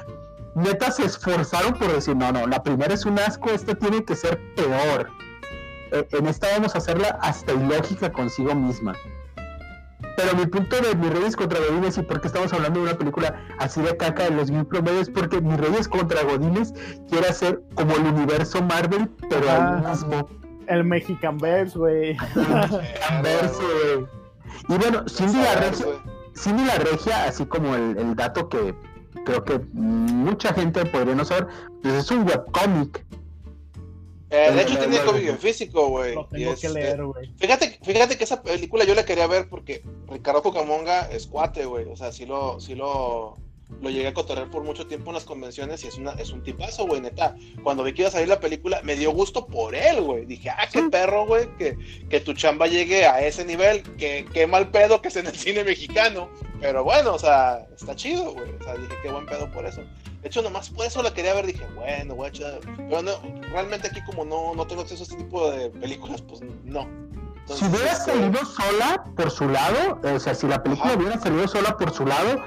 Neta 0.55 0.91
se 0.91 1.05
esforzaron 1.05 1.73
por 1.73 1.91
decir, 1.91 2.15
no, 2.15 2.31
no, 2.31 2.45
la 2.47 2.61
primera 2.61 2.93
es 2.93 3.05
un 3.05 3.17
asco, 3.17 3.49
esta 3.49 3.75
tiene 3.75 4.03
que 4.03 4.15
ser 4.15 4.39
peor. 4.55 5.09
Eh, 5.91 6.07
en 6.11 6.27
esta 6.27 6.47
vamos 6.49 6.75
a 6.75 6.79
hacerla 6.79 7.17
hasta 7.21 7.53
ilógica 7.53 8.11
consigo 8.11 8.53
misma. 8.53 8.93
Pero 10.16 10.36
mi 10.36 10.45
punto 10.45 10.76
de 10.80 10.95
Mis 10.95 11.09
Reyes 11.11 11.36
contra 11.36 11.59
Godines 11.59 11.97
y 11.97 12.03
por 12.03 12.22
qué 12.22 12.28
estamos 12.28 12.53
hablando 12.53 12.80
de 12.82 12.86
una 12.89 12.97
película 12.97 13.36
así 13.57 13.82
de 13.82 13.97
caca 13.97 14.24
de 14.26 14.32
los 14.32 14.51
mil 14.51 14.66
promedios, 14.66 15.09
porque 15.09 15.41
Mis 15.41 15.57
Reyes 15.59 15.88
contra 15.88 16.22
Godines 16.24 16.74
quiere 17.09 17.28
hacer 17.28 17.61
como 17.76 17.95
el 17.95 18.03
universo 18.03 18.61
Marvel, 18.61 19.09
pero 19.30 19.49
Ah. 19.49 19.80
al 19.84 19.89
mismo 19.89 20.30
El 20.68 20.84
Mexican 20.84 21.38
Bears, 21.39 21.76
güey. 21.76 22.16
verso, 23.24 23.61
güey. 23.61 24.05
Y 24.70 24.78
bueno, 24.78 25.03
Cindy 25.09 25.41
la, 25.41 25.55
Regia. 25.55 25.86
Cindy 26.36 26.64
la 26.66 26.76
Regia, 26.78 27.26
así 27.26 27.45
como 27.45 27.76
el, 27.76 27.97
el 27.97 28.16
dato 28.16 28.47
que 28.49 28.74
creo 29.26 29.43
que 29.43 29.59
mucha 29.74 30.53
gente 30.53 30.86
podría 30.86 31.16
no 31.16 31.26
saber, 31.26 31.47
pues 31.82 31.93
es 31.95 32.11
un 32.11 32.24
webcomic. 32.28 33.03
Eh, 34.34 34.51
de 34.51 34.63
hecho, 34.63 34.79
tiene 34.79 34.97
bueno, 34.97 35.11
cómic 35.11 35.27
en 35.27 35.38
físico, 35.38 35.89
güey. 35.89 36.15
Lo 36.15 36.25
tengo 36.25 36.53
es, 36.53 36.59
que 36.59 36.65
eh, 36.65 36.71
leer, 36.71 37.05
güey. 37.05 37.31
Fíjate, 37.38 37.77
fíjate 37.84 38.17
que 38.17 38.23
esa 38.23 38.41
película 38.41 38.84
yo 38.84 38.95
la 38.95 39.05
quería 39.05 39.27
ver 39.27 39.47
porque 39.47 39.84
Ricardo 40.09 40.41
Cucamonga 40.41 41.01
es 41.11 41.27
cuate, 41.27 41.65
güey. 41.65 41.86
O 41.86 41.95
sea, 41.95 42.11
sí 42.11 42.25
lo, 42.25 42.59
sí 42.59 42.73
lo, 42.73 43.38
lo 43.79 43.89
llegué 43.91 44.07
a 44.07 44.13
cotorrear 44.15 44.49
por 44.49 44.63
mucho 44.63 44.88
tiempo 44.88 45.11
en 45.11 45.15
las 45.15 45.25
convenciones 45.25 45.84
y 45.84 45.88
es, 45.88 45.99
una, 45.99 46.13
es 46.13 46.31
un 46.31 46.41
tipazo, 46.41 46.88
güey, 46.88 46.99
neta. 46.99 47.36
Cuando 47.61 47.84
vi 47.84 47.93
que 47.93 48.01
iba 48.01 48.09
a 48.09 48.11
salir 48.11 48.27
la 48.27 48.39
película, 48.39 48.81
me 48.81 48.95
dio 48.95 49.11
gusto 49.11 49.45
por 49.45 49.75
él, 49.75 50.01
güey. 50.01 50.25
Dije, 50.25 50.49
ah, 50.49 50.67
qué 50.71 50.81
perro, 50.81 51.27
güey, 51.27 51.47
que, 51.59 51.77
que 52.09 52.19
tu 52.19 52.34
chamba 52.34 52.65
llegue 52.65 53.05
a 53.05 53.23
ese 53.23 53.45
nivel. 53.45 53.84
Que, 53.97 54.25
qué 54.34 54.47
mal 54.47 54.71
pedo 54.71 54.99
que 54.99 55.09
es 55.09 55.15
en 55.15 55.27
el 55.27 55.36
cine 55.36 55.63
mexicano. 55.63 56.27
Pero 56.59 56.84
bueno, 56.84 57.13
o 57.13 57.19
sea, 57.19 57.67
está 57.75 57.95
chido, 57.95 58.34
güey. 58.34 58.49
O 58.59 58.63
sea, 58.63 58.73
dije, 58.73 58.95
qué 59.03 59.11
buen 59.11 59.27
pedo 59.27 59.51
por 59.51 59.63
eso. 59.67 59.84
De 60.24 60.30
hecho, 60.30 60.41
nomás 60.41 60.69
por 60.69 60.86
eso 60.86 61.03
la 61.03 61.13
quería 61.13 61.34
ver. 61.34 61.45
Dije, 61.45 61.67
bueno, 61.76 62.15
güey, 62.15 62.32
pero 62.78 63.01
no, 63.01 63.11
realmente 63.51 63.89
aquí 63.89 64.01
como 64.05 64.24
no, 64.24 64.55
no 64.55 64.65
tengo 64.65 64.82
acceso 64.82 65.03
a 65.03 65.05
este 65.05 65.17
tipo 65.17 65.51
de 65.51 65.69
películas, 65.69 66.21
pues 66.21 66.41
no. 66.63 66.88
Si 67.45 67.65
hubiera 67.65 67.91
este, 67.91 68.13
salido 68.13 68.45
sola 68.45 69.03
por 69.17 69.30
su 69.30 69.49
lado, 69.49 69.99
o 70.01 70.19
sea, 70.19 70.34
si 70.34 70.47
la 70.47 70.63
película 70.63 70.91
Ajá. 70.91 70.97
hubiera 70.97 71.19
salido 71.19 71.45
sola 71.49 71.78
por 71.78 71.91
su 71.91 72.05
lado, 72.05 72.41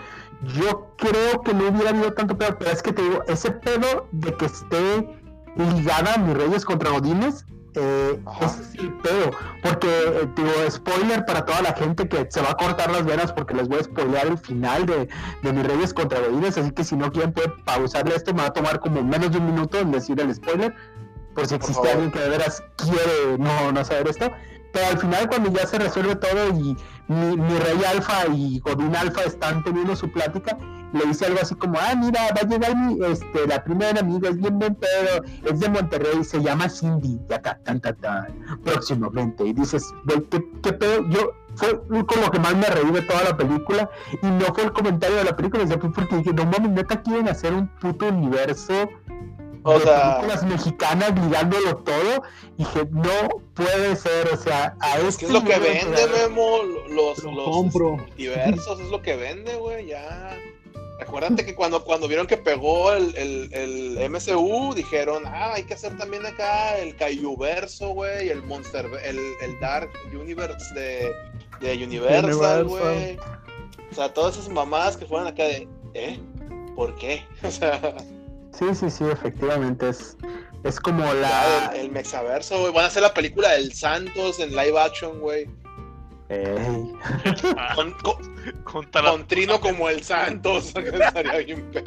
yo 0.55 0.91
creo 0.97 1.43
que 1.43 1.53
no 1.53 1.69
hubiera 1.69 1.91
habido 1.91 2.15
tanto 2.15 2.37
pedo, 2.39 2.57
pero 2.59 2.71
es 2.71 2.83
que 2.83 2.95
te 2.95 3.03
digo, 3.03 3.23
ese 3.29 3.51
pedo 3.51 4.09
de 4.13 4.35
que 4.35 4.47
esté 4.47 5.19
ligada 5.57 6.15
a 6.15 6.19
mis 6.19 6.35
reyes 6.35 6.65
contra 6.65 6.91
Godines, 6.91 7.45
eh, 7.77 8.21
Ajá. 8.27 8.47
ese 8.47 8.63
es 8.63 8.75
el 8.77 8.93
pedo, 8.99 9.31
porque, 9.63 9.87
eh, 9.89 10.29
digo, 10.35 10.51
spoiler 10.71 11.25
para 11.25 11.45
toda 11.45 11.63
la 11.63 11.73
gente 11.75 12.09
que 12.09 12.27
se 12.29 12.41
va 12.41 12.51
a 12.51 12.55
cortar 12.55 12.91
las 12.91 13.05
venas 13.05 13.33
porque 13.33 13.55
les 13.55 13.69
voy 13.69 13.79
a 13.79 13.85
spoilear 13.85 14.27
el 14.27 14.39
final 14.39 14.87
de, 14.87 15.09
de 15.43 15.53
mis 15.53 15.67
reyes 15.67 15.95
contra 15.95 16.21
Godines, 16.21 16.59
así 16.59 16.71
que 16.71 16.85
si 16.85 16.97
no 16.97 17.13
quieren 17.13 17.33
pueden 17.33 17.53
pausarle 17.65 18.15
esto, 18.15 18.33
me 18.33 18.43
va 18.43 18.49
a 18.49 18.53
tomar 18.53 18.81
como 18.81 19.03
menos 19.03 19.31
de 19.31 19.39
un 19.39 19.47
minuto 19.47 19.79
en 19.79 19.93
decir 19.93 20.21
el 20.21 20.35
spoiler, 20.35 20.75
por 21.35 21.47
si 21.47 21.55
existe 21.55 21.91
alguien 21.91 22.11
que 22.11 22.19
de 22.19 22.31
veras 22.31 22.63
quiere 22.77 23.39
no, 23.39 23.71
no 23.71 23.85
saber 23.85 24.09
esto. 24.09 24.31
Pero 24.73 24.87
al 24.89 24.99
final 24.99 25.29
cuando 25.29 25.51
ya 25.51 25.67
se 25.67 25.79
resuelve 25.79 26.17
todo 26.17 26.49
y 26.49 26.77
mi, 27.09 27.37
mi 27.37 27.59
rey 27.59 27.85
alfa 27.85 28.27
y 28.35 28.59
Godín 28.61 28.95
alfa 28.97 29.23
están 29.23 29.63
teniendo 29.63 29.95
su 29.95 30.11
plática, 30.11 30.59
le 30.97 31.07
dice 31.07 31.27
algo 31.27 31.39
así 31.41 31.55
como, 31.55 31.79
ah, 31.79 31.95
mira, 31.95 32.21
va 32.33 32.41
a 32.43 32.47
llegar 32.47 32.77
mi, 32.77 33.05
este, 33.05 33.47
la 33.47 33.63
primera 33.63 34.01
amiga, 34.01 34.29
es 34.29 34.37
bien 34.37 34.59
buen 34.59 34.75
pedo, 34.75 35.25
es 35.45 35.61
de 35.61 35.69
Monterrey, 35.69 36.25
se 36.25 36.43
llama 36.43 36.69
Cindy, 36.69 37.21
y 37.29 37.33
acá, 37.33 37.59
tan, 37.65 37.81
tan, 37.81 37.97
tan, 37.97 38.59
próximamente. 38.65 39.45
Y 39.47 39.53
dices, 39.53 39.85
güey, 40.05 40.23
¿qué, 40.31 40.45
¿qué 40.63 40.73
pedo? 40.73 41.09
Yo, 41.09 41.33
fue 41.57 41.81
con 41.89 42.21
lo 42.21 42.31
que 42.31 42.39
más 42.39 42.55
me 42.55 42.67
reí 42.67 42.91
de 42.91 43.03
toda 43.03 43.25
la 43.25 43.37
película, 43.37 43.91
y 44.23 44.27
no 44.27 44.47
fue 44.55 44.65
el 44.65 44.73
comentario 44.73 45.17
de 45.17 45.25
la 45.25 45.37
película, 45.37 45.67
fue 45.67 45.93
porque 45.93 46.17
dije, 46.17 46.33
no 46.33 46.45
mames, 46.47 46.71
neta 46.71 47.03
quieren 47.03 47.29
hacer 47.29 47.53
un 47.53 47.69
puto 47.69 48.09
universo 48.09 48.89
O 49.63 49.79
de 49.79 49.81
sea, 49.81 50.17
películas 50.17 50.45
mexicanas 50.47 51.13
ligándolo 51.19 51.77
todo, 51.79 52.23
y 52.57 52.65
dije, 52.65 52.87
no 52.91 53.41
puede 53.55 53.97
ser, 53.97 54.29
o 54.33 54.37
sea, 54.37 54.77
a 54.81 54.99
es 54.99 55.05
este 55.05 55.21
que 55.21 55.27
es 55.27 55.33
lo 55.33 55.45
que 55.45 55.59
vende, 55.59 55.95
o 55.95 55.97
sea, 55.97 56.29
Memo. 56.29 56.59
Los, 56.89 57.25
Lo 57.25 57.33
los 57.33 57.45
compro. 57.45 57.97
diversos 58.17 58.81
es 58.81 58.91
lo 58.91 59.03
que 59.03 59.17
vende, 59.17 59.57
güey, 59.57 59.87
ya. 59.87 60.37
Acuérdate 61.01 61.45
que 61.45 61.55
cuando, 61.55 61.85
cuando 61.85 62.09
vieron 62.09 62.27
que 62.27 62.39
pegó 62.39 62.93
el, 62.93 63.15
el, 63.17 63.53
el 63.53 64.11
MCU, 64.11 64.73
dijeron, 64.75 65.25
ah, 65.27 65.53
hay 65.55 65.65
que 65.65 65.75
hacer 65.75 65.97
también 65.99 66.25
acá 66.25 66.79
el 66.79 66.97
Verso, 67.39 67.91
güey, 67.91 68.31
el 68.31 68.43
Monster, 68.43 68.87
el, 69.05 69.19
el 69.43 69.61
Dark 69.61 69.91
Universe 70.15 70.75
de, 70.75 71.13
de 71.61 71.85
Universal, 71.85 72.65
güey. 72.65 73.19
O 73.91 73.95
sea, 73.95 74.13
todas 74.13 74.37
esas 74.37 74.49
mamadas 74.49 74.97
que 74.97 75.05
fueron 75.05 75.29
acá 75.29 75.45
de, 75.45 75.69
¿eh? 75.95 76.19
¿Por 76.75 76.95
qué? 76.97 77.25
O 77.43 77.51
sea, 77.51 77.95
Sí, 78.59 78.75
sí, 78.75 78.91
sí, 78.91 79.05
efectivamente, 79.05 79.91
es, 79.91 80.17
es 80.65 80.81
como 80.81 81.05
la... 81.13 81.73
el, 81.75 81.81
el 81.81 81.91
Mexaverso, 81.91 82.59
güey. 82.59 82.73
Van 82.73 82.85
a 82.85 82.89
hacer 82.89 83.03
la 83.03 83.13
película 83.13 83.53
del 83.53 83.75
Santos 83.75 84.41
en 84.41 84.57
live 84.57 84.81
action, 84.81 85.21
güey. 85.21 85.47
Ey. 86.29 86.93
Con, 88.65 89.27
Trino 89.27 89.61
como 89.61 89.89
el 89.89 90.03
Santos. 90.03 90.73
que 90.75 90.89
estaría 90.89 91.39
bien 91.39 91.71
pe- 91.73 91.85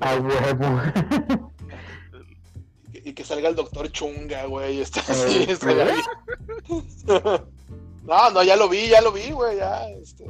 A 0.00 0.16
huevo. 0.16 0.80
y 2.92 3.12
que 3.12 3.24
salga 3.24 3.48
el 3.48 3.56
doctor 3.56 3.90
Chunga, 3.90 4.44
güey. 4.46 4.80
Está 4.80 5.00
así, 5.00 5.46
estaría 5.48 5.84
bien. 5.92 5.96
No, 8.04 8.30
no, 8.30 8.42
ya 8.42 8.56
lo 8.56 8.68
vi, 8.68 8.88
ya 8.88 9.00
lo 9.00 9.12
vi, 9.12 9.30
güey. 9.30 9.58
Ya, 9.58 9.88
este. 9.90 10.24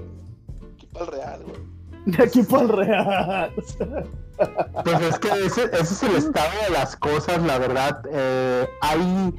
Aquí 0.75 0.87
para 0.93 1.05
el 1.05 1.11
real, 1.13 1.43
güey. 1.45 1.61
De 2.07 2.23
aquí 2.25 2.43
para 2.43 2.63
el 2.63 2.69
real. 2.69 3.53
Pues 4.85 5.01
es 5.03 5.19
que 5.19 5.29
ese, 5.47 5.65
ese 5.65 5.81
es 5.81 6.03
el 6.03 6.17
estado 6.17 6.51
de 6.67 6.71
las 6.73 6.97
cosas, 6.97 7.43
la 7.43 7.59
verdad. 7.59 8.03
Eh, 8.11 8.67
hay 8.81 9.33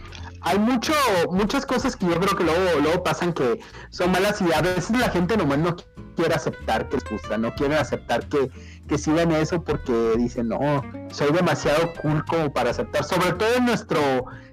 hay 0.43 0.57
mucho, 0.57 0.93
muchas 1.29 1.65
cosas 1.65 1.95
que 1.95 2.07
yo 2.07 2.19
creo 2.19 2.35
que 2.35 2.43
luego, 2.43 2.79
luego 2.81 3.03
pasan 3.03 3.33
que 3.33 3.59
son 3.89 4.11
malas 4.11 4.41
y 4.41 4.51
a 4.51 4.61
veces 4.61 4.89
la 4.91 5.09
gente 5.09 5.37
nomás 5.37 5.59
no 5.59 5.75
quiere 6.15 6.33
aceptar 6.33 6.89
que 6.89 6.95
les 6.95 7.09
gusta, 7.09 7.37
no 7.37 7.53
quieren 7.53 7.77
aceptar 7.77 8.27
que, 8.27 8.49
que 8.87 8.97
sigan 8.97 9.31
eso 9.31 9.63
porque 9.63 10.13
dicen, 10.17 10.49
no, 10.49 10.81
soy 11.11 11.31
demasiado 11.31 11.93
cool 12.01 12.25
como 12.25 12.51
para 12.51 12.71
aceptar, 12.71 13.03
sobre 13.03 13.33
todo 13.33 13.53
en 13.55 13.65
nuestro 13.65 13.99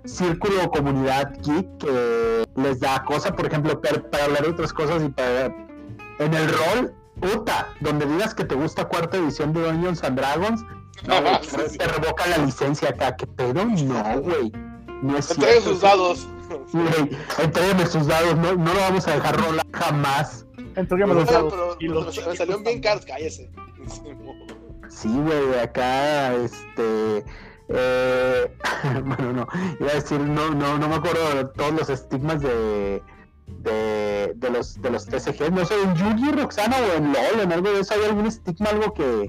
círculo 0.04 0.64
o 0.64 0.70
comunidad 0.70 1.32
geek 1.42 1.78
que 1.78 2.44
les 2.56 2.80
da 2.80 3.02
cosa, 3.04 3.34
por 3.34 3.46
ejemplo, 3.46 3.80
para 3.80 4.24
hablar 4.24 4.42
de 4.42 4.50
otras 4.50 4.72
cosas 4.72 5.02
y 5.02 5.08
para... 5.08 5.46
En 6.18 6.34
el 6.34 6.48
rol, 6.48 6.94
puta, 7.20 7.68
donde 7.80 8.04
digas 8.04 8.34
que 8.34 8.44
te 8.44 8.56
gusta 8.56 8.88
cuarta 8.88 9.16
edición 9.16 9.52
de 9.52 9.62
Dungeons 9.62 10.02
and 10.02 10.18
Dragons, 10.18 10.64
no, 11.06 11.14
sí. 11.42 11.78
te 11.78 11.86
revoca 11.86 12.26
la 12.26 12.38
licencia 12.38 12.88
acá, 12.88 13.16
¿qué 13.16 13.26
pedo? 13.28 13.64
No, 13.64 14.20
güey. 14.20 14.52
No 15.02 15.16
es 15.16 15.30
Entreguen 15.30 15.62
sus 15.62 15.80
dados. 15.80 16.26
Güey, 16.72 17.10
entrégueme 17.42 17.86
sus 17.86 18.06
dados, 18.06 18.34
no, 18.38 18.54
no 18.54 18.72
lo 18.72 18.80
vamos 18.80 19.06
a 19.06 19.12
dejar 19.16 19.38
rolar 19.38 19.66
jamás. 19.72 20.46
Entrégame 20.76 21.12
los 21.14 21.26
dados. 21.26 21.52
pero- 21.52 21.76
Y 21.78 21.88
pero 21.88 22.04
los 22.04 22.14
salieron 22.14 22.64
bien 22.64 22.80
caros, 22.80 23.04
cállese. 23.04 23.50
Sí, 24.88 25.08
güey, 25.08 25.58
acá, 25.60 26.34
este. 26.36 27.22
eh, 27.68 28.56
bueno, 29.04 29.32
no, 29.32 29.46
iba 29.78 29.90
a 29.90 29.94
decir, 29.94 30.18
no, 30.20 30.50
no, 30.54 30.78
no 30.78 30.88
me 30.88 30.94
acuerdo 30.96 31.34
de 31.34 31.44
todos 31.46 31.72
los 31.72 31.90
estigmas 31.90 32.40
de. 32.40 33.02
De, 33.46 34.32
de 34.36 34.50
los 34.50 34.80
de 34.80 34.90
los 34.90 35.06
TCG, 35.06 35.50
no 35.50 35.64
sé, 35.64 35.74
en 35.82 35.94
Yugi, 35.96 36.32
Roxana 36.32 36.76
o 36.76 36.96
en 36.98 37.12
LOL, 37.12 37.40
en 37.42 37.52
algo 37.52 37.70
de 37.72 37.80
eso, 37.80 37.94
¿hay 37.94 38.04
algún 38.04 38.26
estigma, 38.26 38.68
algo 38.70 38.92
que, 38.92 39.28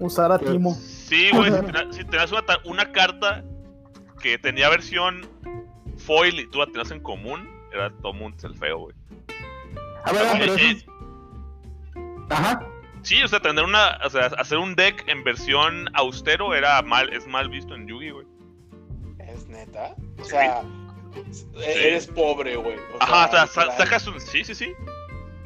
Usar 0.00 0.32
a 0.32 0.38
Timo. 0.38 0.74
Sí, 0.74 1.28
güey, 1.34 1.50
si 1.52 1.58
una, 2.32 2.46
ta- 2.46 2.58
una 2.64 2.92
carta 2.92 3.44
que 4.18 4.38
tenía 4.38 4.68
versión 4.68 5.26
foil 5.96 6.38
y 6.40 6.46
tú 6.46 6.58
la 6.58 6.66
tenías 6.66 6.90
en 6.90 7.00
común, 7.00 7.48
era 7.72 7.90
todo 7.90 8.12
mundo 8.12 8.36
el 8.46 8.54
feo, 8.56 8.78
güey. 8.78 8.96
A 10.04 10.12
ver, 10.12 10.22
pero 10.38 10.54
eso 10.54 10.64
es- 10.66 10.86
Ajá. 12.30 12.60
Sí, 13.02 13.22
o 13.22 13.28
sea, 13.28 13.40
tener 13.40 13.64
una, 13.64 13.98
o 14.04 14.10
sea, 14.10 14.26
hacer 14.26 14.58
un 14.58 14.74
deck 14.74 15.04
en 15.08 15.24
versión 15.24 15.88
austero 15.94 16.54
era 16.54 16.82
mal, 16.82 17.12
es 17.12 17.26
mal 17.26 17.48
visto 17.48 17.74
en 17.74 17.86
Yugi, 17.86 18.10
güey. 18.10 18.26
¿Es 19.20 19.46
neta? 19.48 19.94
O 20.20 20.24
sea, 20.24 20.62
e- 21.56 21.88
eres 21.88 22.06
pobre, 22.08 22.56
güey. 22.56 22.76
O 22.76 23.02
Ajá, 23.02 23.26
o 23.44 23.46
sea, 23.46 23.70
sacas 23.76 24.06
un, 24.08 24.20
sí, 24.20 24.44
sí, 24.44 24.54
sí, 24.54 24.72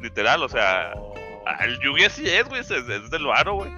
literal, 0.01 0.43
o 0.43 0.49
sea, 0.49 0.93
Oh, 0.95 1.13
ah, 1.45 1.63
el 1.65 1.79
Yugi 1.79 2.05
así 2.05 2.27
es, 2.27 2.43
güey, 2.47 2.61
es, 2.61 2.71
es 2.71 3.09
del 3.09 3.25
varo, 3.25 3.55
güey. 3.55 3.71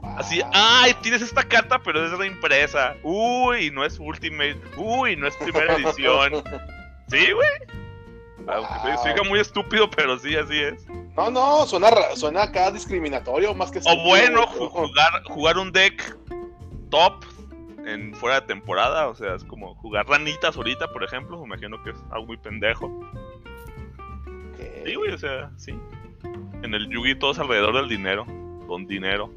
Wow. 0.00 0.18
Así, 0.18 0.40
ay, 0.52 0.94
tienes 1.02 1.22
esta 1.22 1.42
carta, 1.42 1.78
pero 1.78 2.04
es 2.04 2.18
de 2.18 2.26
impresa. 2.26 2.94
Uy, 3.02 3.70
no 3.70 3.84
es 3.84 3.98
Ultimate. 3.98 4.60
Uy, 4.76 5.16
no 5.16 5.26
es 5.26 5.36
primera 5.36 5.74
edición. 5.76 6.42
Sí, 7.08 7.30
güey. 7.30 7.48
Aunque 8.48 8.98
se- 9.00 9.10
oiga 9.10 9.22
muy 9.28 9.38
estúpido, 9.38 9.88
pero 9.88 10.18
sí, 10.18 10.34
así 10.36 10.60
es. 10.60 10.84
No, 11.16 11.30
no, 11.30 11.64
suena, 11.66 11.88
suena 12.16 12.42
acá 12.42 12.70
discriminatorio 12.72 13.54
más 13.54 13.70
que 13.70 13.78
O 13.78 13.80
estúpido, 13.82 14.04
bueno, 14.06 14.46
ju- 14.48 14.68
jugar, 14.68 15.22
jugar 15.24 15.58
un 15.58 15.70
deck 15.70 16.16
top 16.90 17.24
en 17.86 18.12
fuera 18.14 18.40
de 18.40 18.46
temporada. 18.48 19.06
O 19.06 19.14
sea, 19.14 19.36
es 19.36 19.44
como 19.44 19.76
jugar 19.76 20.06
ranitas 20.08 20.56
ahorita, 20.56 20.88
por 20.88 21.04
ejemplo. 21.04 21.38
Me 21.38 21.44
imagino 21.46 21.80
que 21.84 21.90
es 21.90 21.96
algo 22.10 22.26
muy 22.26 22.36
pendejo. 22.38 22.90
Sí, 24.84 24.94
güey, 24.94 25.12
o 25.12 25.18
sea, 25.18 25.50
sí. 25.56 25.72
En 26.62 26.74
el 26.74 26.88
Yugi 26.88 27.14
todos 27.16 27.38
alrededor 27.38 27.74
del 27.76 27.88
dinero. 27.88 28.24
Don 28.68 28.86
dinero. 28.86 29.30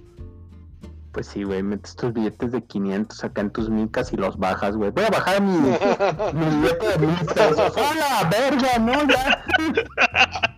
Pues 1.11 1.25
sí, 1.27 1.43
güey, 1.43 1.63
metes 1.63 1.95
tus 1.95 2.13
billetes 2.13 2.51
de 2.51 2.63
500 2.63 3.23
acá 3.23 3.41
en 3.41 3.49
tus 3.49 3.69
micas 3.69 4.13
y 4.13 4.17
los 4.17 4.37
bajas, 4.37 4.75
güey. 4.75 4.91
Voy 4.91 5.05
a 5.05 5.09
bajar 5.09 5.41
mi, 5.41 5.51
mi 6.33 6.45
billete 6.57 6.87
de 6.87 6.97
mil 7.07 7.25
pesos. 7.25 7.73
¡Hola, 7.75 8.29
verga! 8.29 8.77
No, 8.79 9.07
ya. 9.07 9.43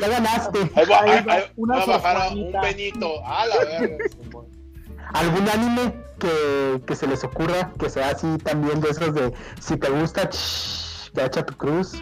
ya 0.00 0.08
ganaste. 0.08 0.58
Ahí 0.76 0.86
va, 0.86 1.00
Ahí 1.00 1.10
ahí- 1.10 1.24
va, 1.24 1.32
ahí 1.34 1.42
una 1.56 1.76
va 1.78 1.82
a 1.82 1.86
bajar 1.86 2.16
a 2.16 2.28
un. 2.30 2.52
Benito. 2.52 3.26
A 3.26 3.46
la 3.46 3.56
verga. 3.58 3.96
¿Algún 5.14 5.48
anime 5.48 5.94
que, 6.18 6.80
que 6.86 6.94
se 6.96 7.06
les 7.06 7.22
ocurra 7.24 7.72
que 7.78 7.90
sea 7.90 8.10
así 8.10 8.38
también 8.38 8.80
de 8.80 8.90
esos 8.90 9.12
de 9.12 9.32
si 9.60 9.76
te 9.76 9.90
gusta, 9.90 10.28
shh, 10.30 11.10
ya 11.14 11.26
echa 11.26 11.44
tu 11.44 11.54
cruz? 11.56 11.92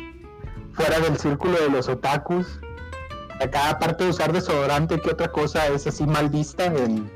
Fuera 0.74 1.00
del 1.00 1.16
círculo 1.18 1.58
de 1.60 1.70
los 1.70 1.88
otakus. 1.88 2.46
Acá, 3.40 3.70
aparte 3.70 4.04
de 4.04 4.10
usar 4.10 4.32
desodorante, 4.32 5.00
¿qué 5.00 5.10
otra 5.10 5.28
cosa 5.32 5.66
es 5.68 5.86
así 5.86 6.06
mal 6.06 6.28
vista 6.28 6.66
en, 6.66 7.10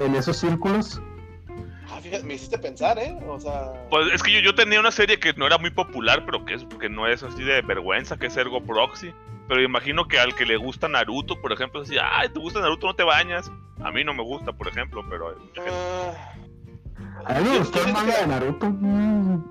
en 0.00 0.14
esos 0.14 0.36
círculos? 0.38 1.00
Ah, 1.88 2.00
fíjate, 2.02 2.24
me 2.24 2.34
hiciste 2.34 2.58
pensar, 2.58 2.98
¿eh? 2.98 3.16
O 3.28 3.38
sea. 3.40 3.72
Pues 3.90 4.12
es 4.12 4.22
que 4.22 4.32
yo, 4.32 4.40
yo 4.40 4.54
tenía 4.54 4.80
una 4.80 4.90
serie 4.90 5.18
que 5.20 5.32
no 5.34 5.46
era 5.46 5.56
muy 5.58 5.70
popular, 5.70 6.24
pero 6.26 6.44
que, 6.44 6.54
es, 6.54 6.64
que 6.80 6.88
no 6.88 7.06
es 7.06 7.22
así 7.22 7.42
de 7.44 7.62
vergüenza, 7.62 8.16
que 8.16 8.26
es 8.26 8.36
Ergo 8.36 8.60
Proxy. 8.62 9.12
Pero 9.48 9.62
imagino 9.62 10.08
que 10.08 10.18
al 10.18 10.34
que 10.34 10.44
le 10.44 10.56
gusta 10.56 10.88
Naruto, 10.88 11.40
por 11.40 11.52
ejemplo, 11.52 11.80
es 11.82 11.88
así, 11.88 11.98
ay, 12.02 12.28
¿te 12.30 12.40
gusta 12.40 12.60
Naruto? 12.60 12.88
No 12.88 12.94
te 12.96 13.04
bañas. 13.04 13.50
A 13.80 13.92
mí 13.92 14.02
no 14.02 14.12
me 14.12 14.24
gusta, 14.24 14.52
por 14.52 14.66
ejemplo, 14.66 15.04
pero 15.08 15.28
hay 15.30 15.36
mucha 15.36 15.62
gente. 15.62 16.18
A 17.26 17.34
mí 17.40 17.44
me 17.48 17.52
yo- 17.54 17.58
gustó 17.60 17.84
el 17.86 17.92
manga 17.92 18.14
que- 18.14 18.20
de 18.22 18.26
Naruto. 18.26 18.66
mm, 18.68 19.44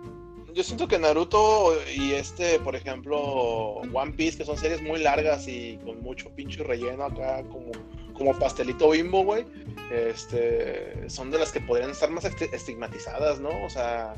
Yo 0.53 0.63
siento 0.63 0.87
que 0.87 0.97
Naruto 0.99 1.73
y 1.97 2.11
este, 2.13 2.59
por 2.59 2.75
ejemplo, 2.75 3.17
One 3.21 4.11
Piece, 4.13 4.37
que 4.37 4.45
son 4.45 4.57
series 4.57 4.81
muy 4.81 4.99
largas 5.01 5.47
y 5.49 5.77
con 5.83 6.01
mucho 6.01 6.29
pinche 6.35 6.63
relleno 6.63 7.03
acá, 7.05 7.43
como, 7.51 7.71
como 8.17 8.37
pastelito 8.37 8.89
bimbo, 8.89 9.23
güey, 9.23 9.45
este, 9.91 11.09
son 11.09 11.31
de 11.31 11.39
las 11.39 11.51
que 11.51 11.61
podrían 11.61 11.91
estar 11.91 12.09
más 12.09 12.23
esti- 12.25 12.51
estigmatizadas, 12.53 13.39
¿no? 13.39 13.49
O 13.65 13.69
sea, 13.69 14.13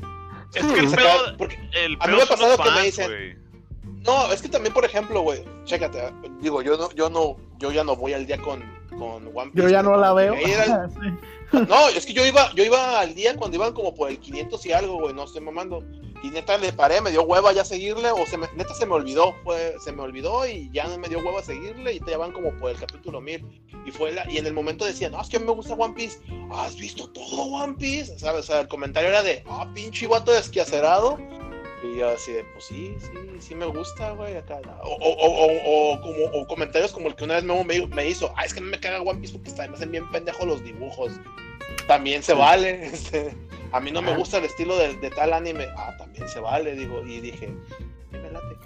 Es 0.54 0.64
que 0.64 0.80
el 0.80 1.36
porque 1.36 1.58
el 1.74 1.96
a 2.00 2.06
mí 2.06 2.16
me 2.16 2.22
ha 2.22 2.26
pasado 2.26 2.56
que 2.56 2.70
me 2.70 2.82
dicen-. 2.82 3.38
No, 4.04 4.32
es 4.32 4.40
que 4.40 4.48
también, 4.48 4.72
por 4.72 4.84
ejemplo, 4.84 5.20
güey, 5.22 5.44
chécate, 5.64 6.12
digo, 6.40 6.62
yo 6.62 6.76
no, 6.76 6.90
yo 6.92 7.10
no, 7.10 7.36
yo 7.58 7.72
ya 7.72 7.82
no 7.84 7.96
voy 7.96 8.12
al 8.14 8.26
día 8.26 8.38
con, 8.38 8.62
con 8.98 9.26
One 9.34 9.50
Piece. 9.52 9.62
Yo 9.62 9.68
ya 9.68 9.82
no 9.82 9.96
la 9.96 10.12
veo. 10.12 10.34
Ahí 10.34 10.50
era- 10.50 10.88
Sí. 11.50 11.56
No, 11.66 11.88
es 11.88 12.04
que 12.04 12.12
yo 12.12 12.26
iba, 12.26 12.52
yo 12.54 12.62
iba 12.62 13.00
al 13.00 13.14
día 13.14 13.34
cuando 13.34 13.56
iban 13.56 13.72
como 13.72 13.94
por 13.94 14.10
el 14.10 14.18
500 14.18 14.66
y 14.66 14.72
algo, 14.72 14.98
güey, 15.00 15.14
no 15.14 15.24
estoy 15.24 15.40
mamando. 15.40 15.82
Y 16.22 16.28
neta 16.28 16.58
le 16.58 16.74
paré, 16.74 17.00
me 17.00 17.10
dio 17.10 17.22
hueva 17.22 17.52
ya 17.52 17.64
seguirle, 17.64 18.10
o 18.10 18.26
se 18.26 18.36
me, 18.36 18.48
neta 18.54 18.74
se 18.74 18.84
me 18.84 18.92
olvidó, 18.92 19.34
fue, 19.44 19.74
se 19.82 19.92
me 19.92 20.02
olvidó 20.02 20.46
y 20.46 20.68
ya 20.74 20.86
me 20.98 21.08
dio 21.08 21.20
hueva 21.20 21.42
seguirle, 21.42 21.94
y 21.94 22.00
ya 22.06 22.18
van 22.18 22.32
como 22.32 22.50
por 22.58 22.70
el 22.70 22.76
capítulo 22.76 23.22
1000. 23.22 23.46
Y 23.86 23.90
fue 23.92 24.12
la, 24.12 24.30
y 24.30 24.36
en 24.36 24.46
el 24.46 24.52
momento 24.52 24.84
decían, 24.84 25.12
no, 25.12 25.22
es 25.22 25.28
que 25.30 25.38
a 25.38 25.40
mí 25.40 25.46
me 25.46 25.52
gusta 25.52 25.72
One 25.72 25.94
Piece. 25.94 26.18
¿Has 26.52 26.76
visto 26.76 27.08
todo 27.08 27.44
One 27.44 27.76
Piece? 27.78 28.18
¿Sabes? 28.18 28.40
O 28.40 28.46
sea, 28.46 28.60
el 28.60 28.68
comentario 28.68 29.08
era 29.08 29.22
de, 29.22 29.42
ah, 29.48 29.66
pinche 29.74 30.06
vato 30.06 30.32
desquiacerado. 30.32 31.16
Y 31.82 31.96
yo 31.96 32.08
así 32.08 32.32
de, 32.32 32.44
pues 32.44 32.64
sí, 32.64 32.96
sí, 33.00 33.12
sí 33.40 33.54
me 33.54 33.66
gusta, 33.66 34.10
güey, 34.12 34.36
acá. 34.36 34.60
O, 34.82 34.94
o, 34.94 35.26
o, 35.26 35.92
o, 35.94 36.00
como, 36.00 36.24
o 36.32 36.46
comentarios 36.46 36.92
como 36.92 37.08
el 37.08 37.14
que 37.14 37.24
una 37.24 37.34
vez 37.34 37.44
Memo 37.44 37.62
me, 37.64 37.86
me 37.86 38.06
hizo, 38.08 38.32
ah, 38.36 38.44
es 38.44 38.52
que 38.52 38.60
no 38.60 38.66
me 38.66 38.80
caga 38.80 39.00
One 39.00 39.20
Piece 39.20 39.34
porque 39.34 39.50
está, 39.50 39.68
me 39.68 39.76
hacen 39.76 39.92
bien 39.92 40.10
pendejos 40.10 40.46
los 40.46 40.64
dibujos. 40.64 41.12
También 41.86 42.22
se 42.22 42.34
vale. 42.34 42.86
Este, 42.92 43.34
a 43.72 43.80
mí 43.80 43.90
no 43.90 44.02
me 44.02 44.16
gusta 44.16 44.38
el 44.38 44.44
estilo 44.44 44.76
de, 44.76 44.94
de 44.96 45.10
tal 45.10 45.32
anime. 45.32 45.66
Ah, 45.76 45.94
también 45.98 46.28
se 46.28 46.40
vale, 46.40 46.74
digo. 46.74 47.02
Y 47.06 47.20
dije, 47.20 47.48
"Sí 48.10 48.16
me 48.18 48.30
late. 48.30 48.56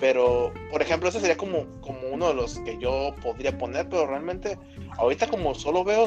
Pero, 0.00 0.52
por 0.70 0.82
ejemplo, 0.82 1.08
ese 1.08 1.20
sería 1.20 1.36
como, 1.36 1.66
como 1.80 2.00
uno 2.10 2.28
de 2.28 2.34
los 2.34 2.58
que 2.60 2.76
yo 2.78 3.14
podría 3.22 3.56
poner, 3.56 3.88
pero 3.88 4.06
realmente, 4.06 4.58
ahorita 4.98 5.26
como 5.28 5.54
solo 5.54 5.84
veo 5.84 6.06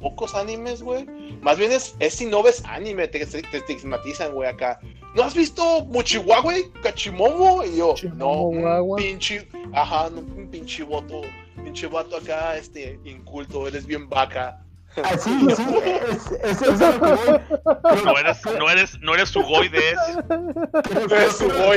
pocos 0.00 0.34
animes, 0.34 0.82
güey. 0.82 1.04
Más 1.42 1.58
bien 1.58 1.72
es, 1.72 1.94
es 1.98 2.14
si 2.14 2.26
no 2.26 2.42
ves 2.42 2.62
anime, 2.64 3.08
te, 3.08 3.24
te, 3.26 3.42
te 3.42 3.56
estigmatizan, 3.56 4.32
güey, 4.32 4.48
acá. 4.48 4.80
¿No 5.14 5.22
has 5.22 5.34
visto 5.34 5.84
Mochiwa, 5.86 6.40
güey? 6.40 6.70
¿Cachimomo? 6.82 7.64
Y 7.64 7.78
yo, 7.78 7.94
no, 8.14 8.42
un 8.42 8.96
pinche, 8.96 9.48
ajá, 9.72 10.08
un 10.08 10.48
pinche 10.50 10.82
voto, 10.82 11.22
pinche 11.62 11.86
vato 11.86 12.16
acá, 12.16 12.56
este, 12.56 12.98
inculto, 13.04 13.68
eres 13.68 13.86
bien 13.86 14.08
vaca. 14.08 14.64
Así, 15.04 15.48
sí, 15.56 15.66
es, 15.84 16.32
es, 16.42 16.62
es 16.62 16.80
a 16.80 16.92
lo 16.92 17.00
que 17.00 17.12
voy. 17.12 17.40
Creo- 17.82 18.04
No 18.04 18.18
eres, 18.18 18.38
no 18.58 18.68
eres, 18.70 18.98
no 19.00 19.14
eres 19.14 19.30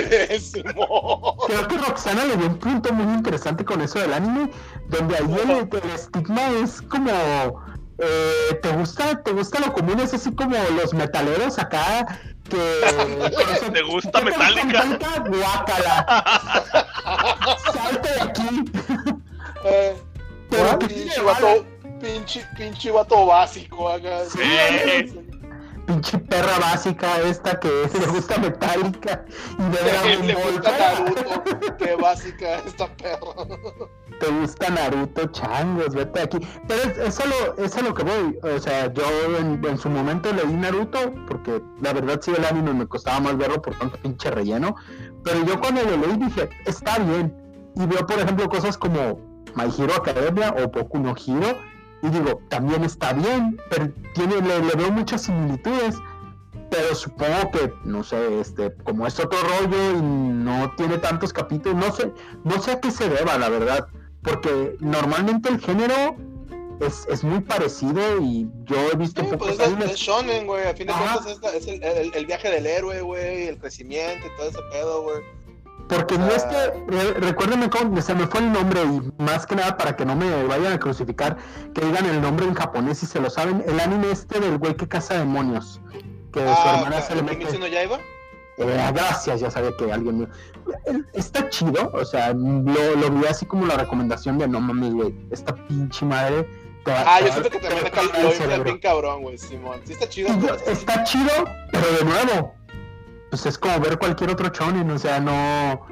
de 0.05 0.23
ese. 0.35 0.63
creo- 0.63 1.67
que- 1.67 1.77
Roxana 1.77 2.25
le 2.25 2.37
dio 2.37 2.47
un 2.47 2.57
punto 2.57 2.93
muy 2.93 3.13
interesante 3.13 3.65
con 3.65 3.81
eso 3.81 3.99
del 3.99 4.13
anime, 4.13 4.51
donde 4.87 5.17
ahí 5.17 5.35
el, 5.43 5.49
el 5.83 5.89
estigma 5.91 6.49
es 6.63 6.81
como 6.83 7.11
eh, 7.97 8.59
te 8.61 8.69
gusta, 8.73 9.21
te 9.23 9.31
gusta 9.31 9.59
lo 9.59 9.73
común, 9.73 9.99
es 9.99 10.13
así 10.13 10.33
como 10.33 10.55
los 10.75 10.93
metaleros 10.93 11.59
acá 11.59 12.19
que 12.49 12.57
¿Te 13.73 13.81
gusta 13.83 14.19
¿Qué? 14.19 14.25
Metallica? 14.25 14.83
Guácala. 15.27 16.23
Salte 17.73 18.09
de 18.13 18.21
aquí. 18.21 18.71
Eh, 19.65 19.95
Pero 20.49 20.63
vato, 21.23 21.45
vale. 21.45 21.65
Pinche, 22.01 22.45
pinche 22.57 22.91
vato 22.91 23.25
básico 23.25 23.89
acá. 23.89 24.25
Sí. 24.25 25.23
Pinche 25.85 26.17
perra 26.19 26.59
básica 26.59 27.21
esta 27.21 27.59
que 27.59 27.67
le 27.67 28.05
gusta 28.07 28.37
Metallica 28.37 29.25
y 29.57 29.63
de 29.63 30.17
Le, 30.17 30.27
le 30.27 30.33
gusta 30.35 30.77
Naruto, 30.77 31.43
qué 31.77 31.95
básica 31.95 32.59
esta 32.59 32.87
perra. 32.95 33.47
te 34.19 34.27
gusta 34.27 34.69
Naruto, 34.69 35.25
changos, 35.27 35.93
vete 35.93 36.19
de 36.19 36.25
aquí. 36.25 36.47
Pero 36.67 36.81
es, 36.83 36.97
es, 36.97 37.19
a 37.19 37.25
lo, 37.25 37.57
es 37.57 37.75
a 37.75 37.81
lo 37.81 37.93
que 37.93 38.03
voy. 38.03 38.39
O 38.43 38.59
sea, 38.59 38.93
yo 38.93 39.03
en, 39.39 39.63
en 39.65 39.77
su 39.77 39.89
momento 39.89 40.31
leí 40.31 40.53
Naruto, 40.53 41.13
porque 41.27 41.61
la 41.81 41.93
verdad 41.93 42.19
sí 42.21 42.31
el 42.37 42.45
anime 42.45 42.73
me 42.73 42.87
costaba 42.87 43.19
más 43.19 43.37
verlo 43.37 43.61
por 43.61 43.77
tanto 43.77 43.97
pinche 43.97 44.29
relleno. 44.29 44.75
Pero 45.23 45.43
yo 45.45 45.59
cuando 45.59 45.81
lo 45.83 45.97
leí 45.97 46.17
dije, 46.17 46.49
está 46.65 46.99
bien. 46.99 47.35
Y 47.75 47.85
veo, 47.85 48.05
por 48.05 48.19
ejemplo, 48.19 48.47
cosas 48.49 48.77
como 48.77 49.19
My 49.55 49.65
Hero 49.77 49.95
Academia 49.95 50.53
o 50.57 50.69
Boku 50.69 50.99
no 50.99 51.15
Hero. 51.15 51.70
Y 52.03 52.09
digo, 52.09 52.41
también 52.49 52.83
está 52.83 53.13
bien, 53.13 53.59
pero 53.69 53.89
tiene, 54.13 54.41
le, 54.41 54.59
le 54.61 54.73
veo 54.75 54.91
muchas 54.91 55.21
similitudes. 55.23 55.95
Pero 56.69 56.95
supongo 56.95 57.51
que, 57.51 57.73
no 57.83 58.01
sé, 58.03 58.39
este, 58.39 58.73
como 58.83 59.05
es 59.05 59.19
otro 59.19 59.37
rollo 59.41 59.91
y 59.97 60.01
no 60.01 60.71
tiene 60.77 60.97
tantos 60.99 61.33
capítulos, 61.33 61.77
no 61.85 61.91
sé, 61.93 62.11
no 62.45 62.61
sé 62.61 62.71
a 62.71 62.79
qué 62.79 62.91
se 62.91 63.09
deba, 63.09 63.37
la 63.37 63.49
verdad 63.49 63.87
porque 64.23 64.77
normalmente 64.79 65.49
el 65.49 65.59
género 65.59 66.15
es, 66.79 67.07
es 67.09 67.23
muy 67.23 67.39
parecido 67.41 68.21
y 68.21 68.47
yo 68.65 68.75
he 68.93 68.95
visto 68.95 69.21
Sí, 69.23 69.27
pues 69.29 69.39
pocos 69.39 69.53
es, 69.55 69.59
es 69.59 69.67
animes. 69.67 69.95
shonen, 69.97 70.45
güey. 70.47 70.65
A 70.67 70.75
fin 70.75 70.85
de 70.87 70.93
Ajá. 70.93 71.13
cuentas 71.15 71.31
es, 71.33 71.41
la- 71.41 71.53
es 71.55 71.67
el, 71.67 71.83
el- 71.83 72.13
el 72.13 72.25
viaje 72.27 72.49
del 72.51 72.67
héroe, 72.67 73.01
güey, 73.01 73.47
el 73.47 73.57
crecimiento 73.57 74.27
y 74.27 74.37
todo 74.37 74.49
ese 74.49 74.59
pedo, 74.71 75.01
güey. 75.03 75.17
Porque 75.95 76.17
no 76.17 76.27
es 76.27 76.43
que, 76.43 76.55
re- 76.87 77.13
recuérdenme 77.15 77.69
cómo, 77.69 78.01
se 78.01 78.13
me 78.15 78.25
fue 78.27 78.39
el 78.39 78.51
nombre 78.53 78.81
y 78.83 79.21
más 79.21 79.45
que 79.45 79.55
nada 79.55 79.75
para 79.77 79.95
que 79.95 80.05
no 80.05 80.15
me 80.15 80.43
vayan 80.45 80.71
a 80.73 80.79
crucificar, 80.79 81.35
que 81.73 81.81
digan 81.85 82.05
el 82.05 82.21
nombre 82.21 82.45
en 82.45 82.53
japonés 82.53 82.99
si 82.99 83.05
se 83.05 83.19
lo 83.19 83.29
saben, 83.29 83.63
el 83.67 83.79
anime 83.79 84.11
este 84.11 84.39
del 84.39 84.57
güey 84.57 84.75
que 84.75 84.87
caza 84.87 85.15
demonios, 85.15 85.81
que 86.31 86.39
su 86.39 86.45
Ah, 86.47 86.75
hermana 86.77 87.01
se 87.01 87.15
le 87.15 87.23
mete... 87.23 87.59
no 87.59 87.67
Yaiba. 87.67 87.99
Eh, 88.57 88.91
gracias, 88.93 89.41
ya 89.41 89.51
sabía 89.51 89.71
que 89.77 89.91
alguien 89.91 90.19
me... 90.19 90.27
Está 91.13 91.49
chido, 91.49 91.91
o 91.93 92.05
sea, 92.05 92.31
lo, 92.33 92.95
lo 92.95 93.09
vi 93.11 93.25
así 93.27 93.45
como 93.45 93.65
la 93.65 93.75
recomendación 93.75 94.37
de 94.37 94.47
no 94.47 94.61
mames, 94.61 94.93
güey, 94.93 95.13
esta 95.31 95.53
pinche 95.67 96.05
madre... 96.05 96.47
Ah, 96.85 97.19
yo 97.21 97.31
siento 97.31 97.49
que 97.51 97.59
te 97.59 97.67
también 97.67 97.85
acá 97.87 98.01
lo 98.01 98.63
bien 98.63 98.79
cabrón, 98.79 99.21
güey, 99.21 99.37
Simón. 99.37 99.81
Sí 99.83 99.93
está 99.93 100.09
chido, 100.09 100.29
está 100.65 101.03
chido, 101.03 101.29
pero 101.71 101.85
de 101.91 102.05
nuevo, 102.05 102.55
pues 103.31 103.45
es 103.45 103.57
como 103.57 103.79
ver 103.79 103.97
cualquier 103.97 104.29
otro 104.29 104.49
shonen, 104.49 104.91
o 104.91 104.99
sea, 104.99 105.19
no... 105.19 105.87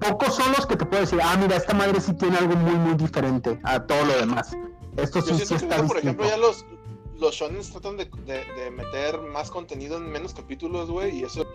Pocos 0.00 0.36
son 0.36 0.52
los 0.52 0.66
que 0.66 0.76
te 0.76 0.84
puedo 0.84 1.00
decir, 1.00 1.18
ah, 1.22 1.36
mira, 1.40 1.56
esta 1.56 1.74
madre 1.74 2.00
sí 2.00 2.12
tiene 2.12 2.36
algo 2.36 2.54
muy, 2.54 2.74
muy 2.74 2.94
diferente 2.94 3.58
a 3.64 3.80
todo 3.80 4.04
lo 4.04 4.16
demás. 4.18 4.56
Esto 4.96 5.22
sí, 5.22 5.34
sí 5.34 5.46
que 5.46 5.54
está 5.54 5.76
ahorita, 5.76 5.86
por 5.88 5.98
ejemplo, 5.98 6.26
ya 6.26 6.36
los, 6.36 6.64
los 7.18 7.34
shonen 7.34 7.62
tratan 7.62 7.96
de, 7.96 8.04
de, 8.26 8.44
de 8.54 8.70
meter 8.70 9.18
más 9.32 9.50
contenido 9.50 9.96
en 9.96 10.12
menos 10.12 10.34
capítulos, 10.34 10.90
güey, 10.90 11.20
y 11.20 11.24
eso... 11.24 11.46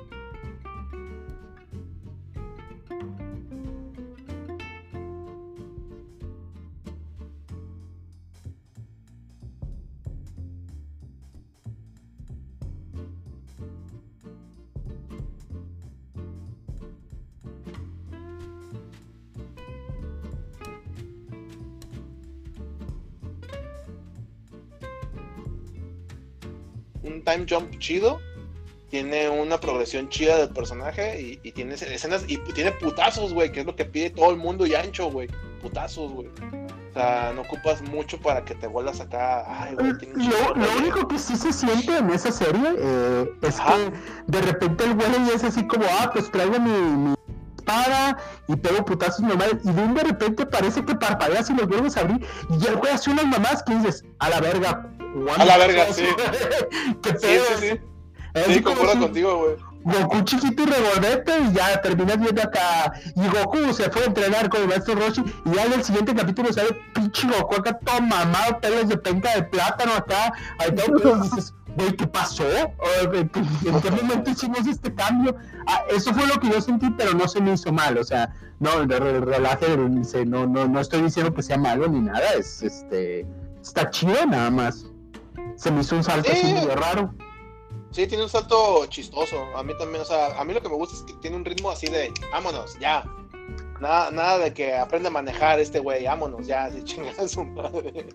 time 27.27 27.45
jump 27.47 27.77
chido, 27.79 28.21
tiene 28.89 29.29
una 29.29 29.59
progresión 29.59 30.07
chida 30.07 30.37
del 30.37 30.49
personaje 30.49 31.21
y, 31.21 31.39
y 31.43 31.51
tiene 31.51 31.73
escenas 31.73 32.23
y 32.25 32.37
tiene 32.53 32.71
putazos, 32.71 33.33
güey, 33.33 33.51
que 33.51 33.59
es 33.59 33.65
lo 33.65 33.75
que 33.75 33.83
pide 33.83 34.09
todo 34.09 34.31
el 34.31 34.37
mundo 34.37 34.65
y 34.65 34.75
ancho, 34.75 35.11
güey. 35.11 35.27
Putazos, 35.61 36.11
güey. 36.13 36.27
O 36.27 36.93
sea, 36.93 37.33
no 37.35 37.41
ocupas 37.41 37.81
mucho 37.81 38.17
para 38.19 38.45
que 38.45 38.55
te 38.55 38.67
vuelvas 38.67 39.01
acá. 39.01 39.43
Ay, 39.45 39.75
güey, 39.75 39.97
tiene 39.97 40.13
un 40.15 40.21
chingo 40.21 40.37
Lo, 40.55 40.65
lo 40.65 40.77
único 40.77 41.07
que 41.07 41.19
sí 41.19 41.35
se 41.35 41.51
siente 41.51 41.97
en 41.97 42.09
esa 42.11 42.31
serie 42.31 42.75
eh, 42.77 43.29
es 43.41 43.59
Ajá. 43.59 43.75
que 43.75 44.31
de 44.31 44.41
repente 44.41 44.85
el 44.85 44.95
güey 44.95 45.29
es 45.35 45.43
así 45.43 45.67
como, 45.67 45.85
ah, 45.85 46.09
pues 46.13 46.31
traigo 46.31 46.57
mi, 46.59 46.71
mi 46.71 47.15
y 48.47 48.55
pego 48.55 48.85
putazos 48.85 49.19
normales 49.21 49.57
y 49.63 49.71
de 49.71 49.81
un 49.81 49.93
de 49.93 50.03
repente 50.03 50.45
parece 50.45 50.83
que 50.83 50.95
parpadeas 50.95 51.49
y 51.49 51.53
los 51.55 51.67
vuelves 51.67 51.97
a 51.97 52.01
abrir 52.01 52.25
y 52.49 52.57
ya 52.57 52.79
hace 52.93 53.11
unas 53.11 53.25
mamás 53.25 53.63
que 53.63 53.75
dices, 53.75 54.05
a 54.19 54.29
la 54.29 54.39
verga. 54.39 54.89
A 55.37 55.45
la 55.45 55.57
verga, 55.57 55.85
sí. 55.91 56.03
¿Qué 57.01 57.09
Sí, 57.17 57.39
sí, 57.59 57.69
sí. 57.69 57.79
Sí, 58.53 58.61
concuerdo 58.61 58.99
contigo, 58.99 59.37
güey. 59.37 59.55
Goku 59.87 60.21
chiquito 60.23 60.63
y 60.63 60.65
revolvete 60.65 61.31
y 61.49 61.53
ya 61.53 61.81
terminas 61.81 62.19
viendo 62.19 62.41
acá. 62.41 62.91
Y 63.15 63.27
Goku 63.27 63.73
se 63.73 63.89
fue 63.89 64.03
a 64.03 64.05
entrenar 64.05 64.49
con 64.49 64.61
el 64.61 64.67
maestro 64.67 64.95
Roshi 64.95 65.23
y 65.45 65.51
ya 65.55 65.65
en 65.65 65.73
el 65.73 65.83
siguiente 65.83 66.13
capítulo 66.13 66.51
sale 66.51 66.69
pinche 66.93 67.27
Goku 67.27 67.55
acá 67.55 67.77
todo 67.79 68.01
mamado, 68.01 68.59
pelos 68.59 68.87
de 68.89 68.97
penca 68.97 69.33
de 69.35 69.43
plátano 69.43 69.93
acá. 69.93 70.33
Ahí 70.59 70.71
todo 70.75 71.21
dices, 71.21 71.53
güey, 71.75 71.95
¿qué 71.95 72.05
pasó? 72.07 72.43
¿En 73.13 73.29
qué- 73.29 73.39
en 73.69 73.81
qué 73.81 73.91
momento 73.91 74.29
hicimos 74.31 74.67
este 74.67 74.93
cambio? 74.93 75.35
Ah, 75.67 75.81
eso 75.89 76.13
fue 76.13 76.27
lo 76.27 76.39
que 76.39 76.49
yo 76.49 76.59
sentí, 76.61 76.89
pero 76.97 77.13
no 77.13 77.27
se 77.27 77.39
me 77.41 77.53
hizo 77.53 77.71
mal. 77.71 77.97
O 77.97 78.03
sea, 78.03 78.33
no, 78.59 78.71
re- 78.85 78.99
re- 78.99 79.19
relaje, 79.21 79.77
no, 80.25 80.45
no, 80.47 80.67
no 80.67 80.79
estoy 80.79 81.01
diciendo 81.03 81.33
que 81.33 81.43
sea 81.43 81.57
malo 81.57 81.87
ni 81.87 82.01
nada. 82.01 82.33
Es 82.37 82.61
este. 82.61 83.25
Está 83.61 83.89
chido 83.89 84.25
nada 84.25 84.49
más. 84.49 84.85
Se 85.55 85.71
me 85.71 85.81
hizo 85.81 85.95
un 85.95 86.03
salto 86.03 86.29
así 86.31 86.41
Sí. 86.41 86.53
medio 86.53 86.75
raro. 86.75 87.13
Sí, 87.97 88.05
tiene 88.05 88.25
un 88.25 88.29
salto 88.29 88.85
chistoso. 88.89 89.37
A 89.55 89.63
mí 89.63 89.73
también, 89.79 90.03
o 90.03 90.05
sea, 90.05 90.39
a 90.39 90.43
mí 90.45 90.53
lo 90.53 90.61
que 90.61 90.69
me 90.69 90.75
gusta 90.75 90.95
es 90.97 91.01
que 91.01 91.13
tiene 91.13 91.35
un 91.35 91.43
ritmo 91.43 91.71
así 91.71 91.87
de, 91.87 92.13
vámonos, 92.31 92.77
ya. 92.77 93.03
Nada, 93.81 94.11
nada 94.11 94.37
de 94.37 94.53
que 94.53 94.75
aprende 94.77 95.07
a 95.07 95.11
manejar 95.11 95.59
este 95.59 95.79
güey, 95.79 96.05
vámonos, 96.05 96.45
ya, 96.45 96.69
se 96.71 96.83
chinga 96.83 97.27
su 97.27 97.43
madre. 97.43 98.05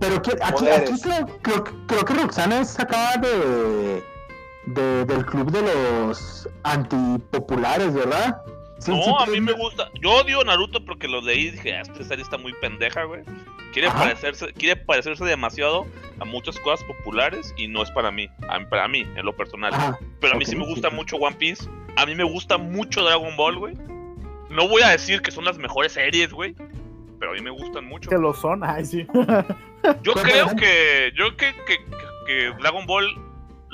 Pero 0.00 0.20
que, 0.20 0.32
aquí, 0.42 0.66
aquí 0.68 1.00
creo, 1.00 1.26
creo, 1.42 1.62
creo 1.86 2.04
que 2.04 2.14
Roxana 2.14 2.60
es 2.62 2.70
sacada 2.70 3.16
de, 3.18 4.02
de- 4.66 5.04
del 5.04 5.24
club 5.26 5.48
de 5.52 5.62
los 5.62 6.48
antipopulares, 6.64 7.94
¿verdad? 7.94 8.42
No, 8.88 9.18
a 9.20 9.26
mí 9.26 9.40
me 9.40 9.52
gusta. 9.52 9.90
Yo 10.00 10.10
odio 10.12 10.42
Naruto 10.44 10.84
porque 10.84 11.08
lo 11.08 11.20
leí 11.20 11.46
y 11.46 11.50
dije, 11.52 11.74
"Ah, 11.76 11.80
esta 11.82 12.02
serie 12.04 12.22
está 12.22 12.36
muy 12.38 12.52
pendeja, 12.54 13.04
güey. 13.04 13.22
Quiere 13.72 13.88
Ajá. 13.88 13.98
parecerse, 14.04 14.52
quiere 14.52 14.76
parecerse 14.76 15.24
demasiado 15.24 15.86
a 16.20 16.24
muchas 16.24 16.58
cosas 16.60 16.84
populares 16.86 17.52
y 17.56 17.66
no 17.68 17.82
es 17.82 17.90
para 17.90 18.10
mí. 18.10 18.28
A 18.48 18.60
para 18.68 18.86
mí, 18.88 19.00
en 19.16 19.24
lo 19.26 19.34
personal. 19.36 19.72
Ajá. 19.74 19.98
Pero 20.20 20.34
a 20.34 20.36
mí 20.36 20.44
sí 20.44 20.54
me 20.56 20.64
gusta 20.64 20.90
sí. 20.90 20.96
mucho 20.96 21.16
One 21.16 21.36
Piece. 21.36 21.68
A 21.96 22.06
mí 22.06 22.14
me 22.14 22.24
gusta 22.24 22.56
mucho 22.58 23.02
Dragon 23.04 23.36
Ball, 23.36 23.58
güey. 23.58 23.74
No 24.50 24.68
voy 24.68 24.82
a 24.82 24.90
decir 24.90 25.22
que 25.22 25.30
son 25.30 25.44
las 25.44 25.58
mejores 25.58 25.92
series, 25.92 26.32
güey. 26.32 26.54
Pero 27.18 27.32
a 27.32 27.34
mí 27.34 27.40
me 27.40 27.50
gustan 27.50 27.84
mucho. 27.86 28.10
Que 28.10 28.18
lo 28.18 28.34
son, 28.34 28.62
ay, 28.62 28.84
sí. 28.84 29.06
Yo 30.02 30.12
creo 30.22 30.54
que. 30.56 31.12
Yo 31.16 31.36
que, 31.36 31.54
que- 31.66 31.84
que 32.26 32.52
Dragon 32.60 32.86
Ball 32.86 33.06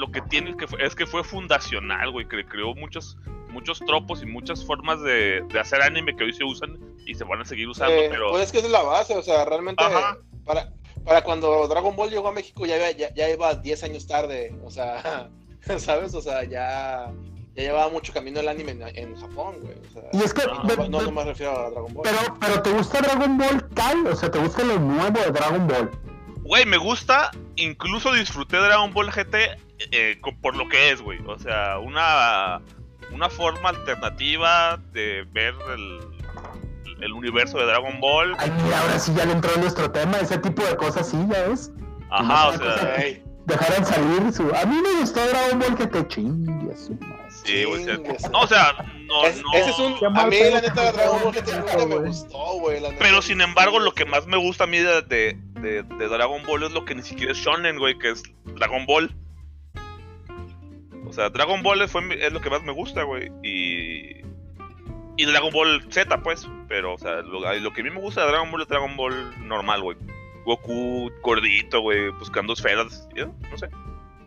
lo 0.01 0.11
que 0.11 0.21
tiene 0.23 0.57
que 0.57 0.67
fue- 0.67 0.85
es 0.85 0.95
que 0.95 1.07
fue 1.07 1.23
fundacional, 1.23 2.11
güey, 2.11 2.27
que 2.27 2.45
creó 2.47 2.75
muchos 2.75 3.17
muchos 3.51 3.81
tropos 3.81 4.23
y 4.23 4.27
muchas 4.27 4.65
formas 4.65 5.01
de, 5.03 5.43
de 5.49 5.59
hacer 5.61 5.83
anime 5.83 6.15
que 6.15 6.23
hoy 6.25 6.33
se 6.33 6.45
usan 6.45 6.79
y 7.05 7.15
se 7.17 7.25
van 7.25 7.41
a 7.41 7.45
seguir 7.45 7.69
usando, 7.69 7.93
Eh, 7.95 8.07
pero 8.09 8.31
Pues 8.31 8.45
es 8.45 8.53
que 8.53 8.59
esa 8.59 8.69
es 8.69 8.73
la 8.73 8.83
base, 8.83 9.17
o 9.17 9.23
sea, 9.23 9.45
realmente 9.45 9.83
Ajá. 9.83 10.19
para, 10.45 10.73
para 11.05 11.23
cuando 11.25 11.67
Dragon 11.67 11.97
Ball 11.97 12.11
llegó 12.11 12.29
a 12.29 12.33
México 12.33 12.65
ya, 12.65 12.77
iba- 12.77 12.93
ya, 12.93 13.13
ya 13.13 13.29
iba 13.29 13.53
10 13.57 13.83
años 13.85 14.07
tarde, 14.07 14.55
o 14.65 14.71
sea, 14.71 15.29
¿sabes? 15.79 16.15
O 16.15 16.23
sea, 16.23 16.45
ya, 16.45 17.11
ya 17.57 17.63
llevaba 17.65 17.91
mucho 17.91 18.13
camino 18.13 18.39
el 18.39 18.47
anime 18.49 18.71
en, 18.71 18.83
en 18.97 19.17
Japón, 19.21 19.57
güey. 19.61 19.75
O 19.81 19.93
sea, 19.93 20.03
Y 20.13 20.23
es 20.25 20.33
que, 20.33 20.47
no, 20.47 20.63
ve- 20.63 20.89
no, 20.89 21.03
no 21.03 21.11
me 21.11 21.25
refiero 21.25 21.51
a 21.59 21.71
Dragon 21.71 21.93
Ball. 21.93 22.05
pero, 22.05 22.37
pero 22.41 22.63
¿te 22.63 22.71
gusta 22.71 23.01
Dragon 23.01 23.37
Ball 23.37 23.69
Kai? 23.75 23.97
O 24.07 24.15
sea, 24.15 24.31
¿te 24.31 24.39
gusta 24.39 24.63
lo 24.63 24.79
nuevo 24.79 25.19
de 25.21 25.31
Dragon 25.33 25.67
Ball? 25.67 25.91
Güey, 26.45 26.67
me 26.67 26.77
gusta, 26.79 27.33
incluso 27.57 28.13
disfruté 28.13 28.59
Dragon 28.59 28.93
Ball 28.95 29.11
GT 29.11 29.59
eh, 29.93 30.21
por 30.43 30.57
lo 30.57 30.69
que 30.69 30.91
es, 30.91 31.01
güey. 31.03 31.21
O 31.27 31.39
sea, 31.39 31.79
una, 31.79 32.61
una 33.13 33.29
forma 33.31 33.71
alternativa 33.71 34.79
de 34.93 35.27
ver 35.33 35.55
el, 35.75 36.01
el 37.01 37.13
universo 37.13 37.59
de 37.59 37.67
Dragon 37.67 38.01
Ball. 38.01 38.35
Ay, 38.39 38.51
mira, 38.65 38.81
ahora 38.81 38.99
sí 38.99 39.13
ya 39.15 39.25
le 39.25 39.33
entró 39.33 39.53
en 39.55 39.61
nuestro 39.63 39.91
tema, 39.91 40.19
ese 40.19 40.39
tipo 40.39 40.63
de 40.65 40.77
cosas 40.77 41.09
sí, 41.09 41.17
ya 41.31 41.49
ves. 41.49 41.71
Ajá, 42.11 42.49
o 42.49 42.59
sea, 42.59 42.97
Dejaron 43.47 43.85
salir 43.87 44.33
su. 44.33 44.43
A 44.55 44.65
mí 44.67 44.77
me 44.81 45.01
gustó 45.01 45.27
Dragon 45.27 45.59
Ball 45.59 45.75
que 45.77 45.87
te 45.87 46.07
chingue 46.09 46.73
a 46.73 46.77
su 46.77 46.93
madre. 46.95 47.17
sí, 47.31 47.65
güey. 47.65 47.83
o 47.83 47.85
sea, 47.87 47.97
chingues. 47.97 48.31
no, 48.31 48.41
o 48.43 48.47
sea, 48.47 48.77
no, 49.07 49.25
Es- 49.27 49.43
no. 49.43 49.53
ese 49.55 49.71
es 49.71 49.79
un. 49.79 50.17
A 50.17 50.27
mí, 50.27 50.37
la 50.53 50.61
neta, 50.61 50.93
Dragon 50.93 51.23
Ball 51.25 51.33
GT 51.35 51.57
nunca 51.59 51.87
me 51.87 51.97
gustó, 52.07 52.39
güey. 52.61 52.81
la 52.81 52.89
neta. 52.91 53.03
Pero 53.03 53.23
sin 53.23 53.41
embargo, 53.41 53.81
lo 53.81 53.93
que 53.93 54.05
más 54.05 54.27
me 54.27 54.37
gusta 54.37 54.65
a 54.65 54.67
mí 54.67 54.79
de, 54.79 55.03
de, 55.03 55.39
de- 55.61 55.83
de 55.83 56.09
Dragon 56.09 56.43
Ball 56.47 56.63
es 56.65 56.73
lo 56.73 56.85
que 56.85 56.95
ni 56.95 57.03
siquiera 57.03 57.33
es 57.33 57.39
Shonen, 57.39 57.79
güey, 57.79 57.99
que 57.99 58.11
es 58.11 58.23
Dragon 58.57 58.85
Ball. 58.87 59.13
O 61.11 61.13
sea, 61.13 61.29
Dragon 61.31 61.63
Ball 61.63 61.87
fue, 61.89 62.03
es 62.25 62.33
lo 62.33 62.41
que 62.41 62.49
más 62.51 62.63
me 62.63 62.73
gusta, 62.73 63.03
güey. 63.03 63.31
Y. 63.43 64.23
Y 65.17 65.25
Dragon 65.27 65.53
Ball 65.53 65.85
Z, 65.91 66.23
pues. 66.23 66.49
Pero, 66.69 66.95
o 66.95 66.99
sea, 66.99 67.17
lo, 67.23 67.41
lo 67.41 67.73
que 67.73 67.81
a 67.81 67.85
mí 67.85 67.91
me 67.91 68.01
gusta 68.01 68.23
de 68.23 68.29
Dragon 68.29 68.51
Ball 68.51 68.63
es 68.63 68.69
Dragon 68.69 68.97
Ball 68.97 69.47
normal, 69.49 69.83
güey. 69.83 69.99
Goku 70.47 71.11
gordito, 71.23 71.81
güey, 71.83 72.09
buscando 72.11 72.55
esferas. 72.55 73.07
¿sí? 73.15 73.23
No 73.51 73.59
sé. 73.59 73.69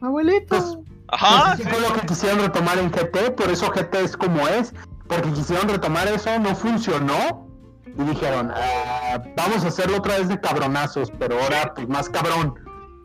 Abuelito. 0.01 0.83
Ajá, 1.07 1.55
Pues, 1.55 1.67
fue 1.69 1.81
lo 1.81 1.93
que 1.95 2.05
quisieron 2.07 2.39
retomar 2.39 2.77
en 2.77 2.89
GT, 2.91 3.31
por 3.31 3.49
eso 3.49 3.69
GT 3.71 3.95
es 4.01 4.15
como 4.17 4.47
es, 4.47 4.73
porque 5.07 5.31
quisieron 5.31 5.67
retomar 5.69 6.07
eso, 6.07 6.37
no 6.39 6.55
funcionó, 6.55 7.47
y 7.85 8.03
dijeron, 8.03 8.51
"Ah, 8.55 9.21
vamos 9.37 9.63
a 9.63 9.67
hacerlo 9.67 9.97
otra 9.97 10.17
vez 10.17 10.27
de 10.29 10.39
cabronazos, 10.39 11.11
pero 11.19 11.39
ahora 11.41 11.73
pues 11.75 11.87
más 11.87 12.09
cabrón. 12.09 12.55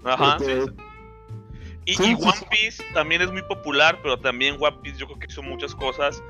ajá. 0.04 0.36
Porque- 0.38 0.62
sí, 0.62 0.66
sí. 0.68 0.84
Y, 1.88 1.94
Sí, 1.94 2.02
y 2.02 2.16
sí, 2.16 2.22
One 2.22 2.32
sí. 2.38 2.44
Piece 2.50 2.84
también 2.92 3.22
es 3.22 3.32
muy 3.32 3.40
popular, 3.42 3.98
pero 4.02 4.18
también 4.18 4.56
One 4.60 4.76
Piece 4.82 4.98
yo 4.98 5.06
creo 5.06 5.18
que 5.18 5.26
hizo 5.26 5.42
muchas 5.42 5.74
cosas 5.74 6.22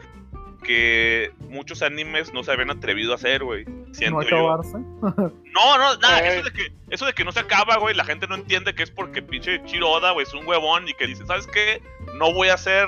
que 0.63 1.33
muchos 1.49 1.83
animes 1.83 2.33
no 2.33 2.43
se 2.45 2.53
habían 2.53 2.71
atrevido 2.71 3.13
a 3.13 3.15
hacer, 3.17 3.43
güey. 3.43 3.65
No 3.65 4.23
yo. 4.23 4.51
acabarse. 4.51 4.77
No, 5.59 5.77
no, 5.79 5.97
nada, 5.97 6.21
Eh. 6.21 6.35
eso 6.39 6.45
de, 6.45 6.53
que, 6.53 6.73
eso 6.91 7.07
de 7.07 7.13
que 7.13 7.25
no 7.25 7.33
se 7.33 7.41
acaba, 7.41 7.77
güey, 7.79 7.95
la 7.97 8.05
gente 8.05 8.29
no 8.29 8.37
entiende 8.37 8.73
que 8.75 8.85
es 8.85 8.91
porque 8.93 9.21
pinche 9.23 9.61
Chiro 9.65 9.91
Oda, 9.91 10.13
güey, 10.13 10.25
es 10.27 10.33
un 10.35 10.47
huevón 10.47 10.89
y 10.89 10.95
que 10.95 11.07
dice, 11.09 11.27
¿sabes 11.27 11.47
qué? 11.49 11.83
No 12.15 12.33
voy 12.33 12.49
a 12.49 12.55
hacer 12.55 12.87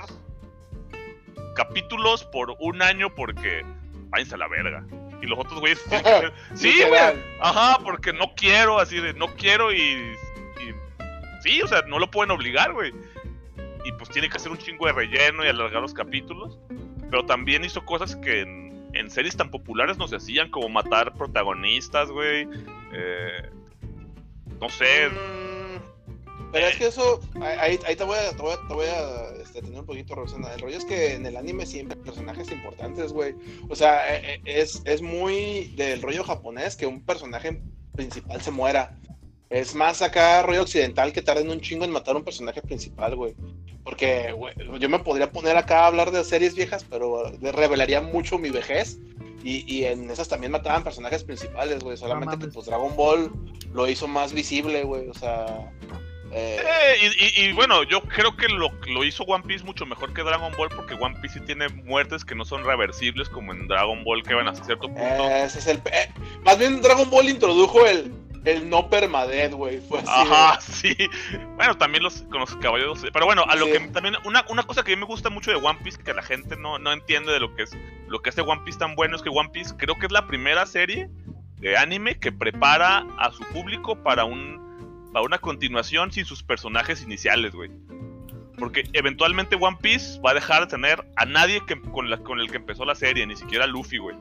capítulos 1.57 2.25
por 2.25 2.55
un 2.61 2.83
año 2.83 3.13
porque 3.15 3.65
váyanse 4.11 4.35
a 4.35 4.39
la 4.39 4.49
verga. 4.49 4.85
Y 5.23 5.27
los 5.27 5.39
otros 5.39 5.59
güeyes 5.61 5.83
Sí, 6.55 6.73
güey. 6.87 7.01
Ajá, 7.41 7.79
porque 7.83 8.13
no 8.13 8.33
quiero, 8.37 8.79
así 8.79 9.01
de 9.01 9.13
no 9.15 9.27
quiero 9.35 9.73
y- 9.73 10.15
Sí, 11.41 11.61
o 11.63 11.67
sea, 11.67 11.83
no 11.83 11.99
lo 11.99 12.11
pueden 12.11 12.31
obligar, 12.31 12.73
güey. 12.73 12.93
Y 13.85 13.93
pues 13.93 14.11
tiene 14.11 14.29
que 14.29 14.37
hacer 14.37 14.53
un 14.53 14.59
chingo 14.59 14.87
de 14.87 14.93
relleno 14.93 15.45
y 15.45 15.49
alargar 15.49 15.83
los 15.83 15.95
capítulos. 15.95 16.59
Pero 17.11 17.25
también 17.25 17.65
hizo 17.65 17.85
cosas 17.85 18.15
que 18.17 18.43
en, 18.93 19.11
series 19.11 19.37
tan 19.37 19.51
populares 19.51 19.99
no 19.99 20.07
se 20.07 20.17
hacían, 20.17 20.51
como 20.51 20.69
matar 20.69 21.15
protagonistas, 21.15 22.11
güey. 22.11 22.47
Eh, 22.93 23.51
no 24.61 24.69
sé. 24.69 25.09
Mm, 25.09 26.51
Pero 26.53 26.67
es 26.67 26.77
que 26.77 26.87
eso, 26.87 27.21
ahí, 27.41 27.79
ahí 27.87 27.97
te 27.97 28.05
voy 28.05 28.17
a, 28.17 28.37
te 28.37 29.43
este, 29.43 29.63
tener 29.63 29.81
un 29.81 29.87
poquito 29.87 30.15
razón. 30.15 30.45
El 30.45 30.61
rollo 30.61 30.77
es 30.77 30.85
que 30.85 31.15
en 31.15 31.25
el 31.27 31.37
anime 31.37 31.65
siempre 31.67 31.99
hay 31.99 32.05
personajes 32.05 32.53
importantes, 32.53 33.13
güey. 33.13 33.35
O 33.69 33.75
sea, 33.75 34.15
eh, 34.15 34.35
eh, 34.35 34.41
es, 34.45 34.83
es 34.85 35.01
muy 35.01 35.73
del 35.77 36.03
rollo 36.03 36.23
japonés 36.23 36.77
que 36.77 36.87
un 36.87 37.05
personaje 37.05 37.63
principal 37.97 38.41
se 38.43 38.51
muera. 38.51 38.97
Es 39.51 39.75
más 39.75 40.01
acá 40.01 40.43
rollo 40.43 40.63
occidental 40.63 41.13
que 41.13 41.23
tarden 41.23 41.51
un 41.51 41.61
chingo 41.61 41.85
en 41.85 41.91
matar 41.91 42.15
a 42.15 42.19
un 42.19 42.25
personaje 42.25 42.63
principal, 42.63 43.17
güey. 43.17 43.35
Porque, 43.83 44.31
güey, 44.33 44.55
yo 44.79 44.89
me 44.89 45.01
podría 45.01 45.33
poner 45.33 45.57
acá 45.57 45.81
a 45.81 45.87
hablar 45.89 46.13
de 46.13 46.23
series 46.23 46.55
viejas, 46.55 46.87
pero 46.89 47.33
revelaría 47.41 48.01
mucho 48.01 48.39
mi 48.39 48.51
vejez. 48.51 48.99
Y, 49.43 49.65
y 49.67 49.87
en 49.87 50.09
esas 50.11 50.29
también 50.29 50.53
mataban 50.53 50.85
personajes 50.85 51.25
principales, 51.25 51.83
güey. 51.83 51.97
Solamente 51.97 52.39
que 52.47 52.53
pues 52.53 52.67
Dragon 52.67 52.95
Ball 52.95 53.33
lo 53.73 53.89
hizo 53.89 54.07
más 54.07 54.33
visible, 54.33 54.85
güey. 54.85 55.09
O 55.09 55.15
sea. 55.15 55.47
eh, 56.31 56.61
Eh, 56.63 57.11
y, 57.37 57.41
y- 57.43 57.49
y 57.49 57.53
bueno, 57.53 57.83
yo 57.83 58.03
creo 58.03 58.37
que 58.37 58.47
lo, 58.49 58.71
lo 58.95 59.03
hizo 59.03 59.25
One 59.25 59.43
Piece 59.45 59.65
mucho 59.65 59.85
mejor 59.85 60.13
que 60.15 60.23
Dragon 60.23 60.53
Ball 60.57 60.69
porque 60.69 60.95
One 60.95 61.17
Piece 61.21 61.41
sí 61.41 61.45
tiene 61.47 61.69
muertes 61.71 62.25
que 62.25 62.37
no 62.37 62.45
son 62.45 62.63
reversibles 62.65 63.29
como 63.31 63.53
en 63.53 63.67
Dragon 63.67 64.05
Ball 64.05 64.23
que 64.23 64.35
van 64.35 64.47
hasta 64.47 64.65
cierto 64.65 64.87
punto. 64.87 65.03
ese 65.03 65.59
es 65.59 65.67
el. 65.67 65.79
pe- 65.79 65.91
eh, 66.03 66.09
más 66.45 66.57
bien 66.59 66.81
Dragon 66.83 67.09
Ball 67.11 67.29
introdujo 67.31 67.85
el, 67.87 68.13
el 68.45 68.69
no 68.71 68.89
permadeath, 68.89 69.53
güey. 69.53 69.81
Fue 69.81 69.99
así. 70.01 70.09
Ajá, 70.09 70.61
sí. 70.61 70.97
Bueno, 71.57 71.77
también 71.77 72.03
los, 72.03 72.23
con 72.23 72.41
los 72.41 72.55
caballeros. 72.57 73.05
Pero 73.13 73.27
bueno, 73.27 73.45
a 73.49 73.57
lo 73.57 73.67
Sí. 73.67 73.73
que 73.73 73.81
también. 73.89 74.17
Una, 74.25 74.45
una 74.49 74.63
cosa 74.63 74.83
que 74.83 74.93
a 74.93 74.97
mí 74.97 75.01
me 75.01 75.07
gusta 75.07 75.29
mucho 75.31 75.51
de 75.51 75.57
One 75.59 75.79
Piece, 75.83 76.03
que 76.03 76.15
la 76.15 76.23
gente 76.23 76.57
no, 76.57 76.79
no 76.79 76.93
entiende 76.93 77.33
de 77.33 77.41
lo 77.41 77.55
que 77.55 77.65
es. 77.65 77.77
Lo 78.09 78.21
que 78.23 78.31
hace 78.31 78.41
One 78.41 78.63
Piece 78.65 78.79
tan 78.79 78.95
bueno 78.97 79.17
es 79.17 79.23
que 79.23 79.29
One 79.29 79.51
Piece 79.53 79.75
creo 79.77 79.97
que 79.99 80.07
es 80.07 80.13
la 80.13 80.27
primera 80.27 80.65
serie 80.67 81.11
de 81.59 81.77
anime 81.77 82.19
que 82.19 82.33
prepara 82.33 83.07
a 83.19 83.31
su 83.33 83.45
público 83.45 84.03
para 84.03 84.25
un. 84.25 84.69
Para 85.13 85.25
una 85.27 85.39
continuación 85.39 86.13
sin 86.13 86.25
sus 86.25 86.43
personajes 86.45 87.03
iniciales, 87.03 87.53
güey. 87.53 87.71
Porque 88.59 88.85
eventualmente 88.93 89.57
One 89.59 89.79
Piece 89.83 90.21
va 90.21 90.31
a 90.31 90.35
dejar 90.35 90.63
de 90.63 90.67
tener 90.69 91.05
a 91.17 91.25
nadie 91.25 91.63
que, 91.67 91.81
con, 91.81 92.09
la- 92.11 92.19
con 92.19 92.39
el 92.41 92.51
que 92.51 92.59
empezó 92.59 92.85
la 92.85 92.95
serie, 92.95 93.27
ni 93.27 93.35
siquiera 93.35 93.65
a 93.65 93.67
Luffy, 93.67 93.99
güey. 93.99 94.17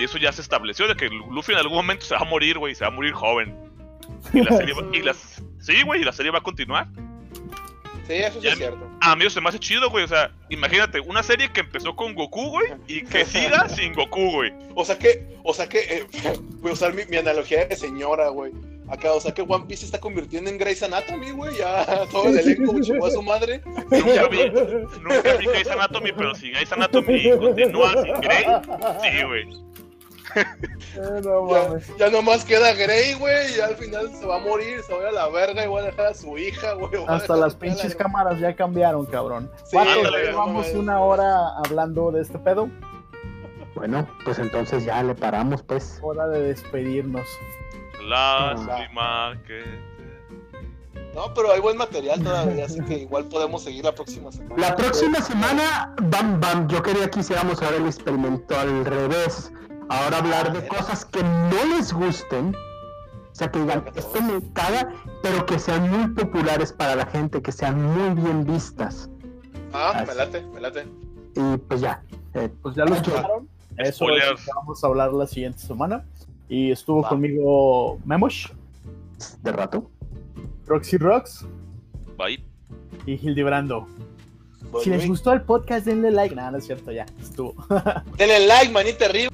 Y 0.00 0.04
eso 0.04 0.16
ya 0.16 0.32
se 0.32 0.40
estableció, 0.40 0.88
de 0.88 0.96
que 0.96 1.08
Luffy 1.10 1.52
en 1.52 1.58
algún 1.58 1.76
momento 1.76 2.06
se 2.06 2.14
va 2.14 2.22
a 2.22 2.24
morir, 2.24 2.58
güey, 2.58 2.74
se 2.74 2.84
va 2.84 2.88
a 2.88 2.90
morir 2.90 3.12
joven. 3.12 3.54
Y 4.32 4.40
la 4.42 4.56
serie 4.56 4.74
va, 4.74 4.96
y 4.96 5.02
las, 5.02 5.42
sí, 5.60 5.82
güey, 5.82 6.00
y 6.00 6.04
la 6.04 6.12
serie 6.12 6.30
va 6.32 6.38
a 6.38 6.42
continuar. 6.42 6.88
Sí, 8.06 8.14
eso 8.14 8.40
sí 8.40 8.46
Ya- 8.46 8.52
es 8.52 8.58
cierto. 8.58 8.90
A 9.02 9.14
mí 9.14 9.24
eso 9.24 9.34
se 9.34 9.40
me 9.40 9.48
hace 9.50 9.58
chido, 9.58 9.88
güey. 9.90 10.04
O 10.04 10.08
sea, 10.08 10.32
imagínate, 10.48 11.00
una 11.00 11.22
serie 11.22 11.50
que 11.52 11.60
empezó 11.60 11.94
con 11.94 12.14
Goku, 12.14 12.48
güey, 12.50 12.72
y 12.88 13.02
que 13.02 13.24
siga 13.24 13.68
sin 13.68 13.92
Goku, 13.94 14.30
güey. 14.32 14.52
O 14.74 14.84
sea 14.84 14.98
que, 14.98 15.36
o 15.44 15.54
sea 15.54 15.68
que, 15.68 15.78
eh, 15.80 16.06
voy 16.60 16.70
a 16.70 16.74
usar 16.74 16.92
mi, 16.94 17.04
mi 17.06 17.16
analogía 17.18 17.66
de 17.66 17.76
señora, 17.76 18.28
güey. 18.28 18.52
Acá, 18.88 19.12
o 19.12 19.20
sea 19.20 19.32
que 19.32 19.42
One 19.42 19.66
Piece 19.68 19.80
se 19.80 19.86
está 19.86 20.00
convirtiendo 20.00 20.50
en 20.50 20.58
Grey's 20.58 20.82
Anatomy, 20.82 21.30
güey. 21.30 21.56
Ya 21.56 21.86
todo 22.10 22.28
el 22.28 22.38
elenco 22.38 22.80
chingó 22.80 23.06
a 23.06 23.10
su 23.10 23.22
madre. 23.22 23.62
Nunca 23.66 24.28
vi, 24.28 24.50
nunca 24.50 25.36
vi 25.38 25.46
Grey's 25.46 25.68
Anatomy, 25.68 26.10
pero 26.12 26.34
si 26.34 26.50
Grey's 26.50 26.72
Anatomy 26.72 27.30
continúa 27.38 28.02
sin 28.02 28.14
Grey, 28.20 28.44
sí, 29.02 29.22
güey. 29.24 29.70
Eh, 30.36 31.20
no 31.22 31.48
Ya, 31.50 31.68
mames. 31.68 31.96
ya 31.98 32.10
nomás 32.10 32.44
queda 32.44 32.72
Grey, 32.74 33.14
güey. 33.14 33.56
Y 33.56 33.60
al 33.60 33.76
final 33.76 34.10
se 34.10 34.26
va 34.26 34.36
a 34.36 34.38
morir, 34.40 34.80
se 34.82 34.92
va 34.92 34.98
a 34.98 35.02
ir 35.02 35.08
a 35.08 35.12
la 35.12 35.28
verga 35.28 35.64
y 35.64 35.68
va 35.68 35.80
a 35.80 35.82
dejar 35.82 36.06
a 36.06 36.14
su 36.14 36.36
hija, 36.38 36.72
güey. 36.74 36.90
Hasta 37.06 37.36
las 37.36 37.54
la 37.54 37.58
pinches 37.58 37.94
cámaras 37.94 38.38
ya 38.40 38.54
cambiaron, 38.54 39.06
cabrón. 39.06 39.50
Sí, 39.64 39.76
llevamos 39.76 40.72
no, 40.74 40.80
una 40.80 41.00
hora 41.00 41.48
hablando 41.64 42.10
de 42.10 42.22
este 42.22 42.38
pedo. 42.38 42.68
Bueno, 43.74 44.06
pues 44.24 44.38
entonces 44.38 44.84
ya 44.84 45.02
le 45.02 45.14
paramos, 45.14 45.62
pues. 45.62 45.98
Hora 46.02 46.26
de 46.28 46.42
despedirnos. 46.42 47.26
Lástima 48.02 49.40
que. 49.46 49.62
No, 51.14 51.32
pero 51.34 51.52
hay 51.52 51.60
buen 51.60 51.76
material 51.76 52.22
todavía, 52.22 52.66
así 52.66 52.80
que 52.84 52.98
igual 52.98 53.24
podemos 53.24 53.64
seguir 53.64 53.84
la 53.84 53.92
próxima 53.92 54.30
semana. 54.30 54.54
La 54.68 54.76
próxima 54.76 55.20
semana, 55.20 55.94
bam, 56.02 56.38
bam, 56.40 56.68
yo 56.68 56.80
quería 56.82 57.10
que 57.10 57.20
hiciéramos 57.20 57.60
ahora 57.62 57.76
el 57.78 57.86
experimento 57.86 58.56
al 58.58 58.84
revés. 58.84 59.50
Ahora 59.90 60.18
hablar 60.18 60.52
de 60.52 60.66
cosas 60.68 61.04
que 61.04 61.22
no 61.22 61.64
les 61.76 61.92
gusten. 61.92 62.54
O 62.54 63.34
sea, 63.34 63.50
que 63.50 63.58
digan, 63.60 63.84
esto 63.94 64.22
me 64.22 64.40
caga, 64.52 64.92
pero 65.22 65.44
que 65.46 65.58
sean 65.58 65.90
muy 65.90 66.08
populares 66.14 66.72
para 66.72 66.94
la 66.96 67.06
gente, 67.06 67.42
que 67.42 67.52
sean 67.52 67.82
muy 67.82 68.22
bien 68.22 68.44
vistas. 68.44 69.08
Ah, 69.72 70.04
me 70.06 70.14
late, 70.14 70.42
me 70.54 70.60
late. 70.60 70.86
Y 71.34 71.56
pues 71.58 71.80
ya. 71.80 72.02
eh, 72.34 72.48
Pues 72.62 72.74
ya 72.76 72.84
lo 72.84 72.94
escucharon. 72.94 73.48
Eso 73.78 73.88
es 73.88 73.94
Spoilers. 73.96 74.30
lo 74.30 74.36
que 74.36 74.50
vamos 74.56 74.84
a 74.84 74.86
hablar 74.86 75.12
la 75.12 75.26
siguiente 75.26 75.58
semana. 75.60 76.04
Y 76.48 76.70
estuvo 76.70 77.02
Va. 77.02 77.08
conmigo 77.08 77.98
Memosh, 78.04 78.48
de 79.42 79.52
rato. 79.52 79.90
Roxy 80.66 80.98
Rocks 80.98 81.46
Bye. 82.18 82.44
y 83.06 83.12
Hildebrando. 83.14 83.86
Pues, 84.70 84.84
Si 84.84 84.90
les 84.90 85.06
gustó 85.08 85.32
el 85.32 85.42
podcast, 85.42 85.86
denle 85.86 86.10
like. 86.10 86.34
Nada, 86.34 86.50
no 86.52 86.58
es 86.58 86.66
cierto, 86.66 86.92
ya. 86.92 87.06
Estuvo. 87.20 87.54
Denle 88.18 88.46
like, 88.46 88.70
manita 88.72 89.06
arriba. 89.06 89.30